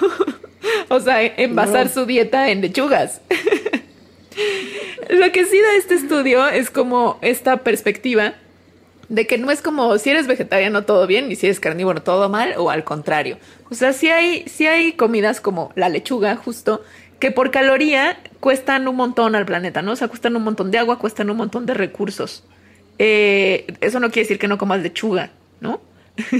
O 0.88 1.00
sea, 1.00 1.22
en 1.22 1.54
basar 1.54 1.86
No. 1.86 1.92
su 1.92 2.06
dieta 2.06 2.50
en 2.50 2.60
lechugas. 2.60 3.20
Lo 5.10 5.32
que 5.32 5.44
sí 5.44 5.58
da 5.60 5.76
este 5.78 5.94
estudio 5.94 6.46
es 6.48 6.70
como 6.70 7.18
esta 7.22 7.58
perspectiva 7.58 8.34
de 9.08 9.26
que 9.26 9.38
no 9.38 9.50
es 9.52 9.62
como 9.62 9.96
si 9.98 10.10
eres 10.10 10.26
vegetariano 10.26 10.84
todo 10.84 11.06
bien 11.06 11.30
y 11.30 11.36
si 11.36 11.46
eres 11.46 11.60
carnívoro 11.60 12.02
todo 12.02 12.28
mal 12.28 12.54
o 12.58 12.70
al 12.70 12.82
contrario. 12.84 13.38
O 13.70 13.74
sea, 13.74 13.92
sí 13.92 14.08
hay, 14.08 14.44
sí 14.48 14.66
hay 14.66 14.92
comidas 14.92 15.40
como 15.40 15.72
la 15.76 15.88
lechuga 15.88 16.36
justo 16.36 16.82
que 17.20 17.30
por 17.30 17.50
caloría 17.50 18.18
cuestan 18.40 18.88
un 18.88 18.96
montón 18.96 19.34
al 19.36 19.46
planeta, 19.46 19.80
¿no? 19.80 19.92
O 19.92 19.96
sea, 19.96 20.08
cuestan 20.08 20.36
un 20.36 20.42
montón 20.42 20.70
de 20.70 20.78
agua, 20.78 20.98
cuestan 20.98 21.30
un 21.30 21.36
montón 21.36 21.64
de 21.66 21.74
recursos. 21.74 22.44
Eh, 22.98 23.66
eso 23.80 24.00
no 24.00 24.08
quiere 24.10 24.24
decir 24.24 24.38
que 24.38 24.48
no 24.48 24.58
comas 24.58 24.80
lechuga, 24.80 25.30
¿no? 25.60 25.80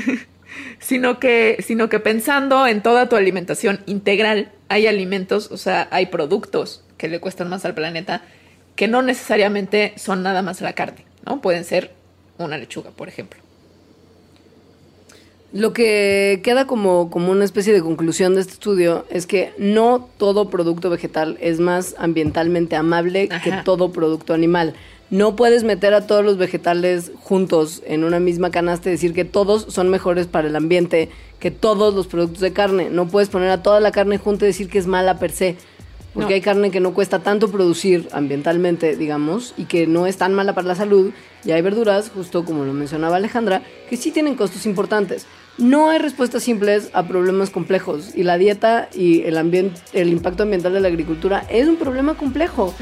sino 0.78 1.18
que, 1.18 1.62
sino 1.66 1.88
que 1.88 2.00
pensando 2.00 2.66
en 2.66 2.82
toda 2.82 3.08
tu 3.08 3.16
alimentación 3.16 3.80
integral, 3.86 4.52
hay 4.68 4.86
alimentos, 4.86 5.50
o 5.50 5.56
sea, 5.56 5.88
hay 5.90 6.06
productos 6.06 6.82
que 6.96 7.08
le 7.08 7.20
cuestan 7.20 7.48
más 7.48 7.64
al 7.64 7.74
planeta 7.74 8.22
que 8.74 8.88
no 8.88 9.02
necesariamente 9.02 9.94
son 9.96 10.22
nada 10.22 10.42
más 10.42 10.60
la 10.60 10.74
carne, 10.74 11.04
¿no? 11.24 11.40
Pueden 11.40 11.64
ser 11.64 11.92
una 12.38 12.58
lechuga, 12.58 12.90
por 12.90 13.08
ejemplo. 13.08 13.40
Lo 15.52 15.72
que 15.72 16.40
queda 16.42 16.66
como, 16.66 17.08
como 17.10 17.32
una 17.32 17.44
especie 17.44 17.72
de 17.72 17.80
conclusión 17.80 18.34
de 18.34 18.42
este 18.42 18.52
estudio 18.54 19.06
es 19.08 19.26
que 19.26 19.54
no 19.56 20.08
todo 20.18 20.50
producto 20.50 20.90
vegetal 20.90 21.38
es 21.40 21.60
más 21.60 21.94
ambientalmente 21.98 22.76
amable 22.76 23.28
que 23.42 23.52
todo 23.64 23.92
producto 23.92 24.34
animal. 24.34 24.74
No 25.08 25.36
puedes 25.36 25.62
meter 25.62 25.94
a 25.94 26.06
todos 26.06 26.24
los 26.24 26.36
vegetales 26.36 27.12
juntos 27.22 27.82
en 27.86 28.02
una 28.02 28.18
misma 28.18 28.50
canasta 28.50 28.88
y 28.88 28.92
decir 28.92 29.14
que 29.14 29.24
todos 29.24 29.66
son 29.68 29.88
mejores 29.88 30.26
para 30.26 30.48
el 30.48 30.56
ambiente 30.56 31.10
que 31.38 31.52
todos 31.52 31.94
los 31.94 32.08
productos 32.08 32.40
de 32.40 32.52
carne. 32.52 32.90
No 32.90 33.06
puedes 33.06 33.28
poner 33.28 33.50
a 33.50 33.62
toda 33.62 33.78
la 33.78 33.92
carne 33.92 34.18
junta 34.18 34.44
y 34.44 34.48
decir 34.48 34.68
que 34.68 34.78
es 34.78 34.88
mala 34.88 35.18
per 35.20 35.30
se. 35.30 35.56
Porque 36.12 36.30
No. 36.30 36.34
hay 36.34 36.40
carne 36.40 36.70
que 36.70 36.80
no 36.80 36.94
cuesta 36.94 37.20
tanto 37.20 37.50
producir 37.52 38.08
ambientalmente, 38.10 38.96
digamos, 38.96 39.54
y 39.56 39.66
que 39.66 39.86
no 39.86 40.06
es 40.06 40.16
tan 40.16 40.34
mala 40.34 40.54
para 40.54 40.66
la 40.66 40.74
salud. 40.74 41.12
Y 41.44 41.52
hay 41.52 41.62
verduras, 41.62 42.10
justo 42.12 42.44
como 42.44 42.64
lo 42.64 42.72
mencionaba 42.72 43.16
Alejandra, 43.16 43.62
que 43.88 43.96
sí 43.96 44.10
tienen 44.10 44.34
costos 44.34 44.66
importantes. 44.66 45.26
No 45.58 45.90
hay 45.90 45.98
respuestas 45.98 46.42
simples 46.42 46.90
a 46.94 47.06
problemas 47.06 47.50
complejos. 47.50 48.12
Y 48.16 48.24
la 48.24 48.38
dieta 48.38 48.88
y 48.94 49.22
el, 49.22 49.36
impacto 50.08 50.42
ambiental 50.42 50.72
de 50.72 50.80
la 50.80 50.88
agricultura 50.88 51.46
es 51.48 51.68
un 51.68 51.76
problema 51.76 52.14
complejo. 52.14 52.74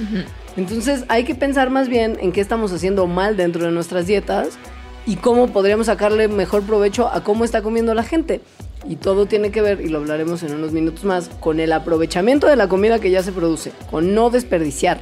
Entonces 0.56 1.04
hay 1.08 1.24
que 1.24 1.34
pensar 1.34 1.70
más 1.70 1.88
bien 1.88 2.16
en 2.20 2.32
qué 2.32 2.40
estamos 2.40 2.72
haciendo 2.72 3.06
mal 3.06 3.36
dentro 3.36 3.64
de 3.64 3.72
nuestras 3.72 4.06
dietas 4.06 4.58
y 5.06 5.16
cómo 5.16 5.48
podríamos 5.48 5.86
sacarle 5.86 6.28
mejor 6.28 6.62
provecho 6.62 7.08
a 7.08 7.22
cómo 7.22 7.44
está 7.44 7.62
comiendo 7.62 7.94
la 7.94 8.04
gente. 8.04 8.40
Y 8.86 8.96
todo 8.96 9.26
tiene 9.26 9.50
que 9.50 9.62
ver, 9.62 9.80
y 9.80 9.88
lo 9.88 9.98
hablaremos 9.98 10.42
en 10.42 10.54
unos 10.54 10.72
minutos 10.72 11.04
más, 11.04 11.30
con 11.40 11.58
el 11.58 11.72
aprovechamiento 11.72 12.46
de 12.46 12.56
la 12.56 12.68
comida 12.68 12.98
que 12.98 13.10
ya 13.10 13.22
se 13.22 13.32
produce, 13.32 13.72
con 13.90 14.14
no 14.14 14.28
desperdiciar. 14.28 15.00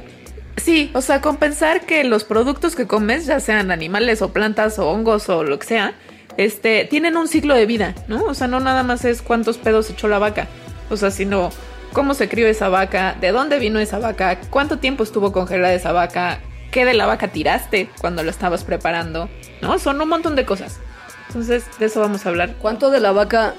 Sí, 0.55 0.89
o 0.93 1.01
sea, 1.01 1.19
compensar 1.19 1.85
que 1.85 2.03
los 2.03 2.23
productos 2.23 2.75
que 2.75 2.87
comes, 2.87 3.25
ya 3.25 3.39
sean 3.39 3.71
animales 3.71 4.21
o 4.21 4.31
plantas 4.31 4.79
o 4.79 4.89
hongos 4.89 5.27
o 5.27 5.43
lo 5.43 5.59
que 5.59 5.67
sea, 5.67 5.95
este, 6.37 6.85
tienen 6.85 7.17
un 7.17 7.27
ciclo 7.27 7.55
de 7.55 7.65
vida, 7.65 7.93
¿no? 8.07 8.23
O 8.23 8.33
sea, 8.33 8.47
no 8.47 8.59
nada 8.59 8.83
más 8.83 9.03
es 9.03 9.21
cuántos 9.21 9.57
pedos 9.57 9.89
echó 9.89 10.07
la 10.07 10.19
vaca. 10.19 10.47
O 10.89 10.97
sea, 10.97 11.11
sino 11.11 11.49
cómo 11.93 12.13
se 12.13 12.27
crió 12.27 12.47
esa 12.47 12.69
vaca, 12.69 13.15
de 13.19 13.31
dónde 13.31 13.59
vino 13.59 13.79
esa 13.79 13.99
vaca, 13.99 14.39
cuánto 14.49 14.79
tiempo 14.79 15.03
estuvo 15.03 15.31
congelada 15.31 15.73
esa 15.73 15.91
vaca, 15.91 16.39
qué 16.71 16.85
de 16.85 16.93
la 16.93 17.05
vaca 17.05 17.29
tiraste 17.29 17.89
cuando 18.01 18.23
la 18.23 18.31
estabas 18.31 18.63
preparando, 18.63 19.29
¿no? 19.61 19.79
Son 19.79 20.01
un 20.01 20.09
montón 20.09 20.35
de 20.35 20.45
cosas. 20.45 20.79
Entonces, 21.27 21.65
de 21.79 21.85
eso 21.85 22.01
vamos 22.01 22.25
a 22.25 22.29
hablar. 22.29 22.55
¿Cuánto 22.59 22.91
de 22.91 22.99
la 22.99 23.11
vaca, 23.11 23.53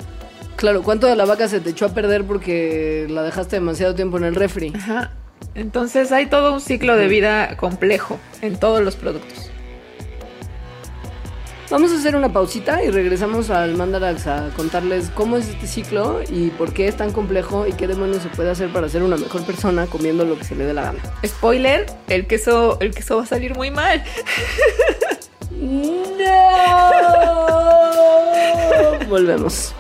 claro, 0.57 0.83
cuánto 0.83 1.07
de 1.07 1.17
la 1.17 1.25
vaca 1.25 1.49
se 1.49 1.61
te 1.61 1.71
echó 1.71 1.87
a 1.87 1.95
perder 1.95 2.25
porque 2.25 3.07
la 3.09 3.23
dejaste 3.23 3.57
demasiado 3.57 3.95
tiempo 3.95 4.19
en 4.19 4.25
el 4.25 4.35
refri? 4.35 4.73
Ajá. 4.77 5.13
Entonces 5.55 6.11
hay 6.13 6.27
todo 6.27 6.53
un 6.53 6.61
ciclo 6.61 6.97
de 6.97 7.09
vida 7.09 7.57
complejo 7.57 8.19
en 8.43 8.59
todos 8.59 8.83
los 8.83 8.97
productos. 8.97 9.51
Vamos 11.75 11.91
a 11.91 11.97
hacer 11.97 12.15
una 12.15 12.33
pausita 12.33 12.85
y 12.85 12.91
regresamos 12.91 13.51
al 13.51 13.75
Mandarax 13.75 14.29
a 14.29 14.51
contarles 14.55 15.11
cómo 15.13 15.37
es 15.37 15.49
este 15.49 15.67
ciclo 15.67 16.21
y 16.31 16.51
por 16.51 16.73
qué 16.73 16.87
es 16.87 16.97
tan 16.97 17.11
complejo 17.11 17.67
y 17.67 17.73
qué 17.73 17.89
demonios 17.89 18.23
se 18.23 18.29
puede 18.29 18.49
hacer 18.49 18.73
para 18.73 18.89
ser 18.89 19.03
una 19.03 19.17
mejor 19.17 19.43
persona 19.43 19.89
comiendo 19.89 20.25
lo 20.25 20.39
que 20.39 20.45
se 20.45 20.55
le 20.55 20.67
dé 20.67 20.73
la 20.73 20.83
gana. 20.83 21.01
Spoiler, 21.27 21.87
el 22.07 22.29
queso, 22.29 22.79
el 22.79 22.95
queso 22.95 23.17
va 23.17 23.25
a 23.25 23.27
salir 23.27 23.57
muy 23.57 23.73
mal. 23.73 24.05
¡No! 25.51 26.29
Volvemos. 29.09 29.75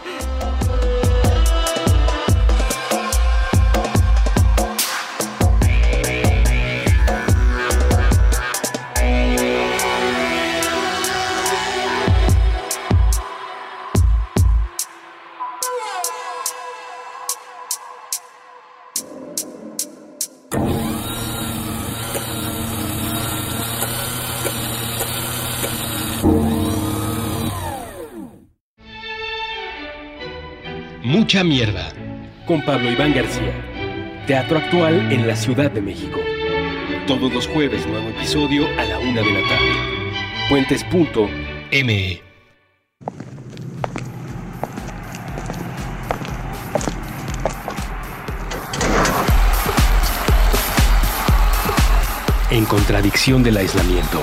Mucha 31.25 31.43
mierda. 31.43 31.91
Con 32.47 32.61
Pablo 32.67 32.93
Iván 32.93 33.15
García. 33.15 33.55
Teatro 34.27 34.59
actual 34.59 35.11
en 35.11 35.27
la 35.27 35.35
Ciudad 35.35 35.71
de 35.71 35.81
México. 35.81 36.21
Todos 37.07 37.33
los 37.33 37.49
jueves 37.49 37.87
nuevo 37.87 38.11
episodio 38.11 38.67
a 38.79 38.85
la 38.85 38.99
una 38.99 39.23
de 39.23 39.33
la 39.33 39.41
tarde. 39.49 39.73
Puentes.me. 40.51 42.21
En 52.51 52.67
contradicción 52.67 53.43
del 53.43 53.57
aislamiento. 53.57 54.21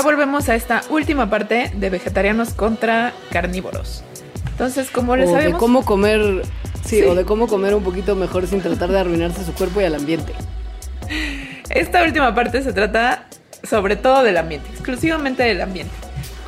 Ya 0.00 0.04
volvemos 0.06 0.48
a 0.48 0.54
esta 0.54 0.82
última 0.88 1.28
parte 1.28 1.70
de 1.74 1.90
vegetarianos 1.90 2.54
contra 2.54 3.12
carnívoros. 3.30 4.02
Entonces, 4.52 4.90
como 4.90 5.14
les 5.14 5.28
O 5.28 5.34
de 5.34 5.52
cómo 5.52 5.84
comer, 5.84 6.42
sí, 6.82 7.00
Sí. 7.00 7.02
o 7.02 7.14
de 7.14 7.26
cómo 7.26 7.46
comer 7.48 7.74
un 7.74 7.84
poquito 7.84 8.16
mejor 8.16 8.46
sin 8.46 8.62
tratar 8.62 8.90
de 8.90 8.98
arruinarse 8.98 9.44
su 9.44 9.52
cuerpo 9.52 9.80
y 9.82 9.84
al 9.84 9.94
ambiente. 9.94 10.32
Esta 11.68 12.02
última 12.02 12.34
parte 12.34 12.62
se 12.62 12.72
trata 12.72 13.26
sobre 13.62 13.96
todo 13.96 14.22
del 14.22 14.38
ambiente, 14.38 14.68
exclusivamente 14.70 15.42
del 15.42 15.60
ambiente. 15.60 15.92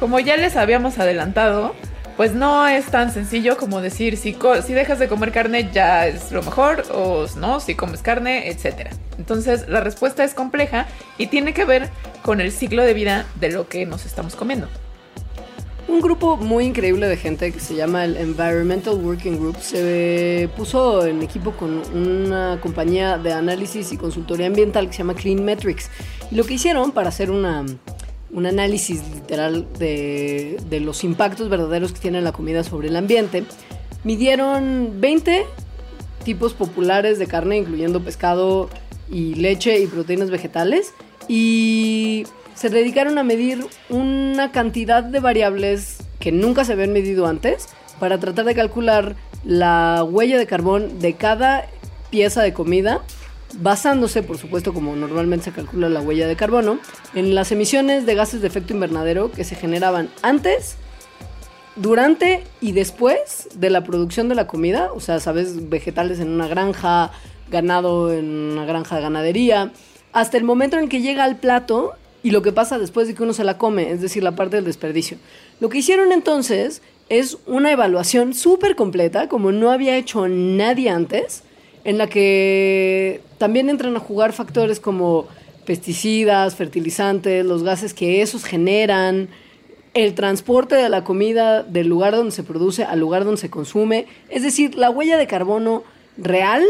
Como 0.00 0.18
ya 0.18 0.38
les 0.38 0.56
habíamos 0.56 0.98
adelantado, 0.98 1.74
pues 2.16 2.34
no 2.34 2.66
es 2.66 2.86
tan 2.86 3.12
sencillo 3.12 3.56
como 3.56 3.80
decir 3.80 4.16
si, 4.16 4.36
si 4.64 4.72
dejas 4.72 4.98
de 4.98 5.08
comer 5.08 5.32
carne 5.32 5.70
ya 5.72 6.06
es 6.06 6.32
lo 6.32 6.42
mejor 6.42 6.84
o 6.92 7.26
no, 7.36 7.60
si 7.60 7.74
comes 7.74 8.02
carne, 8.02 8.48
etc. 8.48 8.90
Entonces 9.18 9.68
la 9.68 9.80
respuesta 9.80 10.24
es 10.24 10.34
compleja 10.34 10.86
y 11.18 11.28
tiene 11.28 11.54
que 11.54 11.64
ver 11.64 11.88
con 12.22 12.40
el 12.40 12.52
ciclo 12.52 12.82
de 12.82 12.94
vida 12.94 13.26
de 13.40 13.50
lo 13.50 13.68
que 13.68 13.86
nos 13.86 14.06
estamos 14.06 14.36
comiendo. 14.36 14.68
Un 15.88 16.00
grupo 16.00 16.36
muy 16.36 16.64
increíble 16.64 17.08
de 17.08 17.16
gente 17.16 17.52
que 17.52 17.58
se 17.58 17.74
llama 17.74 18.04
el 18.04 18.16
Environmental 18.16 18.94
Working 18.94 19.38
Group 19.38 19.58
se 19.58 20.48
puso 20.56 21.04
en 21.04 21.22
equipo 21.22 21.52
con 21.52 21.82
una 21.94 22.58
compañía 22.62 23.18
de 23.18 23.32
análisis 23.32 23.92
y 23.92 23.96
consultoría 23.96 24.46
ambiental 24.46 24.86
que 24.86 24.92
se 24.92 24.98
llama 24.98 25.14
Clean 25.14 25.44
Metrics. 25.44 25.90
Y 26.30 26.36
lo 26.36 26.44
que 26.44 26.54
hicieron 26.54 26.92
para 26.92 27.08
hacer 27.08 27.30
una, 27.30 27.66
un 28.32 28.46
análisis 28.46 29.02
literal 29.14 29.66
de, 29.78 30.58
los 30.82 31.04
impactos 31.04 31.48
verdaderos 31.48 31.92
que 31.92 32.00
tiene 32.00 32.20
la 32.22 32.32
comida 32.32 32.64
sobre 32.64 32.88
el 32.88 32.96
ambiente, 32.96 33.44
midieron 34.04 35.00
20 35.00 35.44
tipos 36.24 36.54
populares 36.54 37.18
de 37.18 37.26
carne, 37.26 37.58
incluyendo 37.58 38.02
pescado 38.02 38.70
y 39.10 39.34
leche 39.34 39.80
y 39.80 39.86
proteínas 39.86 40.30
vegetales, 40.30 40.94
y 41.28 42.24
se 42.54 42.70
dedicaron 42.70 43.18
a 43.18 43.24
medir 43.24 43.64
una 43.90 44.50
cantidad 44.50 45.02
de 45.02 45.20
variables 45.20 45.98
que 46.18 46.32
nunca 46.32 46.64
se 46.64 46.72
habían 46.72 46.92
medido 46.92 47.26
antes 47.26 47.68
para 47.98 48.18
tratar 48.18 48.44
de 48.44 48.54
calcular 48.54 49.16
la 49.44 50.04
huella 50.04 50.38
de 50.38 50.46
carbón 50.46 51.00
de 51.00 51.14
cada 51.14 51.66
pieza 52.10 52.42
de 52.42 52.52
comida, 52.52 53.02
basándose, 53.60 54.22
por 54.22 54.38
supuesto, 54.38 54.72
como 54.72 54.94
normalmente 54.96 55.46
se 55.46 55.52
calcula 55.52 55.88
la 55.88 56.00
huella 56.00 56.26
de 56.26 56.36
carbono, 56.36 56.78
en 57.14 57.34
las 57.34 57.52
emisiones 57.52 58.06
de 58.06 58.14
gases 58.14 58.40
de 58.40 58.48
efecto 58.48 58.72
invernadero 58.72 59.30
que 59.30 59.44
se 59.44 59.54
generaban 59.54 60.10
antes 60.22 60.76
durante 61.76 62.44
y 62.60 62.72
después 62.72 63.48
de 63.54 63.70
la 63.70 63.84
producción 63.84 64.28
de 64.28 64.34
la 64.34 64.46
comida, 64.46 64.92
o 64.92 65.00
sea, 65.00 65.20
sabes, 65.20 65.68
vegetales 65.68 66.20
en 66.20 66.28
una 66.28 66.48
granja, 66.48 67.10
ganado 67.50 68.12
en 68.12 68.26
una 68.26 68.64
granja 68.64 68.96
de 68.96 69.02
ganadería, 69.02 69.72
hasta 70.12 70.36
el 70.36 70.44
momento 70.44 70.78
en 70.78 70.88
que 70.88 71.00
llega 71.00 71.24
al 71.24 71.36
plato 71.36 71.92
y 72.22 72.30
lo 72.30 72.42
que 72.42 72.52
pasa 72.52 72.78
después 72.78 73.08
de 73.08 73.14
que 73.14 73.22
uno 73.22 73.32
se 73.32 73.44
la 73.44 73.58
come, 73.58 73.90
es 73.90 74.00
decir, 74.00 74.22
la 74.22 74.36
parte 74.36 74.56
del 74.56 74.64
desperdicio. 74.64 75.18
Lo 75.60 75.68
que 75.68 75.78
hicieron 75.78 76.12
entonces 76.12 76.82
es 77.08 77.38
una 77.46 77.72
evaluación 77.72 78.34
súper 78.34 78.76
completa, 78.76 79.28
como 79.28 79.52
no 79.52 79.70
había 79.70 79.96
hecho 79.96 80.28
nadie 80.28 80.90
antes, 80.90 81.42
en 81.84 81.98
la 81.98 82.08
que 82.08 83.20
también 83.38 83.68
entran 83.68 83.96
a 83.96 84.00
jugar 84.00 84.32
factores 84.32 84.80
como 84.80 85.26
pesticidas, 85.64 86.56
fertilizantes, 86.56 87.44
los 87.44 87.62
gases 87.62 87.94
que 87.94 88.22
esos 88.22 88.44
generan, 88.44 89.28
el 89.94 90.14
transporte 90.14 90.74
de 90.74 90.88
la 90.88 91.04
comida 91.04 91.62
del 91.62 91.88
lugar 91.88 92.14
donde 92.14 92.32
se 92.32 92.42
produce 92.42 92.84
al 92.84 92.98
lugar 93.00 93.24
donde 93.24 93.40
se 93.40 93.50
consume, 93.50 94.06
es 94.30 94.42
decir, 94.42 94.74
la 94.74 94.90
huella 94.90 95.18
de 95.18 95.26
carbono 95.26 95.84
real 96.16 96.62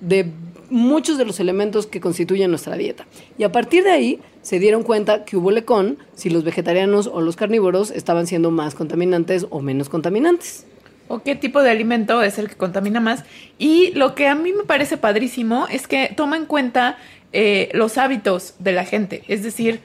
de 0.00 0.30
muchos 0.70 1.18
de 1.18 1.24
los 1.24 1.40
elementos 1.40 1.86
que 1.86 2.00
constituyen 2.00 2.50
nuestra 2.50 2.76
dieta. 2.76 3.06
Y 3.38 3.44
a 3.44 3.52
partir 3.52 3.84
de 3.84 3.90
ahí 3.90 4.20
se 4.42 4.58
dieron 4.58 4.82
cuenta 4.82 5.24
que 5.24 5.36
hubo 5.36 5.50
lecón 5.50 5.98
si 6.14 6.30
los 6.30 6.44
vegetarianos 6.44 7.06
o 7.06 7.20
los 7.20 7.36
carnívoros 7.36 7.90
estaban 7.90 8.26
siendo 8.26 8.50
más 8.50 8.74
contaminantes 8.74 9.46
o 9.50 9.60
menos 9.60 9.88
contaminantes. 9.88 10.66
O 11.08 11.22
qué 11.22 11.34
tipo 11.34 11.62
de 11.62 11.70
alimento 11.70 12.22
es 12.22 12.38
el 12.38 12.48
que 12.48 12.56
contamina 12.56 13.00
más. 13.00 13.24
Y 13.58 13.92
lo 13.92 14.14
que 14.14 14.28
a 14.28 14.34
mí 14.34 14.52
me 14.52 14.64
parece 14.64 14.96
padrísimo 14.96 15.66
es 15.70 15.86
que 15.86 16.12
toma 16.16 16.36
en 16.36 16.46
cuenta 16.46 16.96
eh, 17.32 17.70
los 17.72 17.98
hábitos 17.98 18.54
de 18.58 18.72
la 18.72 18.84
gente, 18.84 19.24
es 19.28 19.42
decir, 19.42 19.80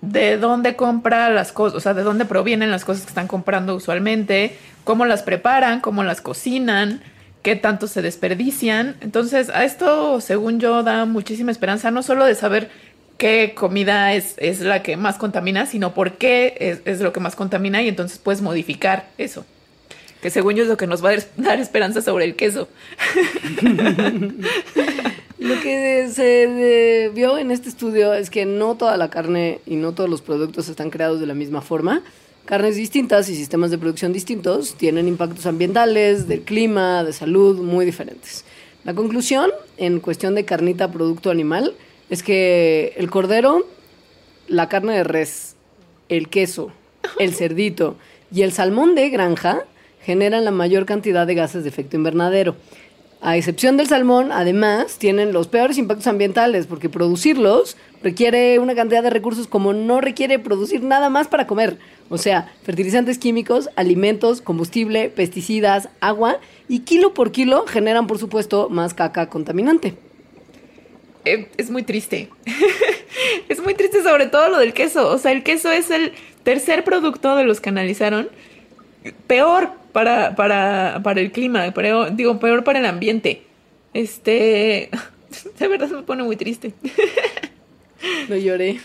de 0.00 0.36
dónde 0.36 0.76
compra 0.76 1.30
las 1.30 1.52
cosas, 1.52 1.76
o 1.76 1.80
sea, 1.80 1.94
de 1.94 2.02
dónde 2.02 2.24
provienen 2.24 2.70
las 2.70 2.84
cosas 2.84 3.04
que 3.04 3.10
están 3.10 3.28
comprando 3.28 3.74
usualmente, 3.74 4.56
cómo 4.84 5.04
las 5.06 5.22
preparan, 5.22 5.80
cómo 5.80 6.04
las 6.04 6.20
cocinan, 6.20 7.02
qué 7.42 7.56
tanto 7.56 7.86
se 7.86 8.02
desperdician. 8.02 8.96
Entonces, 9.00 9.50
a 9.50 9.64
esto, 9.64 10.20
según 10.20 10.60
yo, 10.60 10.82
da 10.82 11.04
muchísima 11.06 11.50
esperanza, 11.50 11.90
no 11.90 12.02
solo 12.02 12.24
de 12.24 12.34
saber 12.34 12.70
qué 13.18 13.54
comida 13.56 14.12
es, 14.14 14.34
es 14.38 14.60
la 14.60 14.82
que 14.82 14.96
más 14.96 15.16
contamina, 15.16 15.66
sino 15.66 15.94
por 15.94 16.12
qué 16.12 16.56
es, 16.60 16.80
es 16.84 17.00
lo 17.00 17.12
que 17.12 17.20
más 17.20 17.34
contamina 17.34 17.82
y 17.82 17.88
entonces 17.88 18.18
puedes 18.18 18.42
modificar 18.42 19.08
eso 19.16 19.44
según 20.30 20.54
yo 20.54 20.62
es 20.62 20.68
lo 20.68 20.76
que 20.76 20.86
nos 20.86 21.04
va 21.04 21.10
a 21.10 21.16
dar 21.36 21.60
esperanza 21.60 22.02
sobre 22.02 22.24
el 22.24 22.36
queso. 22.36 22.68
Lo 25.38 25.60
que 25.60 26.08
se 26.12 27.10
vio 27.14 27.38
en 27.38 27.50
este 27.50 27.68
estudio 27.68 28.14
es 28.14 28.30
que 28.30 28.46
no 28.46 28.76
toda 28.76 28.96
la 28.96 29.10
carne 29.10 29.60
y 29.66 29.76
no 29.76 29.92
todos 29.92 30.08
los 30.08 30.22
productos 30.22 30.68
están 30.68 30.90
creados 30.90 31.20
de 31.20 31.26
la 31.26 31.34
misma 31.34 31.60
forma. 31.60 32.02
Carnes 32.46 32.76
distintas 32.76 33.28
y 33.28 33.34
sistemas 33.34 33.70
de 33.70 33.78
producción 33.78 34.12
distintos 34.12 34.74
tienen 34.74 35.08
impactos 35.08 35.46
ambientales, 35.46 36.28
del 36.28 36.42
clima, 36.42 37.04
de 37.04 37.12
salud 37.12 37.60
muy 37.60 37.84
diferentes. 37.84 38.44
La 38.84 38.94
conclusión 38.94 39.50
en 39.76 40.00
cuestión 40.00 40.34
de 40.34 40.44
carnita 40.44 40.90
producto 40.90 41.30
animal 41.30 41.74
es 42.08 42.22
que 42.22 42.94
el 42.96 43.10
cordero 43.10 43.66
la 44.48 44.68
carne 44.68 44.94
de 44.94 45.04
res, 45.04 45.56
el 46.08 46.28
queso, 46.28 46.70
el 47.18 47.34
cerdito 47.34 47.96
y 48.32 48.42
el 48.42 48.52
salmón 48.52 48.94
de 48.94 49.10
granja 49.10 49.64
generan 50.06 50.44
la 50.44 50.52
mayor 50.52 50.86
cantidad 50.86 51.26
de 51.26 51.34
gases 51.34 51.64
de 51.64 51.68
efecto 51.68 51.96
invernadero. 51.96 52.54
A 53.20 53.36
excepción 53.36 53.76
del 53.76 53.88
salmón, 53.88 54.30
además, 54.30 54.98
tienen 54.98 55.32
los 55.32 55.48
peores 55.48 55.78
impactos 55.78 56.06
ambientales 56.06 56.68
porque 56.68 56.88
producirlos 56.88 57.76
requiere 58.04 58.60
una 58.60 58.76
cantidad 58.76 59.02
de 59.02 59.10
recursos 59.10 59.48
como 59.48 59.72
no 59.72 60.00
requiere 60.00 60.38
producir 60.38 60.84
nada 60.84 61.10
más 61.10 61.26
para 61.26 61.48
comer. 61.48 61.78
O 62.08 62.18
sea, 62.18 62.54
fertilizantes 62.62 63.18
químicos, 63.18 63.68
alimentos, 63.74 64.40
combustible, 64.40 65.08
pesticidas, 65.08 65.88
agua 66.00 66.38
y 66.68 66.80
kilo 66.80 67.12
por 67.12 67.32
kilo 67.32 67.66
generan, 67.66 68.06
por 68.06 68.18
supuesto, 68.18 68.68
más 68.68 68.94
caca 68.94 69.28
contaminante. 69.28 69.96
Eh, 71.24 71.48
es 71.56 71.68
muy 71.68 71.82
triste. 71.82 72.30
es 73.48 73.60
muy 73.60 73.74
triste 73.74 74.04
sobre 74.04 74.26
todo 74.26 74.50
lo 74.50 74.58
del 74.58 74.72
queso. 74.72 75.08
O 75.08 75.18
sea, 75.18 75.32
el 75.32 75.42
queso 75.42 75.72
es 75.72 75.90
el 75.90 76.12
tercer 76.44 76.84
producto 76.84 77.34
de 77.34 77.42
los 77.42 77.60
que 77.60 77.70
analizaron 77.70 78.28
peor 79.26 79.70
para, 79.96 80.34
para, 80.34 81.00
para 81.02 81.22
el 81.22 81.32
clima, 81.32 81.72
pero, 81.74 82.10
digo, 82.10 82.38
peor 82.38 82.64
para 82.64 82.80
el 82.80 82.84
ambiente. 82.84 83.46
Este, 83.94 84.90
de 85.58 85.68
verdad 85.68 85.88
me 85.88 86.02
pone 86.02 86.22
muy 86.22 86.36
triste. 86.36 86.74
Lo 88.28 88.36
lloré. 88.36 88.78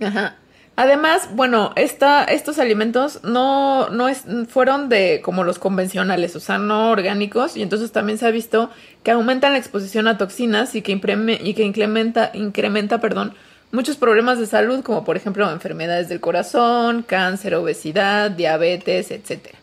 Ajá. 0.00 0.36
Además, 0.74 1.28
bueno, 1.34 1.74
esta, 1.76 2.24
estos 2.24 2.58
alimentos 2.58 3.22
no, 3.22 3.90
no 3.90 4.08
es, 4.08 4.24
fueron 4.48 4.88
de 4.88 5.20
como 5.22 5.44
los 5.44 5.58
convencionales, 5.58 6.34
o 6.36 6.40
sea, 6.40 6.56
no 6.56 6.90
orgánicos, 6.90 7.54
y 7.58 7.60
entonces 7.60 7.92
también 7.92 8.16
se 8.16 8.24
ha 8.24 8.30
visto 8.30 8.70
que 9.02 9.10
aumentan 9.10 9.52
la 9.52 9.58
exposición 9.58 10.08
a 10.08 10.16
toxinas 10.16 10.74
y 10.74 10.80
que, 10.80 10.92
impreme, 10.92 11.38
y 11.44 11.52
que 11.52 11.64
incrementa, 11.64 12.30
incrementa 12.32 12.98
perdón, 12.98 13.34
muchos 13.72 13.98
problemas 13.98 14.38
de 14.38 14.46
salud, 14.46 14.82
como 14.82 15.04
por 15.04 15.18
ejemplo 15.18 15.50
enfermedades 15.50 16.08
del 16.08 16.20
corazón, 16.20 17.02
cáncer, 17.02 17.54
obesidad, 17.56 18.30
diabetes, 18.30 19.10
etcétera. 19.10 19.58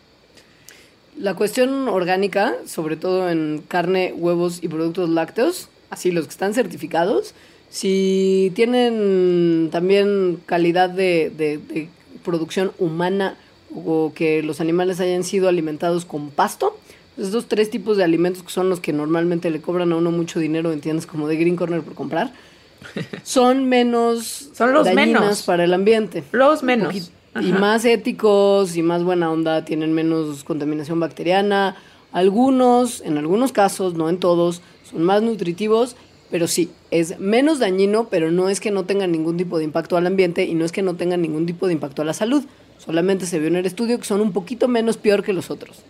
La 1.16 1.34
cuestión 1.34 1.88
orgánica, 1.88 2.56
sobre 2.66 2.96
todo 2.96 3.30
en 3.30 3.62
carne, 3.68 4.12
huevos 4.16 4.58
y 4.62 4.68
productos 4.68 5.08
lácteos, 5.08 5.68
así 5.90 6.10
los 6.10 6.24
que 6.24 6.30
están 6.30 6.54
certificados, 6.54 7.34
si 7.70 8.52
tienen 8.54 9.68
también 9.70 10.40
calidad 10.46 10.90
de, 10.90 11.30
de, 11.36 11.88
producción 12.24 12.72
humana 12.78 13.36
o 13.74 14.12
que 14.14 14.42
los 14.42 14.60
animales 14.60 15.00
hayan 15.00 15.24
sido 15.24 15.48
alimentados 15.48 16.04
con 16.04 16.30
pasto, 16.30 16.78
esos 17.18 17.46
tres 17.46 17.70
tipos 17.70 17.96
de 17.96 18.04
alimentos 18.04 18.42
que 18.42 18.50
son 18.50 18.68
los 18.68 18.80
que 18.80 18.92
normalmente 18.92 19.50
le 19.50 19.60
cobran 19.60 19.92
a 19.92 19.96
uno 19.96 20.10
mucho 20.10 20.40
dinero 20.40 20.72
en 20.72 20.80
tiendas 20.80 21.06
como 21.06 21.28
de 21.28 21.36
Green 21.36 21.56
Corner 21.56 21.82
por 21.82 21.94
comprar, 21.94 22.32
son 23.22 23.68
menos 23.68 24.50
son 24.54 24.72
los 24.72 24.92
menos. 24.92 25.42
para 25.42 25.64
el 25.64 25.74
ambiente. 25.74 26.24
Los 26.32 26.62
menos 26.62 27.12
y 27.40 27.52
más 27.52 27.84
éticos 27.84 28.76
y 28.76 28.82
más 28.82 29.02
buena 29.02 29.30
onda, 29.30 29.64
tienen 29.64 29.92
menos 29.92 30.44
contaminación 30.44 31.00
bacteriana. 31.00 31.76
Algunos, 32.12 33.00
en 33.00 33.18
algunos 33.18 33.52
casos, 33.52 33.94
no 33.94 34.08
en 34.08 34.18
todos, 34.18 34.62
son 34.90 35.02
más 35.02 35.22
nutritivos, 35.22 35.96
pero 36.30 36.46
sí, 36.46 36.70
es 36.90 37.18
menos 37.18 37.58
dañino, 37.58 38.08
pero 38.08 38.30
no 38.30 38.48
es 38.48 38.60
que 38.60 38.70
no 38.70 38.84
tengan 38.84 39.12
ningún 39.12 39.36
tipo 39.36 39.58
de 39.58 39.64
impacto 39.64 39.96
al 39.96 40.06
ambiente 40.06 40.44
y 40.44 40.54
no 40.54 40.64
es 40.64 40.72
que 40.72 40.82
no 40.82 40.94
tengan 40.94 41.22
ningún 41.22 41.46
tipo 41.46 41.66
de 41.66 41.72
impacto 41.72 42.02
a 42.02 42.04
la 42.04 42.12
salud. 42.12 42.44
Solamente 42.78 43.26
se 43.26 43.38
vio 43.38 43.48
en 43.48 43.56
el 43.56 43.66
estudio 43.66 43.98
que 43.98 44.04
son 44.04 44.20
un 44.20 44.32
poquito 44.32 44.68
menos 44.68 44.96
peor 44.96 45.22
que 45.22 45.32
los 45.32 45.50
otros. 45.50 45.82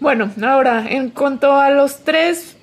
Bueno, 0.00 0.30
ahora, 0.42 0.86
en 0.88 1.10
cuanto 1.10 1.52
a 1.54 1.70
los 1.70 2.04
tres 2.04 2.56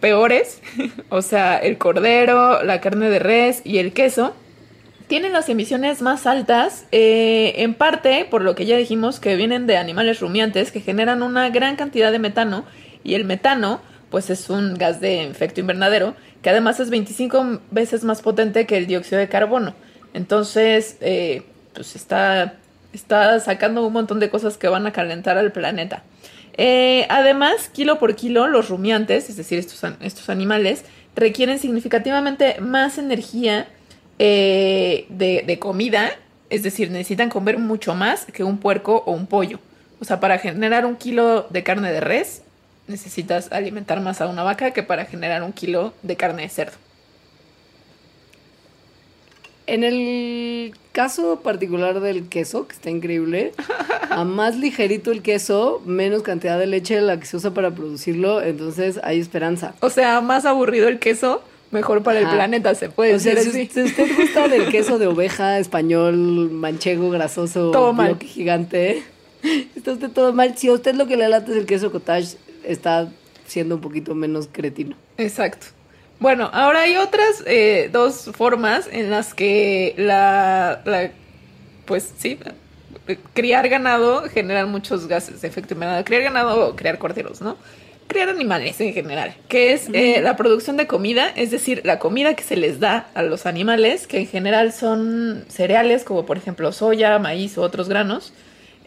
peores, 0.00 0.60
o 1.08 1.22
sea, 1.22 1.58
el 1.58 1.78
cordero, 1.78 2.62
la 2.62 2.80
carne 2.80 3.08
de 3.08 3.18
res 3.18 3.62
y 3.64 3.78
el 3.78 3.92
queso, 3.92 4.34
tienen 5.08 5.32
las 5.32 5.48
emisiones 5.48 6.02
más 6.02 6.26
altas, 6.26 6.84
eh, 6.92 7.54
en 7.56 7.74
parte 7.74 8.26
por 8.30 8.42
lo 8.42 8.54
que 8.54 8.66
ya 8.66 8.76
dijimos 8.76 9.20
que 9.20 9.36
vienen 9.36 9.66
de 9.66 9.78
animales 9.78 10.20
rumiantes 10.20 10.70
que 10.70 10.80
generan 10.80 11.22
una 11.22 11.48
gran 11.48 11.76
cantidad 11.76 12.12
de 12.12 12.18
metano 12.18 12.64
y 13.02 13.14
el 13.14 13.24
metano 13.24 13.80
pues 14.10 14.30
es 14.30 14.48
un 14.50 14.74
gas 14.74 15.00
de 15.00 15.24
efecto 15.24 15.60
invernadero 15.60 16.14
que 16.42 16.50
además 16.50 16.78
es 16.78 16.90
25 16.90 17.60
veces 17.70 18.04
más 18.04 18.22
potente 18.22 18.66
que 18.66 18.76
el 18.76 18.86
dióxido 18.86 19.18
de 19.18 19.28
carbono. 19.28 19.74
Entonces, 20.14 20.96
eh, 21.00 21.42
pues 21.74 21.96
está, 21.96 22.54
está 22.92 23.40
sacando 23.40 23.86
un 23.86 23.92
montón 23.92 24.20
de 24.20 24.30
cosas 24.30 24.56
que 24.56 24.68
van 24.68 24.86
a 24.86 24.92
calentar 24.92 25.36
al 25.36 25.52
planeta. 25.52 26.04
Eh, 26.56 27.06
además, 27.08 27.68
kilo 27.72 27.98
por 27.98 28.14
kilo, 28.14 28.46
los 28.46 28.68
rumiantes, 28.68 29.28
es 29.30 29.36
decir, 29.36 29.58
estos, 29.58 29.82
estos 30.00 30.28
animales, 30.28 30.84
requieren 31.14 31.58
significativamente 31.58 32.60
más 32.60 32.98
energía 32.98 33.68
eh, 34.18 35.06
de, 35.08 35.58
comida, 35.58 36.10
es 36.50 36.62
decir, 36.62 36.90
necesitan 36.90 37.30
comer 37.30 37.58
mucho 37.58 37.94
más 37.94 38.26
que 38.26 38.44
un 38.44 38.58
puerco 38.58 39.02
o 39.06 39.12
un 39.12 39.26
pollo. 39.26 39.60
O 40.00 40.04
sea, 40.04 40.20
para 40.20 40.38
generar 40.38 40.86
un 40.86 40.96
kilo 40.96 41.46
de 41.50 41.62
carne 41.62 41.92
de 41.92 42.00
res, 42.00 42.42
necesitas 42.86 43.52
alimentar 43.52 44.00
más 44.00 44.20
a 44.20 44.28
una 44.28 44.42
vaca 44.42 44.72
que 44.72 44.82
para 44.82 45.04
generar 45.04 45.42
un 45.42 45.52
kilo 45.52 45.92
de 46.02 46.16
carne 46.16 46.42
de 46.42 46.48
cerdo. 46.48 46.76
En 49.66 49.84
el 49.84 50.74
caso 50.92 51.40
particular 51.40 52.00
del 52.00 52.28
queso, 52.30 52.66
que 52.66 52.74
está 52.74 52.88
increíble, 52.88 53.52
a 54.10 54.24
más 54.24 54.56
ligerito 54.56 55.12
el 55.12 55.20
queso, 55.20 55.82
menos 55.84 56.22
cantidad 56.22 56.58
de 56.58 56.66
leche 56.66 56.94
de 56.94 57.02
la 57.02 57.20
que 57.20 57.26
se 57.26 57.36
usa 57.36 57.52
para 57.52 57.70
producirlo, 57.70 58.40
entonces 58.42 58.98
hay 59.02 59.20
esperanza. 59.20 59.74
O 59.80 59.90
sea, 59.90 60.22
más 60.22 60.46
aburrido 60.46 60.88
el 60.88 60.98
queso, 60.98 61.42
mejor 61.70 62.02
para 62.02 62.20
el 62.20 62.28
planeta, 62.28 62.74
se 62.74 62.88
puede 62.88 63.14
decir 63.14 63.38
si, 63.38 63.82
usted 63.82 64.16
gusta 64.16 64.48
del 64.48 64.68
queso 64.68 64.98
de 64.98 65.06
oveja 65.06 65.58
español, 65.58 66.16
manchego, 66.50 67.10
grasoso, 67.10 67.70
todo 67.72 67.92
mal. 67.92 68.18
gigante, 68.18 69.02
está 69.76 69.92
usted 69.92 70.10
todo 70.10 70.32
mal. 70.32 70.56
Si 70.56 70.68
a 70.68 70.72
usted 70.72 70.94
lo 70.94 71.06
que 71.06 71.16
le 71.16 71.28
late 71.28 71.52
es 71.52 71.58
el 71.58 71.66
queso 71.66 71.92
cottage, 71.92 72.36
está 72.64 73.08
siendo 73.46 73.76
un 73.76 73.80
poquito 73.80 74.14
menos 74.14 74.48
cretino. 74.50 74.96
Exacto. 75.16 75.68
Bueno, 76.20 76.50
ahora 76.52 76.80
hay 76.80 76.96
otras 76.96 77.44
eh, 77.46 77.90
dos 77.92 78.30
formas 78.34 78.88
en 78.90 79.10
las 79.10 79.34
que 79.34 79.94
la, 79.96 80.82
la, 80.84 81.12
pues 81.84 82.12
sí, 82.18 82.38
criar 83.34 83.68
ganado 83.68 84.22
genera 84.24 84.66
muchos 84.66 85.06
gases 85.06 85.40
de 85.40 85.48
efecto 85.48 85.74
invernadero. 85.74 86.04
Criar 86.04 86.22
ganado 86.22 86.68
o 86.68 86.76
criar 86.76 86.98
corderos, 86.98 87.40
¿no? 87.40 87.56
Criar 88.08 88.28
animales 88.28 88.80
en 88.80 88.92
general, 88.92 89.36
que 89.48 89.72
es 89.72 89.88
eh, 89.92 90.20
la 90.22 90.36
producción 90.36 90.76
de 90.76 90.86
comida, 90.86 91.28
es 91.36 91.50
decir, 91.50 91.82
la 91.84 91.98
comida 91.98 92.34
que 92.34 92.42
se 92.42 92.56
les 92.56 92.80
da 92.80 93.08
a 93.14 93.22
los 93.22 93.46
animales, 93.46 94.06
que 94.06 94.18
en 94.18 94.26
general 94.26 94.72
son 94.72 95.44
cereales, 95.48 96.04
como 96.04 96.26
por 96.26 96.36
ejemplo 96.36 96.72
soya, 96.72 97.18
maíz 97.18 97.56
u 97.56 97.62
otros 97.62 97.88
granos, 97.88 98.32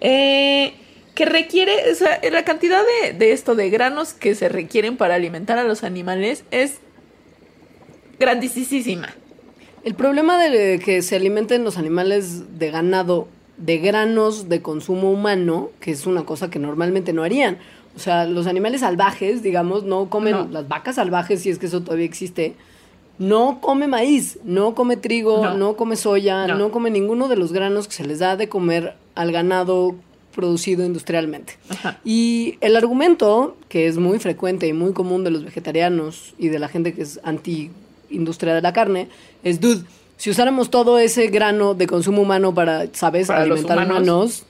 eh, 0.02 0.74
que 1.16 1.26
requiere, 1.26 1.92
o 1.92 1.96
sea, 1.96 2.20
la 2.32 2.44
cantidad 2.44 2.82
de, 3.04 3.14
de, 3.14 3.32
esto, 3.32 3.56
de 3.56 3.70
granos 3.70 4.14
que 4.14 4.36
se 4.36 4.50
requieren 4.50 4.98
para 4.98 5.16
alimentar 5.16 5.58
a 5.58 5.64
los 5.64 5.84
animales 5.84 6.44
es 6.52 6.80
grandísima. 8.20 9.10
El 9.84 9.96
problema 9.96 10.38
de 10.44 10.80
que 10.80 11.02
se 11.02 11.16
alimenten 11.16 11.64
los 11.64 11.78
animales 11.78 12.60
de 12.60 12.72
ganado 12.72 13.28
de 13.62 13.78
granos 13.78 14.50
de 14.50 14.62
consumo 14.62 15.12
humano, 15.12 15.70
que 15.80 15.92
es 15.92 16.06
una 16.08 16.26
cosa 16.26 16.50
que 16.50 16.60
normalmente 16.60 17.14
no 17.14 17.24
harían. 17.24 17.60
O 17.96 18.00
sea, 18.00 18.26
los 18.26 18.48
animales 18.48 18.82
salvajes, 18.82 19.44
digamos, 19.44 19.84
no 19.84 20.10
comen, 20.10 20.54
las 20.54 20.68
vacas 20.68 20.96
salvajes, 20.96 21.42
si 21.42 21.50
es 21.50 21.60
que 21.60 21.66
eso 21.66 21.82
todavía 21.82 22.06
existe, 22.06 22.56
no 23.18 23.60
come 23.62 23.88
maíz, 23.88 24.40
no 24.44 24.74
come 24.74 24.98
trigo, 24.98 25.54
no, 25.56 25.76
come 25.76 25.96
soya, 25.96 26.48
no. 26.48 26.72
come 26.72 26.90
ninguno 26.90 27.28
de 27.28 27.36
los 27.36 27.52
granos 27.54 27.88
que 27.88 27.94
se 27.94 28.06
les 28.06 28.20
da 28.20 28.36
de 28.36 28.50
comer 28.50 28.96
al 29.14 29.32
ganado 29.32 29.96
producido 30.34 30.86
industrialmente. 30.86 31.58
Y 32.04 32.58
el 32.62 32.76
argumento, 32.76 33.58
que 33.70 33.88
es 33.88 33.98
muy 33.98 34.18
frecuente 34.20 34.68
y 34.68 34.74
muy 34.74 34.94
común 34.94 35.24
de 35.24 35.30
los 35.30 35.44
vegetarianos 35.44 36.34
y 36.40 36.48
de 36.48 36.58
la 36.58 36.68
gente 36.68 36.94
que 36.94 37.04
es 37.04 37.20
anti-industria 37.24 38.56
de 38.56 38.62
la 38.62 38.74
carne, 38.74 39.10
es, 39.44 39.60
dude, 39.60 39.84
si 40.18 40.30
usáramos 40.30 40.72
todo 40.72 40.98
ese 40.98 41.28
grano 41.28 41.74
de 41.74 41.88
consumo 41.88 42.22
humano 42.22 42.54
para, 42.54 42.88
¿sabes?, 42.94 43.30
alimentar 43.30 43.78
humanos, 43.86 44.46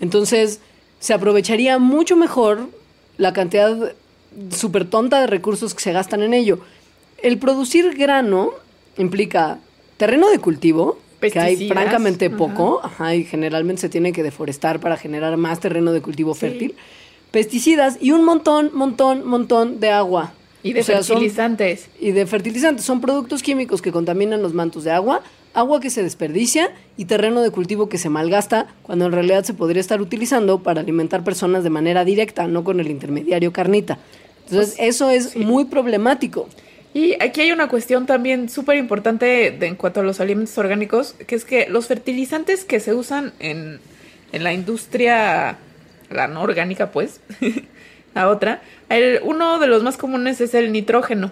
entonces 0.00 0.60
se 1.00 1.14
aprovecharía 1.14 1.78
mucho 1.78 2.16
mejor 2.16 2.68
la 3.16 3.32
cantidad 3.32 3.94
súper 4.50 4.84
tonta 4.84 5.20
de 5.20 5.26
recursos 5.26 5.74
que 5.74 5.82
se 5.82 5.92
gastan 5.92 6.22
en 6.22 6.34
ello. 6.34 6.60
El 7.22 7.38
producir 7.38 7.96
grano 7.96 8.50
implica 8.96 9.58
terreno 9.96 10.30
de 10.30 10.38
cultivo, 10.38 10.98
que 11.20 11.38
hay 11.38 11.68
francamente 11.68 12.30
poco, 12.30 12.80
y 13.12 13.24
generalmente 13.24 13.82
se 13.82 13.88
tiene 13.88 14.12
que 14.12 14.22
deforestar 14.22 14.80
para 14.80 14.96
generar 14.96 15.36
más 15.36 15.58
terreno 15.60 15.92
de 15.92 16.00
cultivo 16.00 16.34
fértil, 16.34 16.74
pesticidas 17.30 17.98
y 18.00 18.12
un 18.12 18.24
montón, 18.24 18.70
montón, 18.72 19.26
montón 19.26 19.80
de 19.80 19.90
agua. 19.90 20.32
Y 20.62 20.72
de 20.72 20.82
fertilizantes. 20.82 21.88
y 22.00 22.10
de 22.10 22.26
fertilizantes. 22.26 22.84
Son 22.84 23.00
productos 23.00 23.42
químicos 23.42 23.80
que 23.80 23.92
contaminan 23.92 24.42
los 24.42 24.54
mantos 24.54 24.84
de 24.84 24.90
agua 24.90 25.22
agua 25.58 25.80
que 25.80 25.90
se 25.90 26.02
desperdicia 26.02 26.70
y 26.96 27.04
terreno 27.06 27.42
de 27.42 27.50
cultivo 27.50 27.88
que 27.88 27.98
se 27.98 28.08
malgasta 28.08 28.66
cuando 28.82 29.06
en 29.06 29.12
realidad 29.12 29.44
se 29.44 29.54
podría 29.54 29.80
estar 29.80 30.00
utilizando 30.00 30.62
para 30.62 30.80
alimentar 30.80 31.24
personas 31.24 31.64
de 31.64 31.70
manera 31.70 32.04
directa, 32.04 32.46
no 32.46 32.64
con 32.64 32.80
el 32.80 32.88
intermediario 32.88 33.52
carnita. 33.52 33.98
Entonces, 34.44 34.74
pues, 34.76 34.88
eso 34.88 35.10
es 35.10 35.36
muy 35.36 35.64
problemático. 35.66 36.48
Y 36.94 37.22
aquí 37.22 37.42
hay 37.42 37.52
una 37.52 37.68
cuestión 37.68 38.06
también 38.06 38.48
súper 38.48 38.76
importante 38.78 39.46
en 39.66 39.74
cuanto 39.76 40.00
a 40.00 40.02
los 40.02 40.20
alimentos 40.20 40.56
orgánicos, 40.56 41.14
que 41.26 41.34
es 41.34 41.44
que 41.44 41.68
los 41.68 41.86
fertilizantes 41.86 42.64
que 42.64 42.80
se 42.80 42.94
usan 42.94 43.32
en, 43.40 43.78
en 44.32 44.42
la 44.44 44.52
industria, 44.54 45.58
la 46.10 46.28
no 46.28 46.40
orgánica 46.42 46.90
pues, 46.90 47.20
la 48.14 48.28
otra, 48.28 48.62
el- 48.88 49.20
uno 49.22 49.58
de 49.58 49.66
los 49.66 49.82
más 49.82 49.96
comunes 49.98 50.40
es 50.40 50.54
el 50.54 50.72
nitrógeno, 50.72 51.30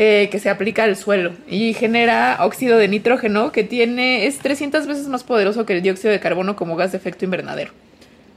eh, 0.00 0.28
que 0.30 0.38
se 0.38 0.48
aplica 0.48 0.84
al 0.84 0.94
suelo 0.94 1.32
y 1.48 1.74
genera 1.74 2.38
óxido 2.42 2.78
de 2.78 2.86
nitrógeno 2.86 3.50
que 3.50 3.64
tiene, 3.64 4.26
es 4.26 4.38
300 4.38 4.86
veces 4.86 5.08
más 5.08 5.24
poderoso 5.24 5.66
que 5.66 5.72
el 5.72 5.82
dióxido 5.82 6.12
de 6.12 6.20
carbono 6.20 6.54
como 6.54 6.76
gas 6.76 6.92
de 6.92 6.98
efecto 6.98 7.24
invernadero. 7.24 7.72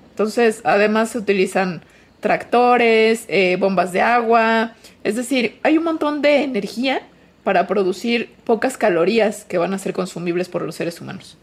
Entonces, 0.09 0.61
además 0.63 1.11
se 1.11 1.19
utilizan 1.19 1.83
tractores, 2.19 3.25
eh, 3.27 3.57
bombas 3.59 3.91
de 3.91 4.01
agua, 4.01 4.73
es 5.03 5.15
decir, 5.15 5.59
hay 5.61 5.77
un 5.77 5.83
montón 5.83 6.23
de 6.23 6.41
energía 6.41 7.03
para 7.43 7.67
producir 7.67 8.31
pocas 8.43 8.75
calorías 8.75 9.45
que 9.45 9.59
van 9.59 9.75
a 9.75 9.77
ser 9.77 9.93
consumibles 9.93 10.49
por 10.49 10.63
los 10.63 10.73
seres 10.73 10.99
humanos. 10.99 11.37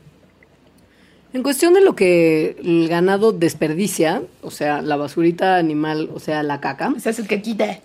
En 1.32 1.44
cuestión 1.44 1.74
de 1.74 1.80
lo 1.80 1.94
que 1.94 2.56
el 2.64 2.88
ganado 2.88 3.30
desperdicia, 3.30 4.22
o 4.42 4.50
sea, 4.50 4.82
la 4.82 4.96
basurita 4.96 5.58
animal, 5.58 6.10
o 6.12 6.18
sea, 6.18 6.42
la 6.42 6.58
caca, 6.58 6.92
O 6.96 6.98
sea, 6.98 7.12
es 7.12 7.20
el 7.20 7.28
que 7.28 7.40
quita. 7.40 7.78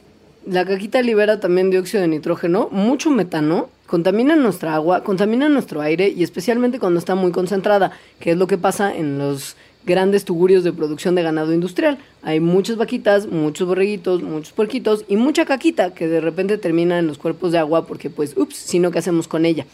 La 0.46 0.66
caquita 0.66 1.02
libera 1.02 1.40
también 1.40 1.70
dióxido 1.70 2.02
de 2.02 2.08
nitrógeno, 2.08 2.70
mucho 2.72 3.10
metano, 3.10 3.70
contamina 3.88 4.36
nuestra 4.36 4.76
agua, 4.76 5.04
contamina 5.04 5.50
nuestro 5.50 5.82
aire 5.82 6.10
y 6.10 6.24
especialmente 6.24 6.80
cuando 6.80 7.00
está 7.00 7.16
muy 7.16 7.32
concentrada, 7.32 7.92
que 8.20 8.32
es 8.32 8.38
lo 8.38 8.48
que 8.48 8.58
pasa 8.58 8.96
en 8.96 9.18
los 9.20 9.56
grandes 9.86 10.26
tugurios 10.26 10.64
de 10.64 10.74
producción 10.74 11.16
de 11.16 11.24
ganado 11.24 11.54
industrial. 11.54 11.98
Hay 12.22 12.40
muchas 12.40 12.78
vaquitas, 12.78 13.28
muchos 13.28 13.68
borreguitos, 13.68 14.24
muchos 14.24 14.54
puerquitos 14.54 15.06
y 15.08 15.18
mucha 15.18 15.46
caquita 15.46 15.94
que 15.94 16.08
de 16.08 16.22
repente 16.22 16.58
termina 16.58 17.00
en 17.00 17.08
los 17.08 17.18
cuerpos 17.18 17.52
de 17.52 17.60
agua 17.60 17.86
porque 17.86 18.10
pues, 18.10 18.36
ups, 18.38 18.56
sino 18.56 18.92
¿qué 18.92 19.00
hacemos 19.00 19.28
con 19.28 19.46
ella? 19.46 19.66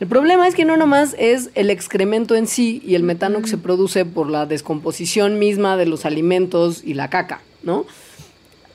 El 0.00 0.06
problema 0.06 0.46
es 0.46 0.54
que 0.54 0.64
no 0.64 0.76
nomás 0.76 1.16
es 1.18 1.50
el 1.54 1.70
excremento 1.70 2.36
en 2.36 2.46
sí 2.46 2.80
y 2.86 2.94
el 2.94 3.02
metano 3.02 3.42
que 3.42 3.48
se 3.48 3.58
produce 3.58 4.04
por 4.04 4.30
la 4.30 4.46
descomposición 4.46 5.40
misma 5.40 5.76
de 5.76 5.86
los 5.86 6.04
alimentos 6.04 6.82
y 6.84 6.94
la 6.94 7.10
caca, 7.10 7.42
¿no? 7.64 7.84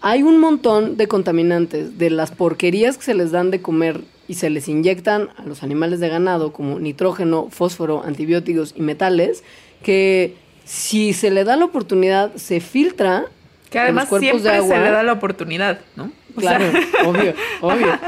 Hay 0.06 0.22
un 0.22 0.38
montón 0.38 0.98
de 0.98 1.08
contaminantes, 1.08 1.98
de 1.98 2.10
las 2.10 2.32
porquerías 2.32 2.98
que 2.98 3.04
se 3.06 3.14
les 3.14 3.32
dan 3.32 3.52
de 3.52 3.62
comer 3.62 4.02
y 4.28 4.34
se 4.34 4.50
les 4.50 4.68
inyectan 4.68 5.30
a 5.38 5.46
los 5.46 5.64
animales 5.64 6.02
de 6.02 6.10
ganado, 6.10 6.52
como 6.52 6.78
nitrógeno, 6.78 7.48
fósforo, 7.50 8.04
antibióticos 8.04 8.74
y 8.76 8.82
metales, 8.82 9.46
que 9.82 10.36
si 10.66 11.14
se 11.14 11.32
le 11.32 11.46
da 11.46 11.56
la 11.56 11.64
oportunidad, 11.64 12.36
se 12.36 12.60
filtra 12.60 13.28
Que 13.70 13.78
en 13.78 13.84
además 13.86 14.04
los 14.04 14.10
cuerpos 14.10 14.42
siempre 14.42 14.52
de 14.52 14.58
agua. 14.58 14.76
se 14.76 14.82
le 14.84 14.92
da 14.92 15.04
la 15.04 15.14
oportunidad, 15.14 15.80
¿no? 15.96 16.12
O 16.36 16.42
sea, 16.42 16.58
Claro, 16.58 16.66
obvio, 17.06 17.34
obvio. 17.62 18.00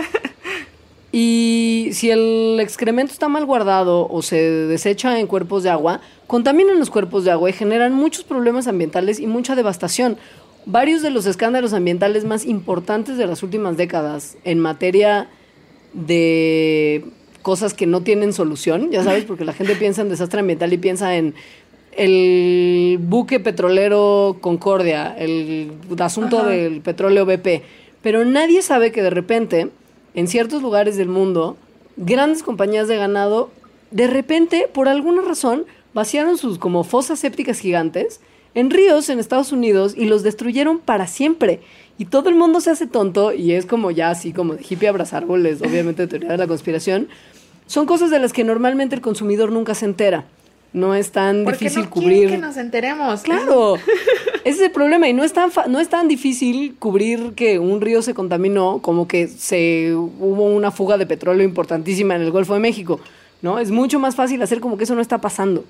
Y 1.14 1.92
si 1.94 2.12
el 2.12 2.58
excremento 2.60 3.14
está 3.14 3.30
mal 3.30 3.46
guardado 3.46 4.06
o 4.10 4.22
se 4.22 4.36
desecha 4.36 5.18
en 5.18 5.28
cuerpos 5.28 5.64
de 5.64 5.70
agua, 5.70 6.02
contaminan 6.28 6.78
los 6.78 6.90
cuerpos 6.90 7.24
de 7.24 7.32
agua 7.32 7.50
y 7.50 7.54
generan 7.54 7.94
muchos 7.94 8.26
problemas 8.26 8.68
ambientales 8.68 9.22
y 9.22 9.28
mucha 9.28 9.56
devastación. 9.56 10.18
Varios 10.66 11.02
de 11.02 11.12
los 11.12 11.26
escándalos 11.26 11.74
ambientales 11.74 12.26
más 12.26 12.46
importantes 12.46 13.18
de 13.18 13.28
las 13.28 13.44
últimas 13.44 13.78
décadas 13.78 14.38
en 14.44 14.60
materia 14.60 15.28
de 15.94 17.06
cosas 17.42 17.76
que 17.76 17.86
no 17.86 18.02
tienen 18.02 18.34
solución, 18.34 18.90
ya 18.90 19.04
sabes, 19.04 19.26
porque 19.26 19.46
la 19.46 19.54
gente 19.54 19.76
piensa 19.76 20.02
en 20.02 20.10
desastre 20.10 20.40
ambiental 20.40 20.74
y 20.74 20.78
piensa 20.80 21.16
en 21.16 21.36
el 21.96 22.98
buque 23.00 23.40
petrolero 23.40 24.38
Concordia, 24.42 25.16
el 25.18 25.72
asunto 26.00 26.40
Ajá. 26.40 26.50
del 26.50 26.82
petróleo 26.82 27.26
BP, 27.26 27.62
pero 28.02 28.26
nadie 28.26 28.62
sabe 28.62 28.92
que 28.92 29.04
de 29.04 29.12
repente 29.12 29.70
en 30.16 30.28
ciertos 30.28 30.62
lugares 30.62 30.98
del 30.98 31.08
mundo 31.08 31.58
grandes 31.98 32.44
compañías 32.44 32.88
de 32.88 32.98
ganado 32.98 33.52
de 33.92 34.08
repente 34.08 34.68
por 34.74 34.90
alguna 34.90 35.22
razón 35.22 35.66
vaciaron 35.94 36.38
sus 36.38 36.58
como 36.58 36.84
fosas 36.84 37.20
sépticas 37.20 37.60
gigantes 37.60 38.20
en 38.56 38.70
ríos 38.72 39.10
en 39.10 39.20
Estados 39.20 39.52
Unidos 39.52 39.94
y 39.96 40.06
los 40.06 40.24
destruyeron 40.24 40.80
para 40.80 41.06
siempre. 41.08 41.60
Y 41.98 42.06
todo 42.06 42.30
el 42.30 42.36
mundo 42.36 42.60
se 42.62 42.72
hace 42.72 42.88
tonto 42.88 43.32
y 43.34 43.52
es 43.54 43.66
como 43.66 43.92
ya 43.92 44.10
así 44.10 44.34
como 44.34 44.56
de 44.56 44.66
hippie 44.68 44.88
abrazar 44.90 45.24
árboles, 45.24 45.62
obviamente 45.62 46.08
teoría 46.08 46.30
de 46.32 46.38
la 46.38 46.48
conspiración. 46.48 47.08
Son 47.68 47.86
cosas 47.86 48.10
de 48.12 48.20
las 48.20 48.34
que 48.34 48.44
normalmente 48.44 48.96
el 48.96 49.02
consumidor 49.02 49.52
nunca 49.52 49.76
se 49.76 49.86
entera. 49.86 50.26
No 50.74 50.94
es 50.94 51.12
tan 51.12 51.46
porque 51.46 51.60
difícil 51.66 51.84
no 51.84 51.90
cubrir. 51.90 52.30
que 52.30 52.38
nos 52.38 52.58
enteremos. 52.58 53.22
Claro, 53.22 53.76
ese 54.44 54.58
es 54.58 54.60
el 54.60 54.72
problema 54.72 55.08
y 55.08 55.14
no 55.14 55.24
es 55.24 55.32
tan 55.32 55.50
fa- 55.50 55.68
no 55.68 55.80
es 55.80 55.88
tan 55.88 56.10
difícil 56.10 56.76
cubrir 56.78 57.32
que 57.34 57.60
un 57.60 57.80
río 57.80 58.02
se 58.02 58.14
contaminó 58.14 58.80
como 58.82 59.08
que 59.08 59.30
se 59.30 59.94
hubo 59.96 60.46
una 60.48 60.72
fuga 60.72 60.98
de 60.98 61.06
petróleo 61.06 61.46
importantísima 61.46 62.16
en 62.18 62.24
el 62.24 62.32
Golfo 62.32 62.56
de 62.56 62.60
México, 62.60 63.00
¿no? 63.42 63.58
Es 63.58 63.72
mucho 63.72 64.02
más 64.02 64.16
fácil 64.18 64.42
hacer 64.42 64.60
como 64.60 64.78
que 64.78 64.84
eso 64.84 64.96
no 64.96 65.02
está 65.02 65.20
pasando. 65.22 65.64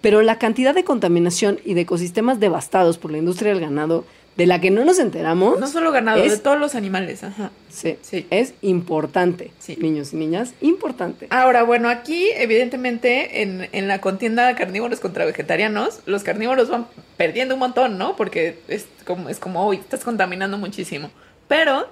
Pero 0.00 0.22
la 0.22 0.38
cantidad 0.38 0.74
de 0.74 0.84
contaminación 0.84 1.60
y 1.64 1.74
de 1.74 1.82
ecosistemas 1.82 2.40
devastados 2.40 2.98
por 2.98 3.10
la 3.12 3.18
industria 3.18 3.52
del 3.52 3.60
ganado 3.60 4.04
de 4.36 4.46
la 4.46 4.60
que 4.60 4.70
no 4.70 4.84
nos 4.86 4.98
enteramos 4.98 5.58
No 5.60 5.66
solo 5.66 5.92
ganado, 5.92 6.22
es, 6.22 6.30
de 6.32 6.38
todos 6.38 6.58
los 6.58 6.74
animales. 6.74 7.22
Ajá. 7.24 7.50
sí, 7.68 7.98
Sí. 8.00 8.26
es 8.30 8.54
importante, 8.62 9.50
Sí. 9.58 9.76
niños 9.78 10.14
y 10.14 10.16
niñas, 10.16 10.54
importante. 10.62 11.26
Ahora, 11.30 11.62
bueno, 11.64 11.88
aquí 11.90 12.28
evidentemente 12.36 13.42
en, 13.42 13.68
en 13.72 13.88
la 13.88 14.00
contienda 14.00 14.46
de 14.46 14.54
carnívoros 14.54 15.00
contra 15.00 15.24
vegetarianos, 15.26 16.00
los 16.06 16.22
carnívoros 16.22 16.70
van 16.70 16.86
perdiendo 17.18 17.54
un 17.54 17.60
montón, 17.60 17.98
¿no? 17.98 18.16
Porque 18.16 18.58
es 18.68 18.86
como, 19.04 19.28
es 19.28 19.38
como, 19.38 19.66
uy, 19.66 19.76
estás 19.76 20.04
contaminando 20.04 20.56
muchísimo. 20.56 21.10
Pero, 21.48 21.88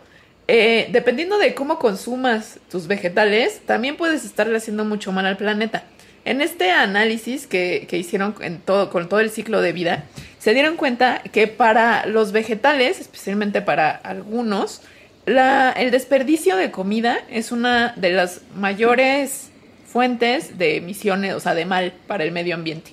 eh, 0.47 0.89
dependiendo 0.93 1.37
de 1.39 1.55
cómo 1.55 1.79
consumas 1.79 2.61
tus 2.71 2.87
vegetales, 2.87 3.61
también 3.67 3.97
puedes 3.97 4.25
estarle 4.25 4.57
haciendo 4.57 4.85
mucho 4.87 5.13
mal 5.13 5.27
al 5.27 5.37
planeta. 5.37 5.85
En 6.25 6.41
este 6.41 6.71
análisis 6.71 7.47
que, 7.47 7.87
que 7.89 7.97
hicieron 7.97 8.35
en 8.41 8.59
todo, 8.59 8.91
con 8.91 9.09
todo 9.09 9.21
el 9.21 9.31
ciclo 9.31 9.61
de 9.63 9.73
vida, 9.73 10.05
se 10.39 10.53
dieron 10.55 10.77
cuenta 10.77 11.23
que 11.33 11.47
para 11.47 12.07
los 12.07 12.33
vegetales, 12.33 13.01
especialmente 13.01 13.63
para 13.63 13.91
algunos, 13.91 14.83
el 15.27 15.91
desperdicio 15.91 16.57
de 16.57 16.71
comida 16.71 17.19
es 17.31 17.53
una 17.53 17.93
de 17.97 18.13
las 18.13 18.43
mayores 18.55 19.51
fuentes 19.87 20.59
de 20.59 20.77
emisiones, 20.77 21.35
o 21.35 21.41
sea, 21.41 21.55
de 21.55 21.65
mal 21.65 21.93
para 22.07 22.25
el 22.25 22.33
medio 22.33 22.55
ambiente. 22.55 22.93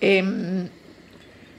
Em, 0.00 0.68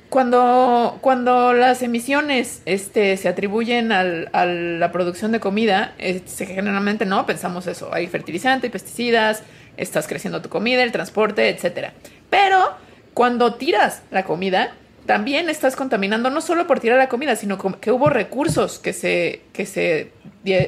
cuando, 0.10 0.98
cuando 1.02 1.54
las 1.54 1.84
emisiones 1.84 2.62
este, 2.66 3.16
se 3.18 3.28
atribuyen 3.30 3.92
al- 3.92 4.30
a 4.34 4.46
la 4.46 4.92
producción 4.92 5.32
de 5.32 5.40
comida, 5.40 5.94
eh, 6.00 6.22
generalmente 6.38 7.06
no 7.06 7.26
pensamos 7.26 7.68
eso. 7.68 7.94
Hay 7.94 8.08
fertilizante, 8.08 8.68
hay 8.68 8.72
pesticidas, 8.72 9.44
estás 9.78 10.08
creciendo 10.08 10.42
tu 10.42 10.50
comida, 10.50 10.84
el 10.84 10.92
transporte, 10.92 11.50
etcétera. 11.50 11.94
Pero 12.30 12.76
cuando 13.14 13.56
tiras 13.56 14.02
la 14.12 14.24
comida, 14.24 14.74
también 15.06 15.50
estás 15.50 15.76
contaminando 15.76 16.30
no 16.30 16.40
solo 16.40 16.68
por 16.68 16.80
tirar 16.80 17.00
la 17.00 17.10
comida, 17.10 17.36
sino 17.36 17.58
que 17.58 17.92
hubo 17.92 18.10
recursos 18.10 18.78
que 18.80 18.94
se, 18.94 19.42
que 19.54 19.66
se 19.66 20.12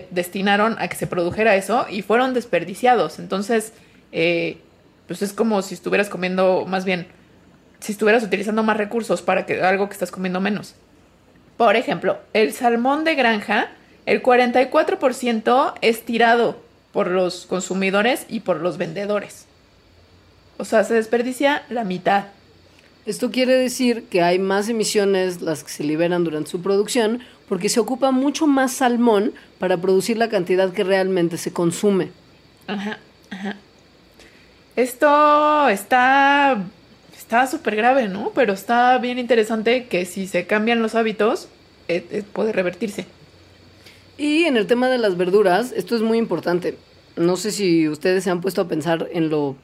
destinaron 0.10 0.76
a 0.80 0.88
que 0.88 0.96
se 0.96 1.08
produjera 1.08 1.56
eso 1.56 1.86
y 1.90 2.02
fueron 2.02 2.34
desperdiciados. 2.34 3.20
Entonces, 3.20 3.74
eh, 4.12 4.58
pues 5.08 5.22
es 5.22 5.34
como 5.34 5.62
si 5.62 5.76
estuvieras 5.76 6.10
comiendo, 6.10 6.66
más 6.66 6.86
bien, 6.86 7.08
si 7.80 7.92
estuvieras 7.92 8.24
utilizando 8.24 8.64
más 8.64 8.78
recursos 8.78 9.22
para 9.22 9.46
que 9.46 9.62
algo 9.62 9.88
que 9.88 9.94
estás 9.94 10.12
comiendo 10.12 10.42
menos. 10.42 10.76
Por 11.58 11.76
ejemplo, 11.76 12.18
el 12.34 12.54
salmón 12.54 13.04
de 13.04 13.16
granja, 13.16 13.70
el 14.06 14.24
44% 14.24 15.74
es 15.82 16.04
tirado 16.04 16.60
por 16.94 17.08
los 17.08 17.46
consumidores 17.46 18.26
y 18.30 18.42
por 18.42 18.62
los 18.62 18.78
vendedores. 18.78 19.46
O 20.58 20.66
sea, 20.66 20.84
se 20.84 20.94
desperdicia 20.94 21.64
la 21.70 21.84
mitad. 21.84 22.26
Esto 23.06 23.32
quiere 23.32 23.56
decir 23.56 24.06
que 24.10 24.22
hay 24.22 24.38
más 24.38 24.70
emisiones 24.70 25.42
las 25.42 25.64
que 25.64 25.72
se 25.72 25.84
liberan 25.84 26.24
durante 26.24 26.52
su 26.52 26.62
producción 26.62 27.22
porque 27.50 27.68
se 27.68 27.80
ocupa 27.80 28.12
mucho 28.12 28.46
más 28.46 28.74
salmón 28.74 29.34
para 29.58 29.78
producir 29.78 30.18
la 30.18 30.30
cantidad 30.30 30.72
que 30.72 30.84
realmente 30.84 31.38
se 31.38 31.52
consume. 31.52 32.12
Ajá, 32.68 33.00
ajá. 33.32 33.56
Esto 34.76 35.68
está 35.68 36.64
está 37.18 37.48
súper 37.48 37.76
grave, 37.76 38.08
¿no? 38.08 38.32
Pero 38.36 38.54
está 38.54 38.98
bien 38.98 39.18
interesante 39.18 39.86
que 39.86 40.06
si 40.06 40.28
se 40.28 40.46
cambian 40.46 40.82
los 40.82 40.96
hábitos, 40.96 41.48
eh, 41.88 42.06
eh, 42.12 42.24
puede 42.34 42.52
revertirse. 42.52 43.06
Y 44.18 44.44
en 44.44 44.58
el 44.58 44.68
tema 44.68 44.90
de 44.90 44.98
las 44.98 45.18
verduras, 45.18 45.74
esto 45.76 45.96
es 45.96 46.02
muy 46.02 46.18
importante. 46.18 46.78
No 47.16 47.38
sé 47.38 47.52
si 47.52 47.90
ustedes 47.90 48.24
se 48.24 48.30
han 48.30 48.42
puesto 48.42 48.62
a 48.62 48.68
pensar 48.68 49.10
en 49.12 49.30
lo 49.30 49.56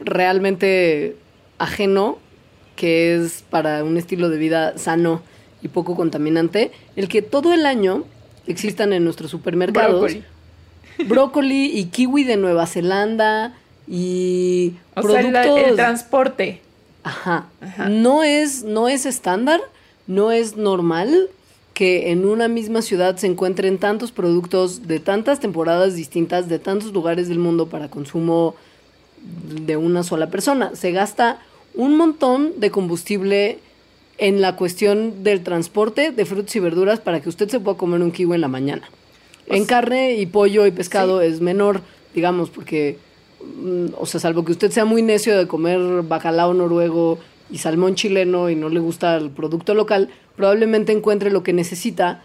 realmente 0.00 1.16
ajeno 1.58 2.18
que 2.78 3.16
es 3.16 3.44
para 3.50 3.82
un 3.82 3.96
estilo 3.96 4.30
de 4.30 4.38
vida 4.38 4.78
sano 4.78 5.20
y 5.62 5.68
poco 5.68 5.96
contaminante, 5.96 6.70
el 6.94 7.08
que 7.08 7.22
todo 7.22 7.52
el 7.52 7.66
año 7.66 8.04
existan 8.46 8.92
en 8.92 9.02
nuestros 9.02 9.32
supermercados 9.32 10.00
Brócoli. 10.00 10.24
brócoli 11.08 11.76
y 11.76 11.86
kiwi 11.86 12.22
de 12.22 12.36
Nueva 12.36 12.66
Zelanda 12.66 13.54
y 13.88 14.74
O 14.94 15.02
sea, 15.02 15.20
el, 15.20 15.32
productos 15.32 15.68
el 15.70 15.74
transporte. 15.74 16.62
Ajá. 17.02 17.48
Ajá. 17.60 17.88
No 17.88 18.22
es 18.22 18.62
no 18.62 18.88
es 18.88 19.06
estándar, 19.06 19.60
no 20.06 20.30
es 20.30 20.56
normal 20.56 21.28
que 21.78 22.10
en 22.10 22.24
una 22.24 22.48
misma 22.48 22.82
ciudad 22.82 23.14
se 23.18 23.28
encuentren 23.28 23.78
tantos 23.78 24.10
productos 24.10 24.88
de 24.88 24.98
tantas 24.98 25.38
temporadas 25.38 25.94
distintas, 25.94 26.48
de 26.48 26.58
tantos 26.58 26.92
lugares 26.92 27.28
del 27.28 27.38
mundo 27.38 27.68
para 27.68 27.88
consumo 27.88 28.56
de 29.64 29.76
una 29.76 30.02
sola 30.02 30.28
persona. 30.28 30.72
Se 30.74 30.90
gasta 30.90 31.38
un 31.76 31.96
montón 31.96 32.54
de 32.58 32.72
combustible 32.72 33.60
en 34.16 34.40
la 34.40 34.56
cuestión 34.56 35.22
del 35.22 35.44
transporte 35.44 36.10
de 36.10 36.24
frutas 36.24 36.56
y 36.56 36.58
verduras 36.58 36.98
para 36.98 37.20
que 37.20 37.28
usted 37.28 37.48
se 37.48 37.60
pueda 37.60 37.78
comer 37.78 38.02
un 38.02 38.10
kiwi 38.10 38.34
en 38.34 38.40
la 38.40 38.48
mañana. 38.48 38.90
En 39.46 39.64
carne 39.64 40.16
y 40.16 40.26
pollo 40.26 40.66
y 40.66 40.72
pescado 40.72 41.20
es 41.20 41.40
menor, 41.40 41.82
digamos, 42.12 42.50
porque, 42.50 42.98
mm, 43.40 43.94
o 43.96 44.04
sea, 44.04 44.18
salvo 44.18 44.44
que 44.44 44.50
usted 44.50 44.72
sea 44.72 44.84
muy 44.84 45.02
necio 45.02 45.38
de 45.38 45.46
comer 45.46 45.78
bacalao 46.02 46.54
noruego 46.54 47.20
y 47.50 47.58
salmón 47.58 47.94
chileno 47.94 48.50
y 48.50 48.56
no 48.56 48.68
le 48.68 48.80
gusta 48.80 49.16
el 49.16 49.30
producto 49.30 49.74
local, 49.74 50.10
probablemente 50.36 50.92
encuentre 50.92 51.30
lo 51.30 51.42
que 51.42 51.52
necesita 51.52 52.22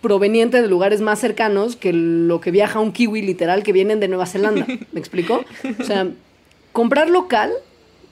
proveniente 0.00 0.62
de 0.62 0.68
lugares 0.68 1.00
más 1.00 1.18
cercanos 1.18 1.74
que 1.74 1.92
lo 1.92 2.40
que 2.40 2.50
viaja 2.50 2.78
un 2.78 2.92
kiwi 2.92 3.22
literal 3.22 3.62
que 3.62 3.72
vienen 3.72 3.98
de 3.98 4.08
Nueva 4.08 4.26
Zelanda. 4.26 4.66
¿Me 4.92 5.00
explico? 5.00 5.44
O 5.80 5.84
sea, 5.84 6.08
comprar 6.72 7.10
local, 7.10 7.52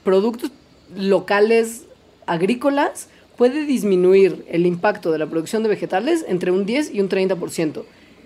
productos 0.03 0.51
locales 0.95 1.85
agrícolas, 2.25 3.09
puede 3.37 3.65
disminuir 3.65 4.45
el 4.49 4.65
impacto 4.65 5.11
de 5.11 5.19
la 5.19 5.27
producción 5.27 5.63
de 5.63 5.69
vegetales 5.69 6.25
entre 6.27 6.51
un 6.51 6.65
10 6.65 6.93
y 6.93 7.01
un 7.01 7.09
30%. 7.09 7.83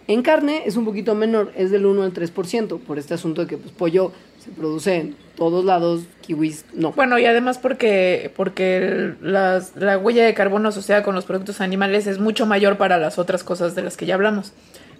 En 0.08 0.24
carne 0.24 0.64
es 0.66 0.76
un 0.76 0.86
poquito 0.86 1.14
menor, 1.14 1.52
es 1.56 1.70
del 1.70 1.86
1 1.86 2.04
al 2.04 2.14
3%, 2.14 2.80
por 2.80 2.98
este 2.98 3.14
asunto 3.14 3.42
de 3.42 3.48
que 3.48 3.58
pues, 3.58 3.72
pollo 3.72 4.12
se 4.50 4.56
produce 4.56 4.96
en 4.96 5.16
todos 5.36 5.64
lados, 5.64 6.04
kiwis 6.22 6.66
no. 6.74 6.92
Bueno, 6.92 7.18
y 7.20 7.26
además 7.26 7.58
porque, 7.58 8.32
porque 8.36 9.14
la 9.22 9.62
huella 10.02 10.26
de 10.26 10.34
carbono 10.34 10.70
asociada 10.70 11.04
con 11.04 11.16
los 11.16 11.26
productos 11.26 11.62
animales 11.62 12.08
es 12.08 12.20
mucho 12.20 12.46
mayor 12.46 12.78
para 12.78 12.98
las 12.98 13.18
otras 13.18 13.44
cosas 13.44 13.76
de 13.76 13.84
las 13.84 13.98
que 13.98 14.06
ya 14.06 14.16
hablamos. 14.16 14.54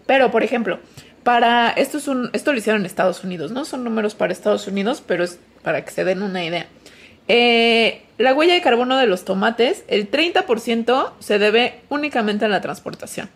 Pero, 0.06 0.32
por 0.32 0.44
ejemplo, 0.44 0.80
para 1.24 1.70
esto 1.70 1.98
es 1.98 2.08
un, 2.08 2.30
esto 2.34 2.52
lo 2.52 2.58
hicieron 2.58 2.82
en 2.82 2.86
Estados 2.86 3.24
Unidos, 3.24 3.52
¿no? 3.52 3.66
Son 3.66 3.84
números 3.84 4.16
para 4.16 4.34
Estados 4.34 4.68
Unidos, 4.68 5.04
pero 5.06 5.24
es 5.24 5.40
para 5.62 5.84
que 5.84 5.92
se 5.92 6.04
den 6.04 6.24
una 6.24 6.44
idea. 6.44 6.68
Eh, 7.28 8.02
la 8.18 8.34
huella 8.34 8.56
de 8.56 8.62
carbono 8.62 8.98
de 8.98 9.06
los 9.06 9.24
tomates, 9.24 9.84
el 9.88 10.10
30% 10.10 11.12
se 11.20 11.38
debe 11.38 11.82
únicamente 11.90 12.46
a 12.46 12.48
la 12.48 12.62
transportación. 12.62 13.30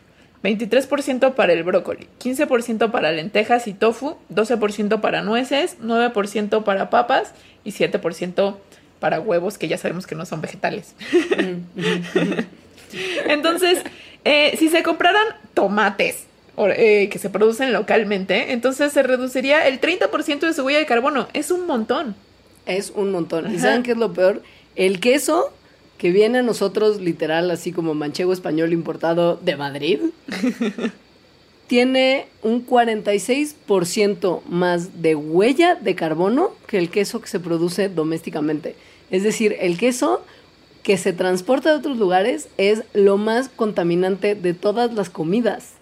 23% 0.44 1.34
para 1.36 1.54
el 1.54 1.64
brócoli, 1.64 2.08
15% 2.22 2.92
para 2.92 3.12
lentejas 3.12 3.68
y 3.68 3.74
tofu, 3.74 4.18
12% 4.34 5.00
para 5.00 5.22
nueces, 5.22 5.78
9% 5.82 6.64
para 6.64 6.90
papas 6.90 7.32
y 7.64 7.72
7% 7.72 8.56
para 9.00 9.20
huevos, 9.20 9.58
que 9.58 9.68
ya 9.68 9.78
sabemos 9.78 10.06
que 10.06 10.16
no 10.16 10.26
son 10.26 10.42
vegetales. 10.42 10.96
Entonces, 13.26 13.80
eh, 14.26 14.56
si 14.58 14.70
se 14.70 14.84
compraran 14.84 15.26
tomates 15.54 16.26
o, 16.56 16.68
eh, 16.68 17.10
que 17.10 17.20
se 17.20 17.30
producen 17.30 17.74
localmente, 17.74 18.54
entonces 18.54 18.94
se 18.94 19.02
reduciría 19.02 19.68
el 19.68 19.82
30% 19.82 20.40
de 20.40 20.54
su 20.54 20.64
huella 20.64 20.80
de 20.80 20.86
carbono. 20.86 21.28
Es 21.34 21.52
un 21.52 21.66
montón. 21.66 22.16
Es 22.66 22.92
un 22.96 23.12
montón. 23.12 23.54
¿Y 23.54 23.60
saben 23.60 23.84
qué 23.84 23.92
es 23.92 23.98
lo 23.98 24.14
peor? 24.14 24.42
El 24.76 25.00
queso 25.00 25.52
que 26.04 26.12
viene 26.12 26.40
a 26.40 26.42
nosotros 26.42 27.00
literal 27.00 27.50
así 27.50 27.72
como 27.72 27.94
manchego 27.94 28.34
español 28.34 28.74
importado 28.74 29.38
de 29.38 29.56
Madrid 29.56 30.02
tiene 31.68 32.26
un 32.42 32.68
46% 32.68 34.42
más 34.44 35.02
de 35.02 35.16
huella 35.16 35.76
de 35.76 35.96
carbono 35.96 36.52
que 36.68 36.78
el 36.78 36.90
queso 36.90 37.22
que 37.22 37.30
se 37.30 37.40
produce 37.40 37.88
domésticamente. 37.88 38.76
Es 39.12 39.24
decir, 39.24 39.56
el 39.62 39.78
queso 39.78 40.26
que 40.84 40.98
se 40.98 41.14
transporta 41.14 41.70
de 41.70 41.78
otros 41.78 41.98
lugares 41.98 42.50
es 42.58 42.84
lo 42.92 43.16
más 43.18 43.48
contaminante 43.48 44.36
de 44.36 44.54
todas 44.54 44.94
las 44.94 45.10
comidas. 45.10 45.76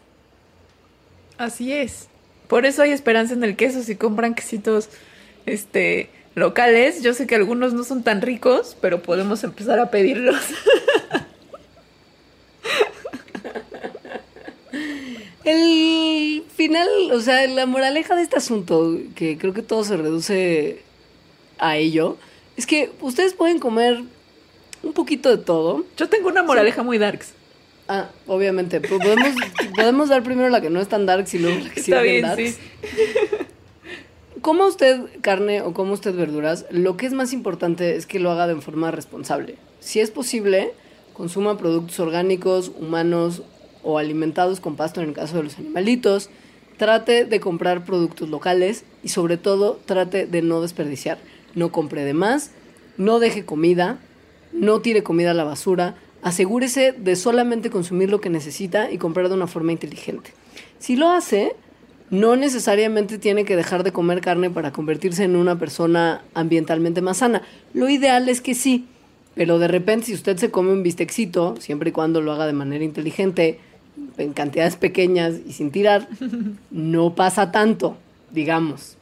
Así 1.40 1.74
es. 1.74 2.10
Por 2.48 2.68
eso 2.68 2.84
hay 2.84 2.92
esperanza 2.92 3.34
en 3.34 3.44
el 3.44 3.56
queso 3.56 3.82
si 3.82 3.96
compran 3.96 4.36
quesitos 4.36 4.90
este 5.48 6.12
locales. 6.36 7.02
Yo 7.02 7.14
sé 7.14 7.28
que 7.28 7.36
algunos 7.36 7.74
no 7.74 7.84
son 7.84 8.04
tan 8.04 8.22
ricos, 8.22 8.76
pero 8.82 9.02
podemos 9.02 9.44
empezar 9.44 9.80
a 9.80 9.90
pedirlos. 9.92 10.42
El 15.44 16.44
final, 16.56 16.88
o 17.12 17.20
sea, 17.20 17.48
la 17.48 17.66
moraleja 17.66 18.16
de 18.16 18.22
este 18.22 18.38
asunto, 18.38 18.98
que 19.16 19.38
creo 19.38 19.54
que 19.54 19.64
todo 19.64 19.84
se 19.84 19.98
reduce 19.98 20.82
a 21.58 21.78
ello, 21.78 22.18
es 22.58 22.66
que 22.68 22.92
ustedes 23.02 23.34
pueden 23.34 23.60
comer 23.60 24.04
un 24.84 24.94
poquito 24.94 25.30
de 25.30 25.38
todo. 25.44 25.84
Yo 25.98 26.10
tengo 26.10 26.30
una 26.30 26.44
moraleja 26.44 26.84
muy 26.84 26.98
darks. 26.98 27.34
Ah, 27.88 28.10
obviamente, 28.28 28.80
pero 28.80 29.00
podemos, 29.00 29.34
podemos 29.76 30.10
dar 30.10 30.24
primero 30.24 30.50
la 30.50 30.62
que 30.62 30.70
no 30.70 30.80
es 30.80 30.88
tan 30.88 31.06
dark 31.06 31.26
y 31.34 31.38
luego 31.40 31.60
la 31.60 31.70
que 31.72 31.82
sí 31.82 31.92
Está 31.92 32.04
es 32.04 32.12
bien, 32.12 32.22
darks. 32.22 32.44
sí. 32.44 32.58
Coma 34.42 34.66
usted 34.66 35.02
carne 35.22 35.62
o 35.62 35.72
coma 35.72 35.94
usted 35.94 36.16
verduras, 36.16 36.66
lo 36.72 36.98
que 36.98 37.06
es 37.06 37.14
más 37.14 37.32
importante 37.32 37.96
es 37.96 38.08
que 38.08 38.20
lo 38.20 38.32
haga 38.32 38.48
de 38.48 38.60
forma 38.60 38.90
responsable. 38.90 39.56
Si 39.80 40.00
es 40.00 40.10
posible, 40.10 40.74
consuma 41.14 41.60
productos 41.60 42.00
orgánicos, 42.00 42.72
humanos 42.80 43.44
o 43.84 44.00
alimentados 44.00 44.60
con 44.60 44.76
pasto 44.76 45.00
en 45.00 45.10
el 45.10 45.14
caso 45.14 45.38
de 45.38 45.44
los 45.44 45.60
animalitos. 45.60 46.32
Trate 46.78 47.26
de 47.26 47.40
comprar 47.40 47.86
productos 47.86 48.30
locales 48.30 48.84
y 49.04 49.10
sobre 49.10 49.38
todo 49.38 49.80
trate 49.86 50.26
de 50.26 50.42
no 50.42 50.60
desperdiciar. 50.62 51.20
No 51.54 51.72
compre 51.72 52.04
de 52.04 52.16
más, 52.16 52.50
no 52.98 53.20
deje 53.20 53.46
comida, 53.46 54.00
no 54.54 54.82
tire 54.82 55.04
comida 55.04 55.32
a 55.32 55.36
la 55.36 55.44
basura. 55.44 55.98
Asegúrese 56.24 56.94
de 56.94 57.16
solamente 57.16 57.70
consumir 57.70 58.10
lo 58.10 58.22
que 58.22 58.32
necesita 58.32 58.90
y 58.90 58.98
comprar 58.98 59.30
de 59.30 59.36
una 59.36 59.46
forma 59.46 59.72
inteligente. 59.72 60.34
Si 60.80 60.96
lo 60.96 61.10
hace, 61.10 61.56
no 62.12 62.36
necesariamente 62.36 63.18
tiene 63.18 63.46
que 63.46 63.56
dejar 63.56 63.84
de 63.84 63.92
comer 63.92 64.22
carne 64.22 64.50
para 64.50 64.72
convertirse 64.72 65.24
en 65.24 65.36
una 65.36 65.58
persona 65.58 66.22
ambientalmente 66.34 67.02
más 67.02 67.18
sana. 67.18 67.42
Lo 67.74 67.90
ideal 67.90 68.30
es 68.30 68.42
que 68.42 68.54
sí, 68.54 68.86
pero 69.34 69.58
de 69.60 69.68
repente 69.70 70.08
si 70.08 70.14
usted 70.14 70.38
se 70.38 70.52
come 70.52 70.72
un 70.74 70.84
bistecito, 70.84 71.56
siempre 71.60 71.90
y 71.90 71.94
cuando 71.94 72.22
lo 72.22 72.34
haga 72.34 72.46
de 72.46 72.54
manera 72.54 72.84
inteligente, 72.84 73.60
en 74.18 74.34
cantidades 74.34 74.76
pequeñas 74.76 75.36
y 75.48 75.54
sin 75.54 75.72
tirar, 75.72 76.08
no 76.72 77.16
pasa 77.16 77.52
tanto, 77.52 77.98
digamos. 78.32 78.98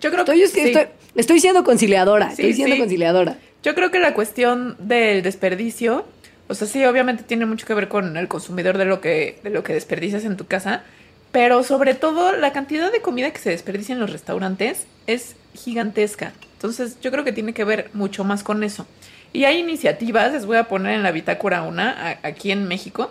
Yo 0.00 0.10
creo 0.10 0.20
Estoy, 0.20 0.40
que 0.40 0.46
sí. 0.48 0.60
estoy, 0.60 0.84
estoy 1.16 1.40
siendo 1.40 1.64
conciliadora, 1.64 2.26
Sí, 2.30 2.42
estoy 2.42 2.52
siendo 2.54 2.74
sí. 2.76 2.80
conciliadora. 2.80 3.38
Yo 3.64 3.74
creo 3.74 3.90
que 3.90 3.98
la 3.98 4.14
cuestión 4.14 4.76
del 4.78 5.22
desperdicio, 5.22 6.04
o 6.46 6.54
sea, 6.54 6.68
sí, 6.68 6.84
obviamente 6.84 7.24
tiene 7.24 7.46
mucho 7.46 7.66
que 7.66 7.74
ver 7.74 7.88
con 7.88 8.16
el 8.16 8.28
consumidor 8.28 8.78
de 8.78 8.84
lo 8.84 9.00
que, 9.00 9.40
de 9.42 9.50
lo 9.50 9.64
que 9.64 9.72
desperdicias 9.72 10.24
en 10.24 10.36
tu 10.36 10.46
casa, 10.46 10.84
pero 11.36 11.62
sobre 11.62 11.92
todo 11.92 12.34
la 12.34 12.54
cantidad 12.54 12.90
de 12.90 13.02
comida 13.02 13.30
que 13.30 13.38
se 13.38 13.50
desperdicia 13.50 13.92
en 13.92 14.00
los 14.00 14.10
restaurantes 14.10 14.86
es 15.06 15.36
gigantesca. 15.54 16.32
Entonces, 16.54 16.96
yo 17.02 17.10
creo 17.10 17.24
que 17.24 17.32
tiene 17.32 17.52
que 17.52 17.62
ver 17.62 17.90
mucho 17.92 18.24
más 18.24 18.42
con 18.42 18.64
eso. 18.64 18.86
Y 19.34 19.44
hay 19.44 19.58
iniciativas, 19.58 20.32
les 20.32 20.46
voy 20.46 20.56
a 20.56 20.64
poner 20.64 20.94
en 20.94 21.02
la 21.02 21.12
bitácora 21.12 21.60
una, 21.60 22.18
aquí 22.22 22.52
en 22.52 22.66
México, 22.66 23.10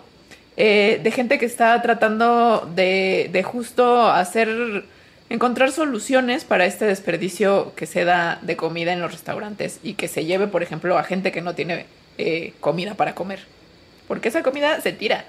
eh, 0.56 0.98
de 1.04 1.10
gente 1.12 1.38
que 1.38 1.46
está 1.46 1.80
tratando 1.82 2.68
de, 2.74 3.30
de 3.32 3.44
justo 3.44 4.10
hacer, 4.10 4.82
encontrar 5.30 5.70
soluciones 5.70 6.42
para 6.42 6.66
este 6.66 6.84
desperdicio 6.84 7.74
que 7.76 7.86
se 7.86 8.04
da 8.04 8.40
de 8.42 8.56
comida 8.56 8.92
en 8.92 9.02
los 9.02 9.12
restaurantes 9.12 9.78
y 9.84 9.94
que 9.94 10.08
se 10.08 10.24
lleve, 10.24 10.48
por 10.48 10.64
ejemplo, 10.64 10.98
a 10.98 11.04
gente 11.04 11.30
que 11.30 11.42
no 11.42 11.54
tiene 11.54 11.86
eh, 12.18 12.54
comida 12.58 12.94
para 12.94 13.14
comer. 13.14 13.46
Porque 14.08 14.30
esa 14.30 14.42
comida 14.42 14.80
se 14.80 14.90
tira. 14.90 15.26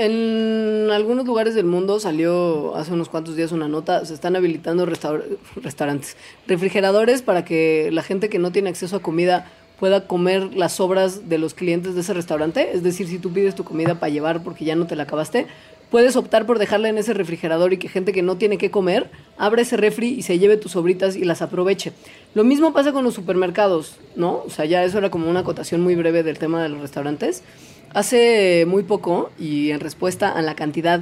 En 0.00 0.92
algunos 0.92 1.26
lugares 1.26 1.56
del 1.56 1.66
mundo 1.66 1.98
salió 1.98 2.76
hace 2.76 2.92
unos 2.92 3.08
cuantos 3.08 3.34
días 3.34 3.50
una 3.50 3.66
nota, 3.66 4.04
se 4.06 4.14
están 4.14 4.36
habilitando 4.36 4.86
restaur- 4.86 5.24
restaurantes, 5.56 6.16
refrigeradores 6.46 7.20
para 7.20 7.44
que 7.44 7.90
la 7.92 8.04
gente 8.04 8.28
que 8.28 8.38
no 8.38 8.52
tiene 8.52 8.70
acceso 8.70 8.94
a 8.94 9.02
comida 9.02 9.50
pueda 9.80 10.06
comer 10.06 10.54
las 10.54 10.74
sobras 10.74 11.28
de 11.28 11.38
los 11.38 11.52
clientes 11.52 11.96
de 11.96 12.02
ese 12.02 12.14
restaurante. 12.14 12.70
Es 12.74 12.84
decir, 12.84 13.08
si 13.08 13.18
tú 13.18 13.32
pides 13.32 13.56
tu 13.56 13.64
comida 13.64 13.96
para 13.96 14.10
llevar 14.12 14.44
porque 14.44 14.64
ya 14.64 14.76
no 14.76 14.86
te 14.86 14.94
la 14.94 15.02
acabaste, 15.02 15.48
puedes 15.90 16.14
optar 16.14 16.46
por 16.46 16.60
dejarla 16.60 16.90
en 16.90 16.98
ese 16.98 17.12
refrigerador 17.12 17.72
y 17.72 17.78
que 17.78 17.88
gente 17.88 18.12
que 18.12 18.22
no 18.22 18.36
tiene 18.36 18.56
que 18.56 18.70
comer 18.70 19.10
abra 19.36 19.62
ese 19.62 19.76
refri 19.76 20.10
y 20.10 20.22
se 20.22 20.38
lleve 20.38 20.56
tus 20.58 20.72
sobritas 20.72 21.16
y 21.16 21.24
las 21.24 21.42
aproveche. 21.42 21.92
Lo 22.34 22.44
mismo 22.44 22.72
pasa 22.72 22.92
con 22.92 23.02
los 23.02 23.14
supermercados, 23.14 23.96
¿no? 24.14 24.44
O 24.46 24.50
sea, 24.50 24.64
ya 24.64 24.84
eso 24.84 24.98
era 24.98 25.10
como 25.10 25.28
una 25.28 25.40
acotación 25.40 25.80
muy 25.80 25.96
breve 25.96 26.22
del 26.22 26.38
tema 26.38 26.62
de 26.62 26.68
los 26.68 26.80
restaurantes. 26.80 27.42
Hace 27.94 28.64
muy 28.66 28.82
poco, 28.82 29.30
y 29.38 29.70
en 29.70 29.80
respuesta 29.80 30.30
a 30.30 30.42
la 30.42 30.54
cantidad 30.54 31.00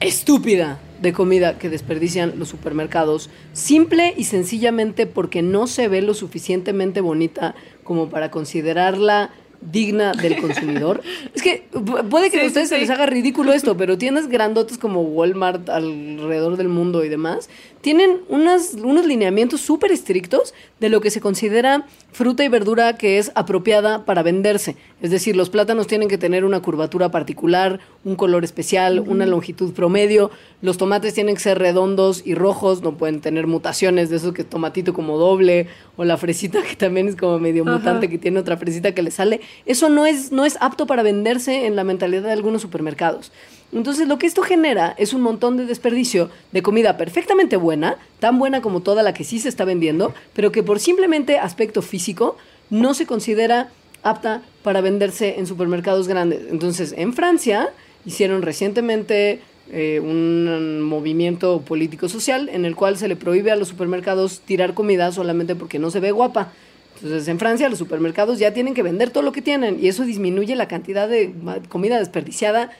estúpida 0.00 0.78
de 1.00 1.12
comida 1.12 1.58
que 1.58 1.68
desperdician 1.68 2.34
los 2.38 2.48
supermercados, 2.48 3.28
simple 3.52 4.14
y 4.16 4.24
sencillamente 4.24 5.06
porque 5.06 5.42
no 5.42 5.66
se 5.66 5.88
ve 5.88 6.02
lo 6.02 6.14
suficientemente 6.14 7.00
bonita 7.00 7.54
como 7.82 8.08
para 8.08 8.30
considerarla 8.30 9.30
digna 9.60 10.12
del 10.12 10.40
consumidor. 10.40 11.02
es 11.34 11.42
que 11.42 11.64
puede 12.10 12.30
que 12.30 12.40
a 12.40 12.46
ustedes 12.46 12.68
se 12.68 12.78
les 12.78 12.90
haga 12.90 13.06
ridículo 13.06 13.52
esto, 13.52 13.76
pero 13.76 13.98
tiendas 13.98 14.28
grandotes 14.28 14.78
como 14.78 15.02
Walmart 15.02 15.68
alrededor 15.68 16.56
del 16.56 16.68
mundo 16.68 17.04
y 17.04 17.08
demás, 17.08 17.48
tienen 17.82 18.20
unas, 18.28 18.74
unos 18.74 19.04
lineamientos 19.04 19.60
súper 19.60 19.90
estrictos 19.90 20.54
de 20.80 20.88
lo 20.88 21.00
que 21.00 21.10
se 21.10 21.20
considera 21.20 21.84
fruta 22.12 22.44
y 22.44 22.48
verdura 22.48 22.96
que 22.96 23.18
es 23.18 23.32
apropiada 23.34 24.04
para 24.04 24.22
venderse. 24.22 24.76
Es 25.02 25.10
decir, 25.10 25.34
los 25.34 25.50
plátanos 25.50 25.88
tienen 25.88 26.08
que 26.08 26.16
tener 26.16 26.44
una 26.44 26.60
curvatura 26.60 27.10
particular, 27.10 27.80
un 28.04 28.14
color 28.14 28.44
especial, 28.44 29.00
una 29.00 29.26
longitud 29.26 29.72
promedio. 29.72 30.30
Los 30.60 30.78
tomates 30.78 31.12
tienen 31.12 31.34
que 31.34 31.40
ser 31.40 31.58
redondos 31.58 32.22
y 32.24 32.34
rojos, 32.34 32.82
no 32.82 32.96
pueden 32.96 33.20
tener 33.20 33.48
mutaciones 33.48 34.10
de 34.10 34.16
eso 34.16 34.32
que 34.32 34.44
tomatito 34.44 34.94
como 34.94 35.18
doble 35.18 35.66
o 35.96 36.04
la 36.04 36.16
fresita 36.16 36.62
que 36.62 36.76
también 36.76 37.08
es 37.08 37.16
como 37.16 37.40
medio 37.40 37.64
mutante 37.64 38.08
que 38.08 38.18
tiene 38.18 38.38
otra 38.38 38.56
fresita 38.56 38.94
que 38.94 39.02
le 39.02 39.10
sale. 39.10 39.40
Eso 39.66 39.88
no 39.88 40.06
es, 40.06 40.30
no 40.30 40.44
es 40.44 40.56
apto 40.60 40.86
para 40.86 41.02
venderse 41.02 41.66
en 41.66 41.74
la 41.74 41.82
mentalidad 41.82 42.22
de 42.22 42.32
algunos 42.32 42.62
supermercados. 42.62 43.32
Entonces 43.72 44.06
lo 44.06 44.18
que 44.18 44.26
esto 44.26 44.42
genera 44.42 44.94
es 44.98 45.14
un 45.14 45.22
montón 45.22 45.56
de 45.56 45.64
desperdicio 45.64 46.30
de 46.52 46.62
comida 46.62 46.98
perfectamente 46.98 47.56
buena, 47.56 47.96
tan 48.20 48.38
buena 48.38 48.60
como 48.60 48.80
toda 48.80 49.02
la 49.02 49.14
que 49.14 49.24
sí 49.24 49.38
se 49.38 49.48
está 49.48 49.64
vendiendo, 49.64 50.12
pero 50.34 50.52
que 50.52 50.62
por 50.62 50.78
simplemente 50.78 51.38
aspecto 51.38 51.80
físico 51.80 52.36
no 52.68 52.92
se 52.92 53.06
considera 53.06 53.70
apta 54.02 54.42
para 54.62 54.80
venderse 54.80 55.38
en 55.38 55.46
supermercados 55.46 56.06
grandes. 56.06 56.42
Entonces 56.50 56.94
en 56.96 57.14
Francia 57.14 57.70
hicieron 58.04 58.42
recientemente 58.42 59.40
eh, 59.70 60.00
un 60.00 60.82
movimiento 60.82 61.62
político-social 61.62 62.50
en 62.50 62.66
el 62.66 62.76
cual 62.76 62.98
se 62.98 63.08
le 63.08 63.16
prohíbe 63.16 63.52
a 63.52 63.56
los 63.56 63.68
supermercados 63.68 64.40
tirar 64.40 64.74
comida 64.74 65.12
solamente 65.12 65.54
porque 65.54 65.78
no 65.78 65.90
se 65.90 66.00
ve 66.00 66.10
guapa. 66.10 66.52
Entonces 66.96 67.26
en 67.26 67.38
Francia 67.38 67.70
los 67.70 67.78
supermercados 67.78 68.38
ya 68.38 68.52
tienen 68.52 68.74
que 68.74 68.82
vender 68.82 69.10
todo 69.10 69.22
lo 69.22 69.32
que 69.32 69.40
tienen 69.40 69.78
y 69.82 69.88
eso 69.88 70.04
disminuye 70.04 70.56
la 70.56 70.68
cantidad 70.68 71.08
de 71.08 71.32
comida 71.70 71.98
desperdiciada 71.98 72.70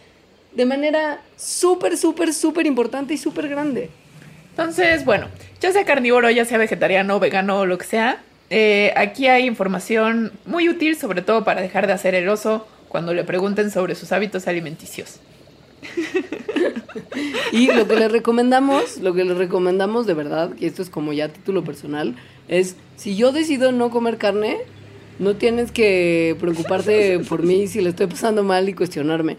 de 0.54 0.66
manera 0.66 1.20
súper, 1.36 1.96
súper, 1.96 2.34
súper 2.34 2.66
importante 2.66 3.14
y 3.14 3.18
súper 3.18 3.48
grande. 3.48 3.90
Entonces, 4.50 5.04
bueno, 5.04 5.28
ya 5.60 5.72
sea 5.72 5.84
carnívoro, 5.84 6.30
ya 6.30 6.44
sea 6.44 6.58
vegetariano, 6.58 7.18
vegano 7.18 7.60
o 7.60 7.66
lo 7.66 7.78
que 7.78 7.86
sea, 7.86 8.22
eh, 8.50 8.92
aquí 8.96 9.28
hay 9.28 9.46
información 9.46 10.32
muy 10.44 10.68
útil, 10.68 10.96
sobre 10.96 11.22
todo 11.22 11.42
para 11.42 11.62
dejar 11.62 11.86
de 11.86 11.94
hacer 11.94 12.14
el 12.14 12.28
oso 12.28 12.66
cuando 12.88 13.14
le 13.14 13.24
pregunten 13.24 13.70
sobre 13.70 13.94
sus 13.94 14.12
hábitos 14.12 14.46
alimenticios. 14.46 15.20
y 17.52 17.72
lo 17.72 17.88
que 17.88 17.96
les 17.96 18.12
recomendamos, 18.12 18.98
lo 18.98 19.14
que 19.14 19.24
les 19.24 19.38
recomendamos 19.38 20.06
de 20.06 20.12
verdad, 20.12 20.50
y 20.58 20.66
esto 20.66 20.82
es 20.82 20.90
como 20.90 21.14
ya 21.14 21.28
título 21.28 21.64
personal, 21.64 22.14
es 22.48 22.76
si 22.96 23.16
yo 23.16 23.32
decido 23.32 23.72
no 23.72 23.88
comer 23.88 24.18
carne, 24.18 24.58
no 25.22 25.36
tienes 25.36 25.72
que 25.72 26.36
preocuparte 26.40 27.20
por 27.20 27.42
mí 27.42 27.66
si 27.68 27.80
le 27.80 27.90
estoy 27.90 28.08
pasando 28.08 28.42
mal 28.42 28.68
y 28.68 28.74
cuestionarme. 28.74 29.36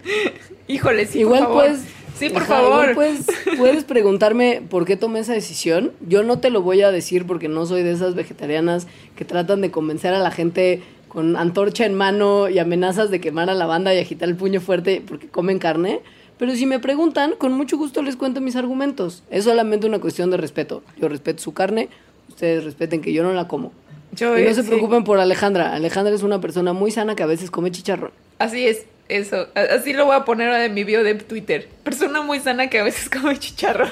Híjole, 0.67 1.05
sí, 1.05 1.19
igual 1.19 1.45
por 1.45 1.53
pues 1.53 1.81
Sí, 2.15 2.29
por 2.29 2.43
favor. 2.43 2.93
Pues, 2.93 3.25
puedes 3.57 3.83
preguntarme 3.83 4.61
por 4.69 4.85
qué 4.85 4.95
tomé 4.95 5.19
esa 5.19 5.33
decisión. 5.33 5.91
Yo 6.07 6.23
no 6.23 6.39
te 6.39 6.49
lo 6.49 6.61
voy 6.61 6.81
a 6.81 6.91
decir 6.91 7.25
porque 7.25 7.49
no 7.49 7.65
soy 7.65 7.83
de 7.83 7.91
esas 7.91 8.15
vegetarianas 8.15 8.87
que 9.15 9.25
tratan 9.25 9.61
de 9.61 9.71
convencer 9.71 10.13
a 10.13 10.19
la 10.19 10.31
gente 10.31 10.81
con 11.07 11.35
antorcha 11.35 11.85
en 11.85 11.95
mano 11.95 12.49
y 12.49 12.59
amenazas 12.59 13.11
de 13.11 13.19
quemar 13.19 13.49
a 13.49 13.53
la 13.53 13.65
banda 13.65 13.93
y 13.93 13.99
agitar 13.99 14.29
el 14.29 14.35
puño 14.35 14.61
fuerte 14.61 15.01
porque 15.05 15.27
comen 15.27 15.59
carne. 15.59 16.01
Pero 16.37 16.55
si 16.55 16.65
me 16.65 16.79
preguntan, 16.79 17.33
con 17.37 17.53
mucho 17.53 17.77
gusto 17.77 18.01
les 18.01 18.15
cuento 18.15 18.41
mis 18.41 18.55
argumentos. 18.55 19.23
Es 19.29 19.45
solamente 19.45 19.87
una 19.87 19.99
cuestión 19.99 20.31
de 20.31 20.37
respeto. 20.37 20.83
Yo 20.99 21.09
respeto 21.09 21.41
su 21.41 21.53
carne, 21.53 21.89
ustedes 22.29 22.63
respeten 22.63 23.01
que 23.01 23.13
yo 23.13 23.23
no 23.23 23.33
la 23.33 23.47
como 23.47 23.71
y 24.19 24.43
no 24.43 24.53
se 24.53 24.63
preocupen 24.63 25.03
por 25.03 25.19
Alejandra. 25.19 25.73
Alejandra 25.73 26.13
es 26.13 26.23
una 26.23 26.39
persona 26.39 26.73
muy 26.73 26.91
sana 26.91 27.15
que 27.15 27.23
a 27.23 27.25
veces 27.25 27.49
come 27.51 27.71
chicharrón. 27.71 28.11
Así 28.39 28.67
es, 28.67 28.85
eso. 29.09 29.47
Así 29.55 29.93
lo 29.93 30.05
voy 30.05 30.15
a 30.15 30.25
poner 30.25 30.53
en 30.61 30.73
mi 30.73 30.83
bio 30.83 31.03
de 31.03 31.15
Twitter. 31.15 31.67
Persona 31.83 32.21
muy 32.21 32.39
sana 32.39 32.69
que 32.69 32.79
a 32.79 32.83
veces 32.83 33.09
come 33.09 33.37
chicharrón. 33.37 33.89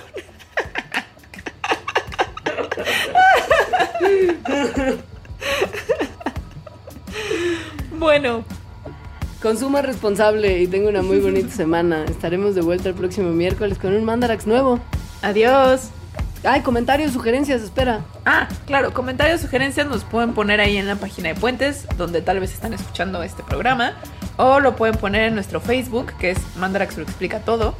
bueno. 7.92 8.44
Consuma 9.42 9.82
responsable 9.82 10.60
y 10.60 10.68
tengo 10.68 10.90
una 10.90 11.02
muy 11.02 11.20
bonita 11.20 11.50
semana. 11.50 12.06
Estaremos 12.06 12.54
de 12.54 12.62
vuelta 12.62 12.90
el 12.90 12.96
próximo 12.96 13.32
miércoles 13.32 13.80
con 13.80 13.96
un 13.96 14.04
Mandarax 14.04 14.46
nuevo. 14.46 14.80
Adiós. 15.24 15.90
Ay, 16.44 16.62
comentarios, 16.62 17.14
sugerencias, 17.14 17.62
espera. 17.62 18.04
Ah, 18.26 18.48
claro, 18.66 18.94
comentarios, 18.94 19.42
sugerencias 19.42 19.86
nos 19.88 20.04
pueden 20.04 20.34
poner 20.34 20.60
ahí 20.60 20.76
en 20.78 20.88
la 20.88 20.96
página 20.96 21.30
de 21.30 21.36
Puentes, 21.36 21.88
donde 21.98 22.24
tal 22.24 22.40
vez 22.40 22.52
están 22.52 22.74
escuchando 22.74 23.22
este 23.22 23.44
programa. 23.44 23.94
O 24.38 24.60
lo 24.60 24.76
pueden 24.76 24.98
poner 24.98 25.26
en 25.26 25.36
nuestro 25.36 25.62
Facebook, 25.62 26.14
que 26.20 26.32
es 26.32 26.40
Mandarax 26.58 26.98
lo 26.98 27.04
explica 27.04 27.42
todo. 27.42 27.76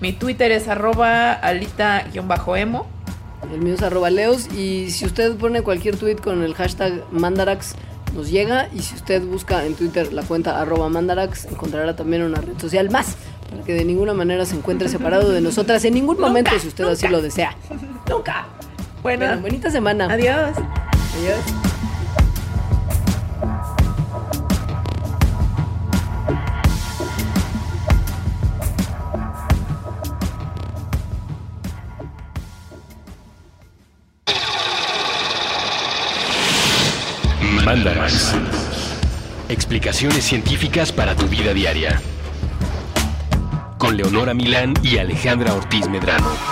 Mi 0.00 0.12
Twitter 0.12 0.52
es 0.52 0.68
arroba 0.68 1.32
alita-emo. 1.32 2.86
El 3.50 3.60
mío 3.60 3.74
es 3.74 3.82
arroba 3.82 4.10
leos. 4.10 4.52
Y 4.52 4.90
si 4.90 5.06
usted 5.06 5.34
pone 5.36 5.62
cualquier 5.62 5.96
tweet 5.96 6.16
con 6.16 6.42
el 6.42 6.54
hashtag 6.54 7.04
Mandarax, 7.12 7.76
nos 8.14 8.30
llega. 8.30 8.68
Y 8.74 8.80
si 8.80 8.94
usted 8.94 9.22
busca 9.22 9.64
en 9.64 9.74
Twitter 9.74 10.12
la 10.12 10.22
cuenta 10.22 10.60
arroba 10.60 10.90
Mandarax, 10.90 11.46
encontrará 11.46 11.96
también 11.96 12.22
una 12.24 12.42
red 12.42 12.58
social 12.58 12.90
más 12.90 13.16
para 13.52 13.64
que 13.64 13.74
de 13.74 13.84
ninguna 13.84 14.14
manera 14.14 14.46
se 14.46 14.56
encuentre 14.56 14.88
separado 14.88 15.30
de 15.30 15.40
nosotras 15.40 15.84
en 15.84 15.94
ningún 15.94 16.18
momento 16.18 16.50
si 16.58 16.68
usted 16.68 16.84
así 16.84 17.08
lo 17.08 17.22
desea. 17.22 17.56
Nunca. 18.12 18.44
Bueno, 19.02 19.40
bonita 19.40 19.70
semana. 19.70 20.06
Adiós. 20.12 20.54
Adiós. 21.16 21.40
Mandarax. 37.64 38.34
Explicaciones 39.48 40.22
científicas 40.24 40.92
para 40.92 41.16
tu 41.16 41.26
vida 41.28 41.54
diaria 41.54 41.98
con 43.78 43.96
Leonora 43.96 44.32
Milán 44.32 44.74
y 44.82 44.98
Alejandra 44.98 45.54
Ortiz 45.54 45.88
Medrano. 45.88 46.51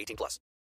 18 0.00 0.16
plus. 0.16 0.40